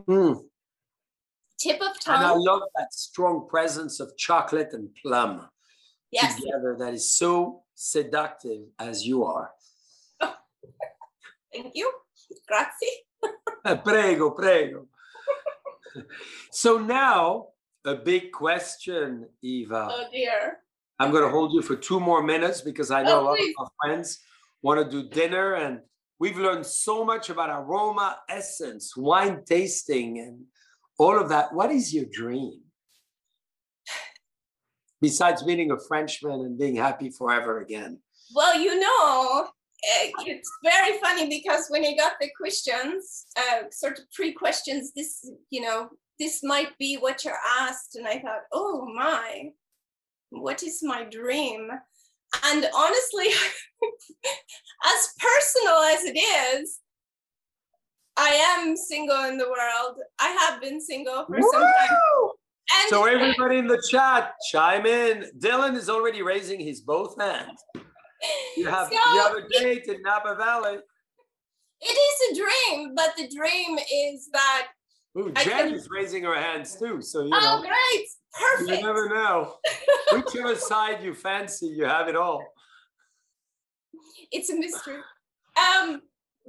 Mm, 0.09 0.43
tip 1.59 1.81
of 1.81 1.97
And 2.07 2.25
I 2.25 2.33
love 2.35 2.63
that 2.77 2.93
strong 2.95 3.47
presence 3.49 4.01
of 4.01 4.17
chocolate 4.17 4.71
and 4.73 4.89
plum 5.03 5.49
yes 6.11 6.37
together 6.41 6.77
that 6.79 6.95
is 6.95 7.15
so 7.19 7.63
seductive 7.75 8.63
as 8.79 9.07
you 9.07 9.25
are. 9.25 9.51
thank 11.53 11.73
you 11.75 11.93
grazie 12.47 13.05
Eh, 13.65 13.75
Prego, 13.75 14.31
prego. 14.31 14.87
so 16.51 16.79
now 16.79 17.49
a 17.85 17.95
big 17.97 18.33
question, 18.33 19.27
Eva. 19.43 19.89
oh 19.91 20.05
dear 20.13 20.59
I'm 21.01 21.11
going 21.11 21.23
to 21.25 21.29
hold 21.31 21.53
you 21.53 21.61
for 21.63 21.77
two 21.77 22.01
more 22.01 22.23
minutes 22.23 22.61
because 22.63 22.91
I 22.91 23.03
know 23.03 23.19
Oh, 23.19 23.23
a 23.23 23.25
lot 23.25 23.37
please. 23.37 23.55
of 23.59 23.65
our 23.67 23.71
friends 23.83 24.21
want 24.63 24.85
to 24.85 24.91
do 24.91 25.09
dinner 25.09 25.55
and 25.55 25.81
we've 26.19 26.39
learned 26.39 26.67
so 26.67 27.05
much 27.05 27.31
about 27.31 27.51
aroma, 27.51 28.19
essence, 28.29 28.97
wine 28.97 29.43
tasting, 29.45 30.19
and 30.19 30.45
all 30.99 31.19
of 31.19 31.29
that. 31.29 31.53
What 31.55 31.71
is 31.71 31.95
your 31.95 32.07
dream? 32.11 32.61
Besides 35.01 35.45
meeting 35.45 35.71
a 35.71 35.79
Frenchman 35.79 36.41
and 36.41 36.59
being 36.59 36.77
happy 36.77 37.11
forever 37.11 37.61
again. 37.61 38.01
Well, 38.35 38.59
you 38.59 38.79
know, 38.79 39.49
it's 39.83 40.51
very 40.63 40.99
funny 40.99 41.29
because 41.29 41.69
when 41.69 41.85
I 41.85 41.95
got 41.97 42.15
the 42.21 42.31
questions, 42.37 43.27
uh, 43.37 43.63
sort 43.71 43.99
of 43.99 44.05
pre 44.13 44.33
questions, 44.33 44.93
this, 44.95 45.31
you 45.51 45.61
know, 45.61 45.89
this 46.19 46.43
might 46.43 46.77
be 46.79 46.97
what 46.97 47.25
you're 47.25 47.39
asked. 47.61 47.95
And 47.95 48.07
I 48.07 48.19
thought, 48.19 48.43
oh 48.53 48.87
my, 48.95 49.51
what 50.31 50.63
is 50.63 50.81
my 50.83 51.05
dream? 51.05 51.71
And 52.45 52.69
honestly, 52.75 53.27
as 54.85 55.09
personal 55.19 55.77
as 55.77 56.05
it 56.05 56.17
is, 56.19 56.81
I 58.17 58.31
am 58.59 58.77
single 58.77 59.25
in 59.25 59.39
the 59.39 59.49
world. 59.49 59.97
I 60.21 60.29
have 60.29 60.61
been 60.61 60.81
single 60.81 61.25
for 61.27 61.41
some 61.53 61.63
time. 61.63 61.99
And 62.81 62.89
So 62.91 63.05
everybody 63.07 63.59
in 63.59 63.67
the 63.67 63.83
chat, 63.91 64.35
chime 64.51 64.85
in. 64.87 65.25
Dylan 65.39 65.75
is 65.77 65.89
already 65.89 66.21
raising 66.23 66.61
his 66.61 66.81
both 66.83 67.19
hands. 67.21 67.63
You 68.57 68.67
have 68.67 68.91
you 68.93 68.99
So 68.99 69.21
have 69.23 69.37
a 69.37 69.49
date 69.49 69.85
in 69.87 70.03
Napa 70.03 70.35
Valley. 70.35 70.79
it 71.81 71.85
is 71.87 72.39
a 72.39 72.43
dream, 72.43 72.95
but 72.95 73.15
the 73.17 73.29
dream 73.35 73.79
is 73.79 74.29
that, 74.33 74.69
Ooh, 75.19 75.33
I 75.35 75.45
Jen 75.45 75.67
can- 75.69 75.75
is 75.75 75.89
raising 75.91 76.23
her 76.25 76.35
hands 76.35 76.77
too. 76.77 77.03
So 77.03 77.25
you 77.25 77.31
know. 77.31 77.39
oh, 77.41 77.61
great, 77.63 78.77
You 78.77 78.83
never 78.83 79.09
know. 79.09 79.55
Whichever 80.13 80.55
side 80.55 81.03
you 81.03 81.15
fancy, 81.15 81.67
you 81.67 81.85
have 81.85 82.09
it 82.09 82.17
all. 82.17 82.45
it's 84.31 84.51
a 84.51 84.57
mystery. 84.57 84.99
Um, 85.57 86.03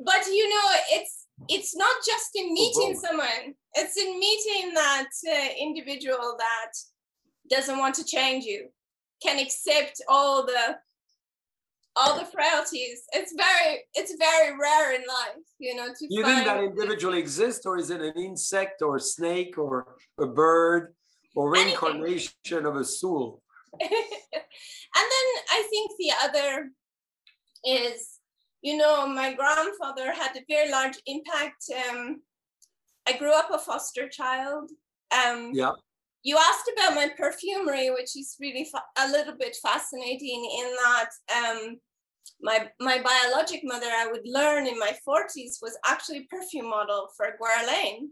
but 0.05 0.25
you 0.27 0.47
know, 0.49 0.67
it's 0.91 1.27
it's 1.47 1.75
not 1.75 1.95
just 2.05 2.29
in 2.35 2.53
meeting 2.53 2.93
both. 2.93 3.01
someone; 3.05 3.55
it's 3.73 3.97
in 3.97 4.19
meeting 4.19 4.73
that 4.73 5.09
uh, 5.27 5.47
individual 5.59 6.35
that 6.37 6.71
doesn't 7.49 7.79
want 7.79 7.95
to 7.95 8.03
change 8.03 8.45
you, 8.45 8.69
can 9.23 9.39
accept 9.39 10.01
all 10.07 10.45
the 10.45 10.77
all 11.99 12.17
the 12.17 12.25
frailties. 12.25 12.99
It's 13.19 13.33
very 13.45 13.71
it's 13.99 14.13
very 14.27 14.51
rare 14.67 14.89
in 14.97 15.01
life, 15.01 15.45
you 15.59 15.75
know, 15.75 15.87
to 15.97 16.03
You 16.09 16.23
think 16.23 16.45
that 16.45 16.63
individual 16.63 17.13
exists, 17.15 17.65
or 17.65 17.77
is 17.77 17.89
it 17.95 18.01
an 18.01 18.13
insect, 18.29 18.81
or 18.81 18.95
a 18.95 18.99
snake, 19.15 19.57
or 19.57 19.73
a 20.19 20.27
bird, 20.41 20.95
or 21.35 21.45
Anything. 21.55 22.01
reincarnation 22.01 22.65
of 22.65 22.75
a 22.75 22.85
soul? 22.85 23.41
and 23.81 25.07
then 25.13 25.27
I 25.57 25.59
think 25.69 25.91
the 25.99 26.11
other 26.25 26.71
is, 27.65 28.19
you 28.61 28.77
know, 28.77 29.05
my 29.07 29.33
grandfather 29.33 30.07
had 30.21 30.35
a 30.35 30.43
very 30.47 30.69
large 30.71 30.97
impact. 31.05 31.61
Um, 31.89 32.21
I 33.07 33.13
grew 33.17 33.33
up 33.41 33.49
a 33.51 33.59
foster 33.59 34.07
child. 34.09 34.65
Um, 35.11 35.51
Yeah. 35.53 35.73
You 36.21 36.35
asked 36.37 36.69
about 36.73 36.95
my 36.95 37.07
perfumery, 37.23 37.87
which 37.97 38.11
is 38.21 38.35
really 38.41 38.65
fa- 38.71 38.91
a 38.97 39.07
little 39.15 39.35
bit 39.43 39.55
fascinating 39.67 40.41
in 40.61 40.67
that 40.83 41.09
um, 41.39 41.77
my 42.41 42.69
my 42.79 43.01
biologic 43.01 43.61
mother, 43.63 43.87
I 43.87 44.07
would 44.11 44.25
learn 44.25 44.67
in 44.67 44.77
my 44.79 44.93
40s, 45.07 45.61
was 45.61 45.77
actually 45.85 46.19
a 46.19 46.35
perfume 46.35 46.69
model 46.69 47.09
for 47.15 47.27
Guerlain 47.41 48.09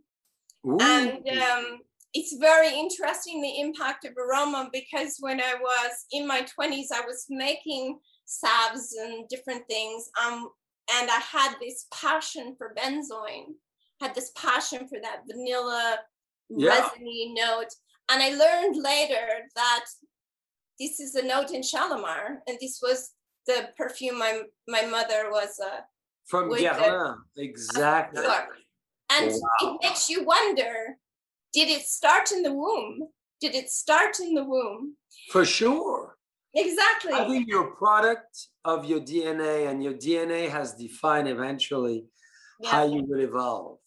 Ooh. 0.68 0.78
and 0.82 1.28
um, 1.30 1.80
it's 2.14 2.36
very 2.40 2.74
interesting 2.78 3.42
the 3.42 3.60
impact 3.60 4.06
of 4.06 4.14
aroma 4.18 4.70
because 4.74 5.18
when 5.20 5.40
I 5.40 5.56
was 5.60 6.06
in 6.12 6.28
my 6.28 6.42
20s, 6.42 6.88
I 6.94 7.02
was 7.02 7.26
making 7.30 8.00
salves 8.26 8.96
and 9.00 9.28
different 9.30 9.64
things. 9.70 10.10
Um, 10.26 10.50
and 10.92 11.10
I 11.10 11.20
had 11.20 11.56
this 11.62 11.86
passion 11.94 12.56
for 12.58 12.74
benzoin, 12.78 13.56
had 14.02 14.16
this 14.16 14.32
passion 14.36 14.88
for 14.88 15.00
that 15.02 15.24
vanilla 15.30 16.00
Yeah. 16.50 16.70
resiny 16.70 17.34
note. 17.36 17.74
And 18.10 18.24
I 18.24 18.30
learned 18.30 18.78
later 18.78 19.28
that 19.56 19.86
this 20.80 21.00
is 21.00 21.16
a 21.16 21.24
note 21.24 21.52
in 21.52 21.62
Shalimar, 21.62 22.42
and 22.48 22.58
this 22.62 22.80
was 22.82 23.12
the 23.48 23.70
perfume 23.78 24.20
my 24.20 24.42
my 24.68 24.86
mother 24.86 25.30
was 25.32 25.60
uh, 25.60 25.82
From 26.26 26.50
with 26.50 26.60
the- 26.60 27.16
exactly. 27.38 28.24
And 29.10 29.32
Wow. 29.32 29.40
it 29.62 29.80
makes 29.84 30.10
you 30.10 30.24
wonder 30.26 30.98
did 31.54 31.70
it 31.70 31.84
start 31.84 32.32
in 32.32 32.44
the 32.44 32.54
womb? 32.54 33.08
Did 33.42 33.56
it 33.56 33.70
start 33.72 34.20
in 34.20 34.34
the 34.36 34.44
womb? 34.44 34.96
For 35.32 35.46
sure. 35.46 36.18
Exactly. 36.54 37.14
I 37.14 37.28
think 37.28 37.48
you're 37.48 37.70
a 37.70 37.76
product 37.76 38.48
of 38.66 38.86
your 38.86 39.00
DNA, 39.00 39.70
and 39.70 39.84
your 39.84 39.94
DNA 39.94 40.50
has 40.50 40.74
defined 40.76 41.28
eventually 41.28 42.06
how 42.66 42.86
you 42.86 43.04
will 43.06 43.22
evolve. 43.22 43.78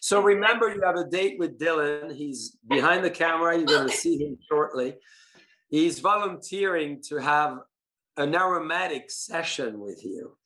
So 0.00 0.20
remember, 0.20 0.68
you 0.74 0.80
have 0.84 0.96
a 0.96 1.08
date 1.08 1.38
with 1.38 1.58
Dylan. 1.58 2.14
He's 2.14 2.56
behind 2.68 3.04
the 3.04 3.10
camera. 3.10 3.56
You're 3.56 3.66
going 3.66 3.88
to 3.88 3.96
see 3.96 4.18
him 4.18 4.36
shortly. 4.48 4.96
He's 5.70 6.00
volunteering 6.00 7.02
to 7.08 7.16
have 7.16 7.58
an 8.16 8.34
aromatic 8.34 9.10
session 9.10 9.80
with 9.80 10.04
you. 10.04 10.36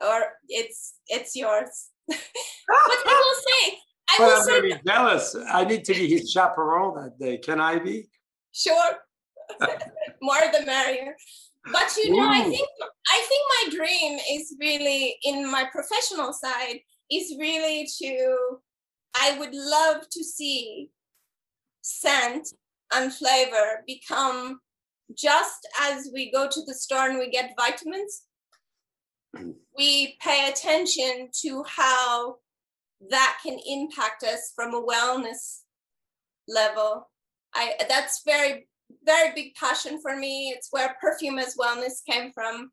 Or 0.00 0.22
it's 0.48 0.94
it's 1.08 1.36
yours. 1.36 1.90
but 2.08 2.18
I 2.68 3.22
will 3.24 3.40
say, 3.40 3.78
I 4.10 4.14
But 4.18 4.26
will 4.26 4.36
I'm 4.36 4.42
say 4.42 4.50
going 4.60 4.70
to 4.70 4.76
be 4.76 4.82
jealous. 4.90 5.36
I 5.52 5.64
need 5.64 5.84
to 5.84 5.94
be 5.94 6.08
his 6.08 6.30
chaperone 6.32 6.94
that 6.96 7.18
day. 7.24 7.38
Can 7.38 7.60
I 7.60 7.78
be? 7.78 8.08
sure. 8.52 8.92
More 10.22 10.40
the 10.52 10.64
merrier. 10.64 11.14
But 11.70 11.94
you 11.96 12.16
know, 12.16 12.28
I 12.28 12.42
think 12.42 12.68
I 13.12 13.26
think 13.28 13.42
my 13.56 13.76
dream 13.76 14.18
is 14.32 14.56
really 14.60 15.16
in 15.22 15.50
my 15.50 15.64
professional 15.70 16.32
side 16.32 16.80
is 17.10 17.36
really 17.38 17.86
to 18.02 18.58
I 19.14 19.38
would 19.38 19.54
love 19.54 20.08
to 20.10 20.24
see 20.24 20.90
scent 21.82 22.48
and 22.92 23.12
flavor 23.12 23.84
become 23.86 24.58
just 25.16 25.66
as 25.80 26.10
we 26.12 26.30
go 26.30 26.48
to 26.48 26.62
the 26.66 26.74
store 26.74 27.08
and 27.08 27.18
we 27.18 27.30
get 27.30 27.54
vitamins 27.58 28.22
we 29.76 30.16
pay 30.20 30.48
attention 30.48 31.28
to 31.42 31.64
how 31.66 32.36
that 33.10 33.38
can 33.44 33.58
impact 33.66 34.22
us 34.22 34.52
from 34.54 34.74
a 34.74 34.82
wellness 34.82 35.60
level. 36.48 37.08
I 37.54 37.74
that's 37.88 38.22
very 38.24 38.68
very 39.04 39.32
big 39.34 39.54
passion 39.54 40.00
for 40.00 40.16
me. 40.16 40.52
It's 40.54 40.68
where 40.70 40.96
perfume 41.00 41.38
as 41.38 41.56
wellness 41.56 42.04
came 42.08 42.32
from 42.32 42.70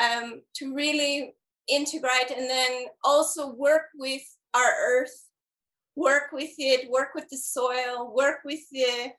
um, 0.00 0.42
to 0.56 0.74
really 0.74 1.34
integrate 1.68 2.30
and 2.30 2.48
then 2.48 2.86
also 3.02 3.52
work 3.54 3.84
with 3.94 4.22
our 4.54 4.72
earth 4.80 5.28
work 5.96 6.24
with 6.32 6.50
it 6.58 6.90
work 6.90 7.14
with 7.14 7.26
the 7.30 7.36
soil 7.36 8.12
work 8.14 8.38
with 8.44 8.60
the 8.72 9.10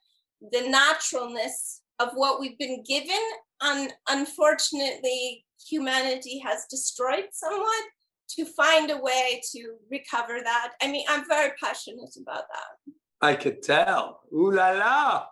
the 0.51 0.70
naturalness 0.70 1.82
of 1.99 2.09
what 2.13 2.39
we've 2.39 2.57
been 2.57 2.83
given 2.87 3.21
and 3.61 3.93
unfortunately 4.09 5.45
humanity 5.69 6.41
has 6.45 6.65
destroyed 6.69 7.27
somewhat 7.31 7.83
to 8.27 8.45
find 8.45 8.91
a 8.91 8.97
way 8.97 9.41
to 9.51 9.75
recover 9.89 10.39
that 10.43 10.73
i 10.81 10.91
mean 10.91 11.05
i'm 11.09 11.27
very 11.27 11.51
passionate 11.61 12.15
about 12.21 12.43
that 12.53 12.93
I 13.21 13.35
could 13.35 13.63
tell. 13.63 14.21
Ooh 14.33 14.51
la 14.51 14.71
la. 14.71 15.25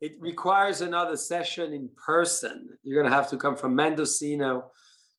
It 0.00 0.16
requires 0.20 0.80
another 0.80 1.16
session 1.16 1.72
in 1.72 1.88
person. 1.96 2.68
You're 2.82 3.00
going 3.00 3.10
to 3.10 3.16
have 3.16 3.30
to 3.30 3.36
come 3.36 3.56
from 3.56 3.76
Mendocino 3.76 4.70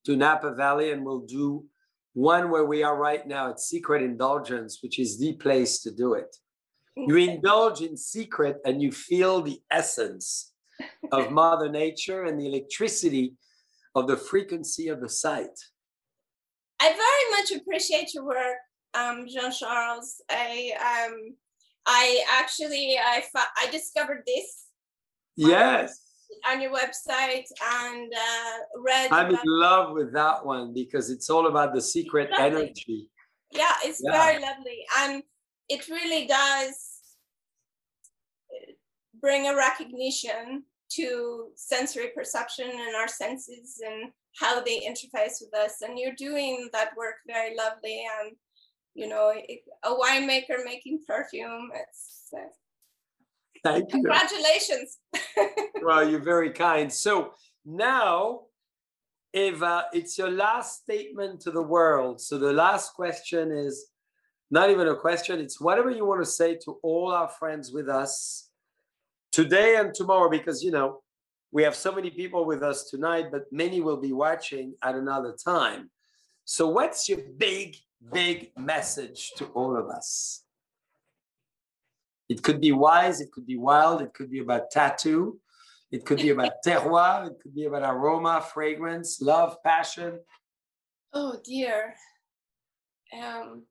to 0.06 0.16
Napa 0.16 0.54
Valley 0.54 0.92
and 0.92 1.06
we'll 1.06 1.26
do 1.26 1.66
one 2.14 2.52
where 2.52 2.66
we 2.66 2.84
are 2.84 2.98
right 2.98 3.26
now 3.26 3.50
at 3.50 3.60
Secret 3.60 4.04
Indulgence, 4.04 4.80
which 4.84 5.00
is 5.00 5.18
the 5.18 5.34
place 5.34 5.80
to 5.80 5.92
do 5.92 6.14
it. 6.14 6.36
You 6.96 7.16
indulge 7.32 7.82
in 7.82 7.98
secret 7.98 8.58
and 8.66 8.82
you 8.82 8.92
feel 8.92 9.42
the 9.42 9.60
essence 9.72 10.53
of 11.12 11.32
Mother 11.32 11.70
Nature 11.70 12.24
and 12.24 12.40
the 12.40 12.48
electricity 12.48 13.34
of 13.96 14.08
the 14.08 14.18
frequency 14.18 14.88
of 14.88 15.02
the 15.02 15.10
site. 15.10 15.60
I 16.80 16.90
very 16.90 17.42
much 17.42 17.62
appreciate 17.62 18.14
your 18.14 18.26
work, 18.26 18.58
um, 18.94 19.26
Jean 19.28 19.52
Charles. 19.52 20.22
I 20.30 20.72
um, 20.80 21.36
I 21.86 22.24
actually 22.40 22.98
I 22.98 23.24
I 23.36 23.70
discovered 23.72 24.24
this. 24.26 24.66
Yes. 25.36 26.00
On, 26.46 26.56
on 26.56 26.62
your 26.62 26.72
website 26.72 27.46
and 27.62 28.12
uh, 28.14 28.82
read. 28.84 29.12
I'm 29.12 29.32
in 29.32 29.40
love 29.46 29.94
with 29.94 30.14
that 30.14 30.46
one 30.46 30.74
because 30.74 31.10
it's 31.10 31.30
all 31.30 31.48
about 31.48 31.74
the 31.74 31.82
secret 31.82 32.30
energy. 32.38 33.10
Yeah, 33.52 33.74
it's 33.84 34.02
yeah. 34.04 34.12
very 34.12 34.42
lovely, 34.42 34.84
and 35.00 35.24
it 35.70 35.88
really 35.88 36.26
does 36.28 36.93
bring 39.24 39.48
a 39.48 39.56
recognition 39.56 40.64
to 40.92 41.48
sensory 41.56 42.10
perception 42.16 42.70
and 42.70 42.96
our 42.96 43.08
senses 43.08 43.82
and 43.84 44.12
how 44.40 44.62
they 44.62 44.82
interface 44.82 45.42
with 45.42 45.56
us. 45.58 45.82
And 45.82 45.98
you're 45.98 46.14
doing 46.18 46.70
that 46.74 46.92
work 46.96 47.16
very 47.26 47.56
lovely. 47.56 48.04
And, 48.22 48.36
you 48.94 49.08
know, 49.08 49.34
a 49.84 49.90
winemaker 49.90 50.64
making 50.64 51.00
perfume, 51.08 51.72
it's. 51.74 52.30
Uh, 52.36 52.42
Thank 53.64 53.86
you. 53.86 54.02
Congratulations. 54.02 54.98
well, 55.82 56.08
you're 56.08 56.20
very 56.20 56.52
kind. 56.52 56.92
So 56.92 57.32
now, 57.66 58.42
Eva, 59.34 59.86
it's 59.94 60.18
your 60.18 60.30
last 60.30 60.82
statement 60.82 61.40
to 61.42 61.52
the 61.52 61.62
world. 61.62 62.20
So 62.20 62.38
the 62.38 62.52
last 62.52 62.94
question 62.94 63.54
is 63.54 63.88
not 64.52 64.70
even 64.70 64.90
a 64.90 64.96
question, 64.98 65.40
it's 65.40 65.62
whatever 65.62 65.90
you 65.90 66.06
want 66.06 66.22
to 66.22 66.30
say 66.30 66.58
to 66.66 66.78
all 66.84 67.12
our 67.12 67.30
friends 67.30 67.72
with 67.72 67.88
us 67.88 68.50
today 69.34 69.78
and 69.78 69.94
tomorrow 69.94 70.30
because 70.30 70.64
you 70.64 70.72
know 70.72 71.02
we 71.52 71.64
have 71.64 71.76
so 71.76 71.92
many 71.92 72.10
people 72.10 72.46
with 72.46 72.64
us 72.64 72.90
tonight 72.90 73.26
but 73.32 73.52
many 73.52 73.82
will 73.82 73.98
be 73.98 74.14
watching 74.14 74.76
at 74.82 74.96
another 74.96 75.36
time. 75.44 75.90
So 76.46 76.70
what's 76.70 77.10
your 77.10 77.20
big 77.38 77.76
big 78.12 78.52
message 78.58 79.32
to 79.38 79.46
all 79.48 79.76
of 79.76 79.90
us? 79.90 80.44
It 82.30 82.44
could 82.44 82.62
be 82.62 82.72
wise 82.72 83.20
it 83.20 83.32
could 83.32 83.46
be 83.46 83.58
wild 83.58 84.02
it 84.02 84.14
could 84.14 84.30
be 84.30 84.40
about 84.40 84.72
tattoo 84.72 85.40
it 85.92 86.06
could 86.06 86.18
be 86.18 86.30
about 86.30 86.54
terroir 86.66 87.28
it 87.28 87.40
could 87.42 87.56
be 87.56 87.66
about 87.66 87.84
aroma 87.84 88.46
fragrance 88.54 89.20
love 89.20 89.58
passion. 89.64 90.20
Oh 91.12 91.40
dear. 91.44 91.96
Um 93.12 93.64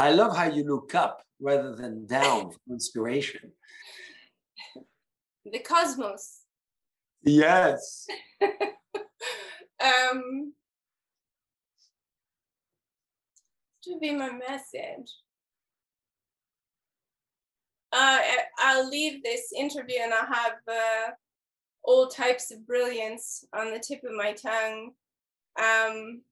i 0.00 0.10
love 0.10 0.36
how 0.36 0.48
you 0.56 0.64
look 0.64 0.94
up 0.94 1.22
rather 1.40 1.74
than 1.74 2.06
down 2.06 2.50
for 2.50 2.58
inspiration 2.70 3.52
the 5.44 5.58
cosmos. 5.60 6.40
Yes. 7.22 8.06
um, 9.82 10.52
to 13.84 13.98
be 14.00 14.12
my 14.12 14.30
message. 14.30 15.10
Uh, 17.92 18.18
I'll 18.58 18.88
leave 18.88 19.22
this 19.22 19.52
interview 19.56 19.98
and 20.00 20.14
I 20.14 20.24
have 20.32 20.52
uh, 20.68 21.10
all 21.82 22.06
types 22.06 22.52
of 22.52 22.66
brilliance 22.66 23.44
on 23.52 23.72
the 23.72 23.80
tip 23.80 24.02
of 24.04 24.12
my 24.12 24.32
tongue. 24.32 24.92
Um, 25.58 26.22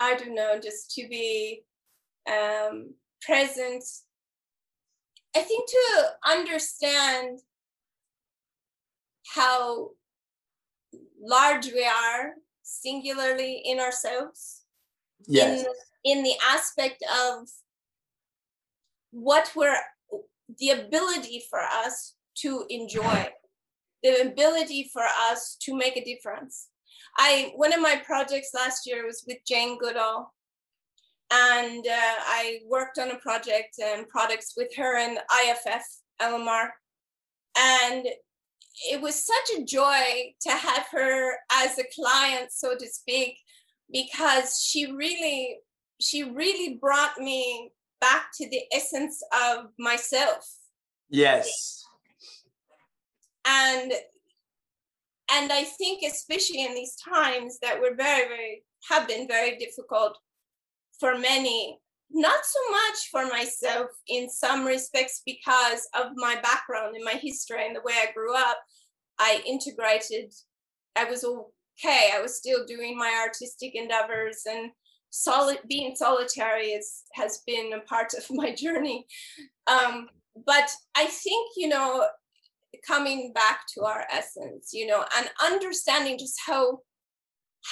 I 0.00 0.16
don't 0.16 0.34
know, 0.34 0.58
just 0.58 0.92
to 0.92 1.06
be 1.08 1.62
um, 2.26 2.94
present 3.22 3.84
I 5.36 5.42
think 5.42 5.68
to 5.68 6.04
understand 6.26 7.38
how 9.34 9.90
large 11.22 11.66
we 11.66 11.84
are 11.84 12.34
singularly 12.62 13.62
in 13.64 13.78
ourselves. 13.78 14.62
Yes. 15.26 15.64
In, 16.04 16.18
in 16.18 16.22
the 16.24 16.34
aspect 16.50 17.04
of 17.30 17.48
what 19.12 19.52
we're 19.54 19.76
the 20.58 20.70
ability 20.70 21.44
for 21.48 21.60
us 21.60 22.14
to 22.38 22.64
enjoy, 22.68 23.28
the 24.02 24.22
ability 24.22 24.90
for 24.92 25.02
us 25.30 25.56
to 25.60 25.76
make 25.76 25.96
a 25.96 26.04
difference. 26.04 26.68
I 27.22 27.52
one 27.54 27.74
of 27.74 27.80
my 27.82 28.00
projects 28.04 28.50
last 28.54 28.86
year 28.86 29.04
was 29.04 29.24
with 29.28 29.38
Jane 29.46 29.78
Goodall, 29.78 30.32
and 31.30 31.86
uh, 31.86 32.14
I 32.26 32.60
worked 32.66 32.98
on 32.98 33.10
a 33.10 33.18
project 33.18 33.78
and 33.78 34.08
products 34.08 34.54
with 34.56 34.74
her 34.76 34.96
and 34.96 35.18
IFF 35.46 35.84
LMR. 36.20 36.70
And 37.58 38.06
it 38.90 39.00
was 39.02 39.26
such 39.26 39.58
a 39.58 39.64
joy 39.64 40.32
to 40.40 40.50
have 40.50 40.86
her 40.92 41.34
as 41.52 41.78
a 41.78 41.84
client, 41.94 42.52
so 42.52 42.74
to 42.74 42.86
speak, 42.86 43.36
because 43.92 44.64
she 44.66 44.90
really, 44.90 45.58
she 46.00 46.22
really 46.24 46.78
brought 46.80 47.18
me 47.18 47.70
back 48.00 48.28
to 48.36 48.48
the 48.48 48.62
essence 48.72 49.22
of 49.50 49.66
myself. 49.78 50.56
Yes. 51.10 51.84
And 53.46 53.92
and 55.32 55.52
I 55.52 55.64
think 55.64 56.02
especially 56.02 56.64
in 56.64 56.74
these 56.74 56.96
times 56.96 57.58
that 57.62 57.80
were 57.80 57.94
very, 57.96 58.28
very 58.28 58.62
have 58.88 59.06
been 59.06 59.28
very 59.28 59.56
difficult 59.56 60.16
for 60.98 61.18
many, 61.18 61.78
not 62.10 62.44
so 62.44 62.58
much 62.70 62.96
for 63.10 63.26
myself 63.26 63.90
in 64.08 64.28
some 64.28 64.64
respects 64.64 65.22
because 65.24 65.88
of 65.94 66.12
my 66.16 66.36
background 66.42 66.96
and 66.96 67.04
my 67.04 67.12
history 67.12 67.66
and 67.66 67.76
the 67.76 67.82
way 67.84 67.94
I 67.94 68.12
grew 68.12 68.34
up. 68.34 68.58
I 69.18 69.42
integrated, 69.46 70.32
I 70.96 71.04
was 71.04 71.24
okay, 71.24 72.10
I 72.14 72.20
was 72.20 72.36
still 72.36 72.64
doing 72.66 72.96
my 72.96 73.22
artistic 73.24 73.74
endeavors 73.74 74.42
and 74.48 74.70
solid 75.10 75.58
being 75.68 75.94
solitary 75.94 76.68
is 76.68 77.02
has 77.14 77.42
been 77.46 77.72
a 77.72 77.80
part 77.80 78.14
of 78.14 78.24
my 78.30 78.54
journey. 78.54 79.06
Um, 79.66 80.08
but 80.46 80.70
I 80.96 81.06
think, 81.06 81.50
you 81.56 81.68
know, 81.68 82.06
coming 82.86 83.32
back 83.32 83.60
to 83.74 83.84
our 83.84 84.04
essence, 84.10 84.70
you 84.72 84.86
know, 84.86 85.04
and 85.16 85.28
understanding 85.42 86.18
just 86.18 86.38
how 86.46 86.80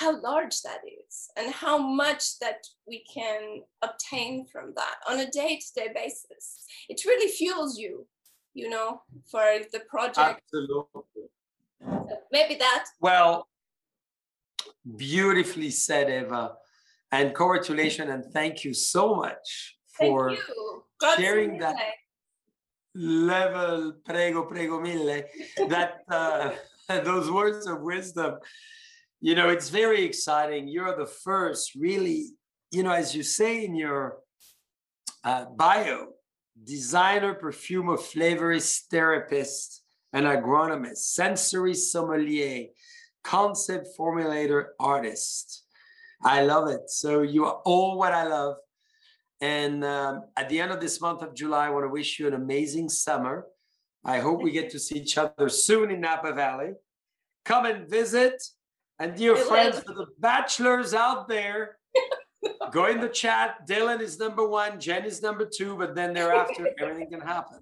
how 0.01 0.21
large 0.21 0.61
that 0.61 0.81
is 0.85 1.31
and 1.39 1.51
how 1.51 1.79
much 1.79 2.39
that 2.41 2.59
we 2.87 3.03
can 3.13 3.63
obtain 3.81 4.45
from 4.53 4.75
that 4.77 4.97
on 5.09 5.19
a 5.19 5.31
day-to-day 5.31 5.89
basis. 5.95 6.67
It 6.91 7.01
really 7.07 7.31
fuels 7.31 7.79
you 7.79 8.07
you 8.55 8.69
know 8.69 9.03
for 9.31 9.45
the 9.73 9.81
project. 9.89 10.43
Absolutely. 10.53 11.31
Maybe 12.33 12.57
that. 12.57 12.85
Well 13.01 13.49
beautifully 14.97 15.71
said 15.71 16.09
eva 16.11 16.55
and 17.13 17.35
congratulations 17.35 18.11
and 18.11 18.25
thank 18.33 18.65
you 18.65 18.73
so 18.73 19.15
much 19.15 19.77
for 19.97 20.37
sharing 21.17 21.59
that 21.59 21.77
level 22.95 23.93
prego 24.05 24.45
prego 24.45 24.81
mille 24.81 25.25
that 25.69 25.99
uh, 26.09 26.51
those 27.05 27.31
words 27.31 27.67
of 27.67 27.81
wisdom 27.83 28.39
you 29.21 29.35
know, 29.35 29.49
it's 29.49 29.69
very 29.69 30.05
exciting. 30.05 30.69
You're 30.69 30.97
the 30.97 31.07
first, 31.07 31.75
really, 31.75 32.31
you 32.71 32.83
know, 32.83 32.93
as 32.93 33.17
you 33.17 33.23
say 33.23 33.65
in 33.65 33.75
your 33.75 34.19
uh, 35.25 35.47
bio, 35.47 36.09
designer, 36.63 37.35
perfumer, 37.35 37.97
flavorist, 37.97 38.83
therapist, 38.91 39.83
and 40.13 40.25
agronomist, 40.25 40.99
sensory 40.99 41.75
sommelier, 41.75 42.67
concept 43.25 43.89
formulator, 43.99 44.67
artist. 44.79 45.65
I 46.23 46.43
love 46.43 46.69
it. 46.69 46.89
So 46.89 47.23
you 47.23 47.45
are 47.45 47.61
all 47.65 47.99
what 47.99 48.13
I 48.13 48.25
love. 48.25 48.57
And 49.41 49.85
um, 49.85 50.25
at 50.37 50.49
the 50.49 50.61
end 50.61 50.73
of 50.73 50.81
this 50.81 51.01
month 51.01 51.23
of 51.23 51.35
July, 51.35 51.67
I 51.67 51.71
want 51.71 51.85
to 51.85 51.89
wish 51.89 52.19
you 52.19 52.27
an 52.27 52.35
amazing 52.35 52.89
summer. 52.89 53.47
I 54.05 54.19
hope 54.19 54.43
we 54.43 54.51
get 54.51 54.71
to 54.71 54.79
see 54.79 54.99
each 54.99 55.19
other 55.19 55.49
soon 55.49 55.91
in 55.91 56.01
Napa 56.01 56.33
Valley. 56.33 56.73
Come 57.45 57.67
and 57.67 57.89
visit. 57.89 58.43
And 58.99 59.15
dear 59.15 59.37
friends, 59.37 59.79
for 59.81 59.95
the 59.95 60.07
bachelors 60.19 60.93
out 60.93 61.29
there, 61.29 61.79
go 62.73 62.87
in 62.87 63.01
the 63.01 63.09
chat. 63.09 63.67
Dylan 63.69 64.01
is 64.01 64.19
number 64.19 64.47
one, 64.47 64.81
Jen 64.81 65.05
is 65.05 65.23
number 65.23 65.49
two, 65.49 65.77
but 65.77 65.95
then 65.95 66.13
thereafter, 66.15 66.69
everything 66.81 67.11
can 67.11 67.21
happen. 67.21 67.61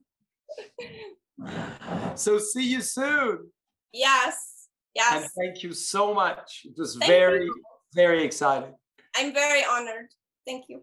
So 2.15 2.39
see 2.39 2.73
you 2.73 2.81
soon. 2.81 3.51
Yes. 3.93 4.69
Yes. 4.95 5.23
And 5.23 5.31
thank 5.39 5.63
you 5.63 5.75
so 5.75 6.15
much. 6.15 6.63
It 6.65 6.73
was 6.79 6.97
thank 6.97 7.11
very, 7.11 7.45
you. 7.45 7.55
very 7.95 8.25
exciting. 8.25 8.73
I'm 9.15 9.35
very 9.35 9.63
honored. 9.65 10.09
Thank 10.47 10.65
you. 10.69 10.83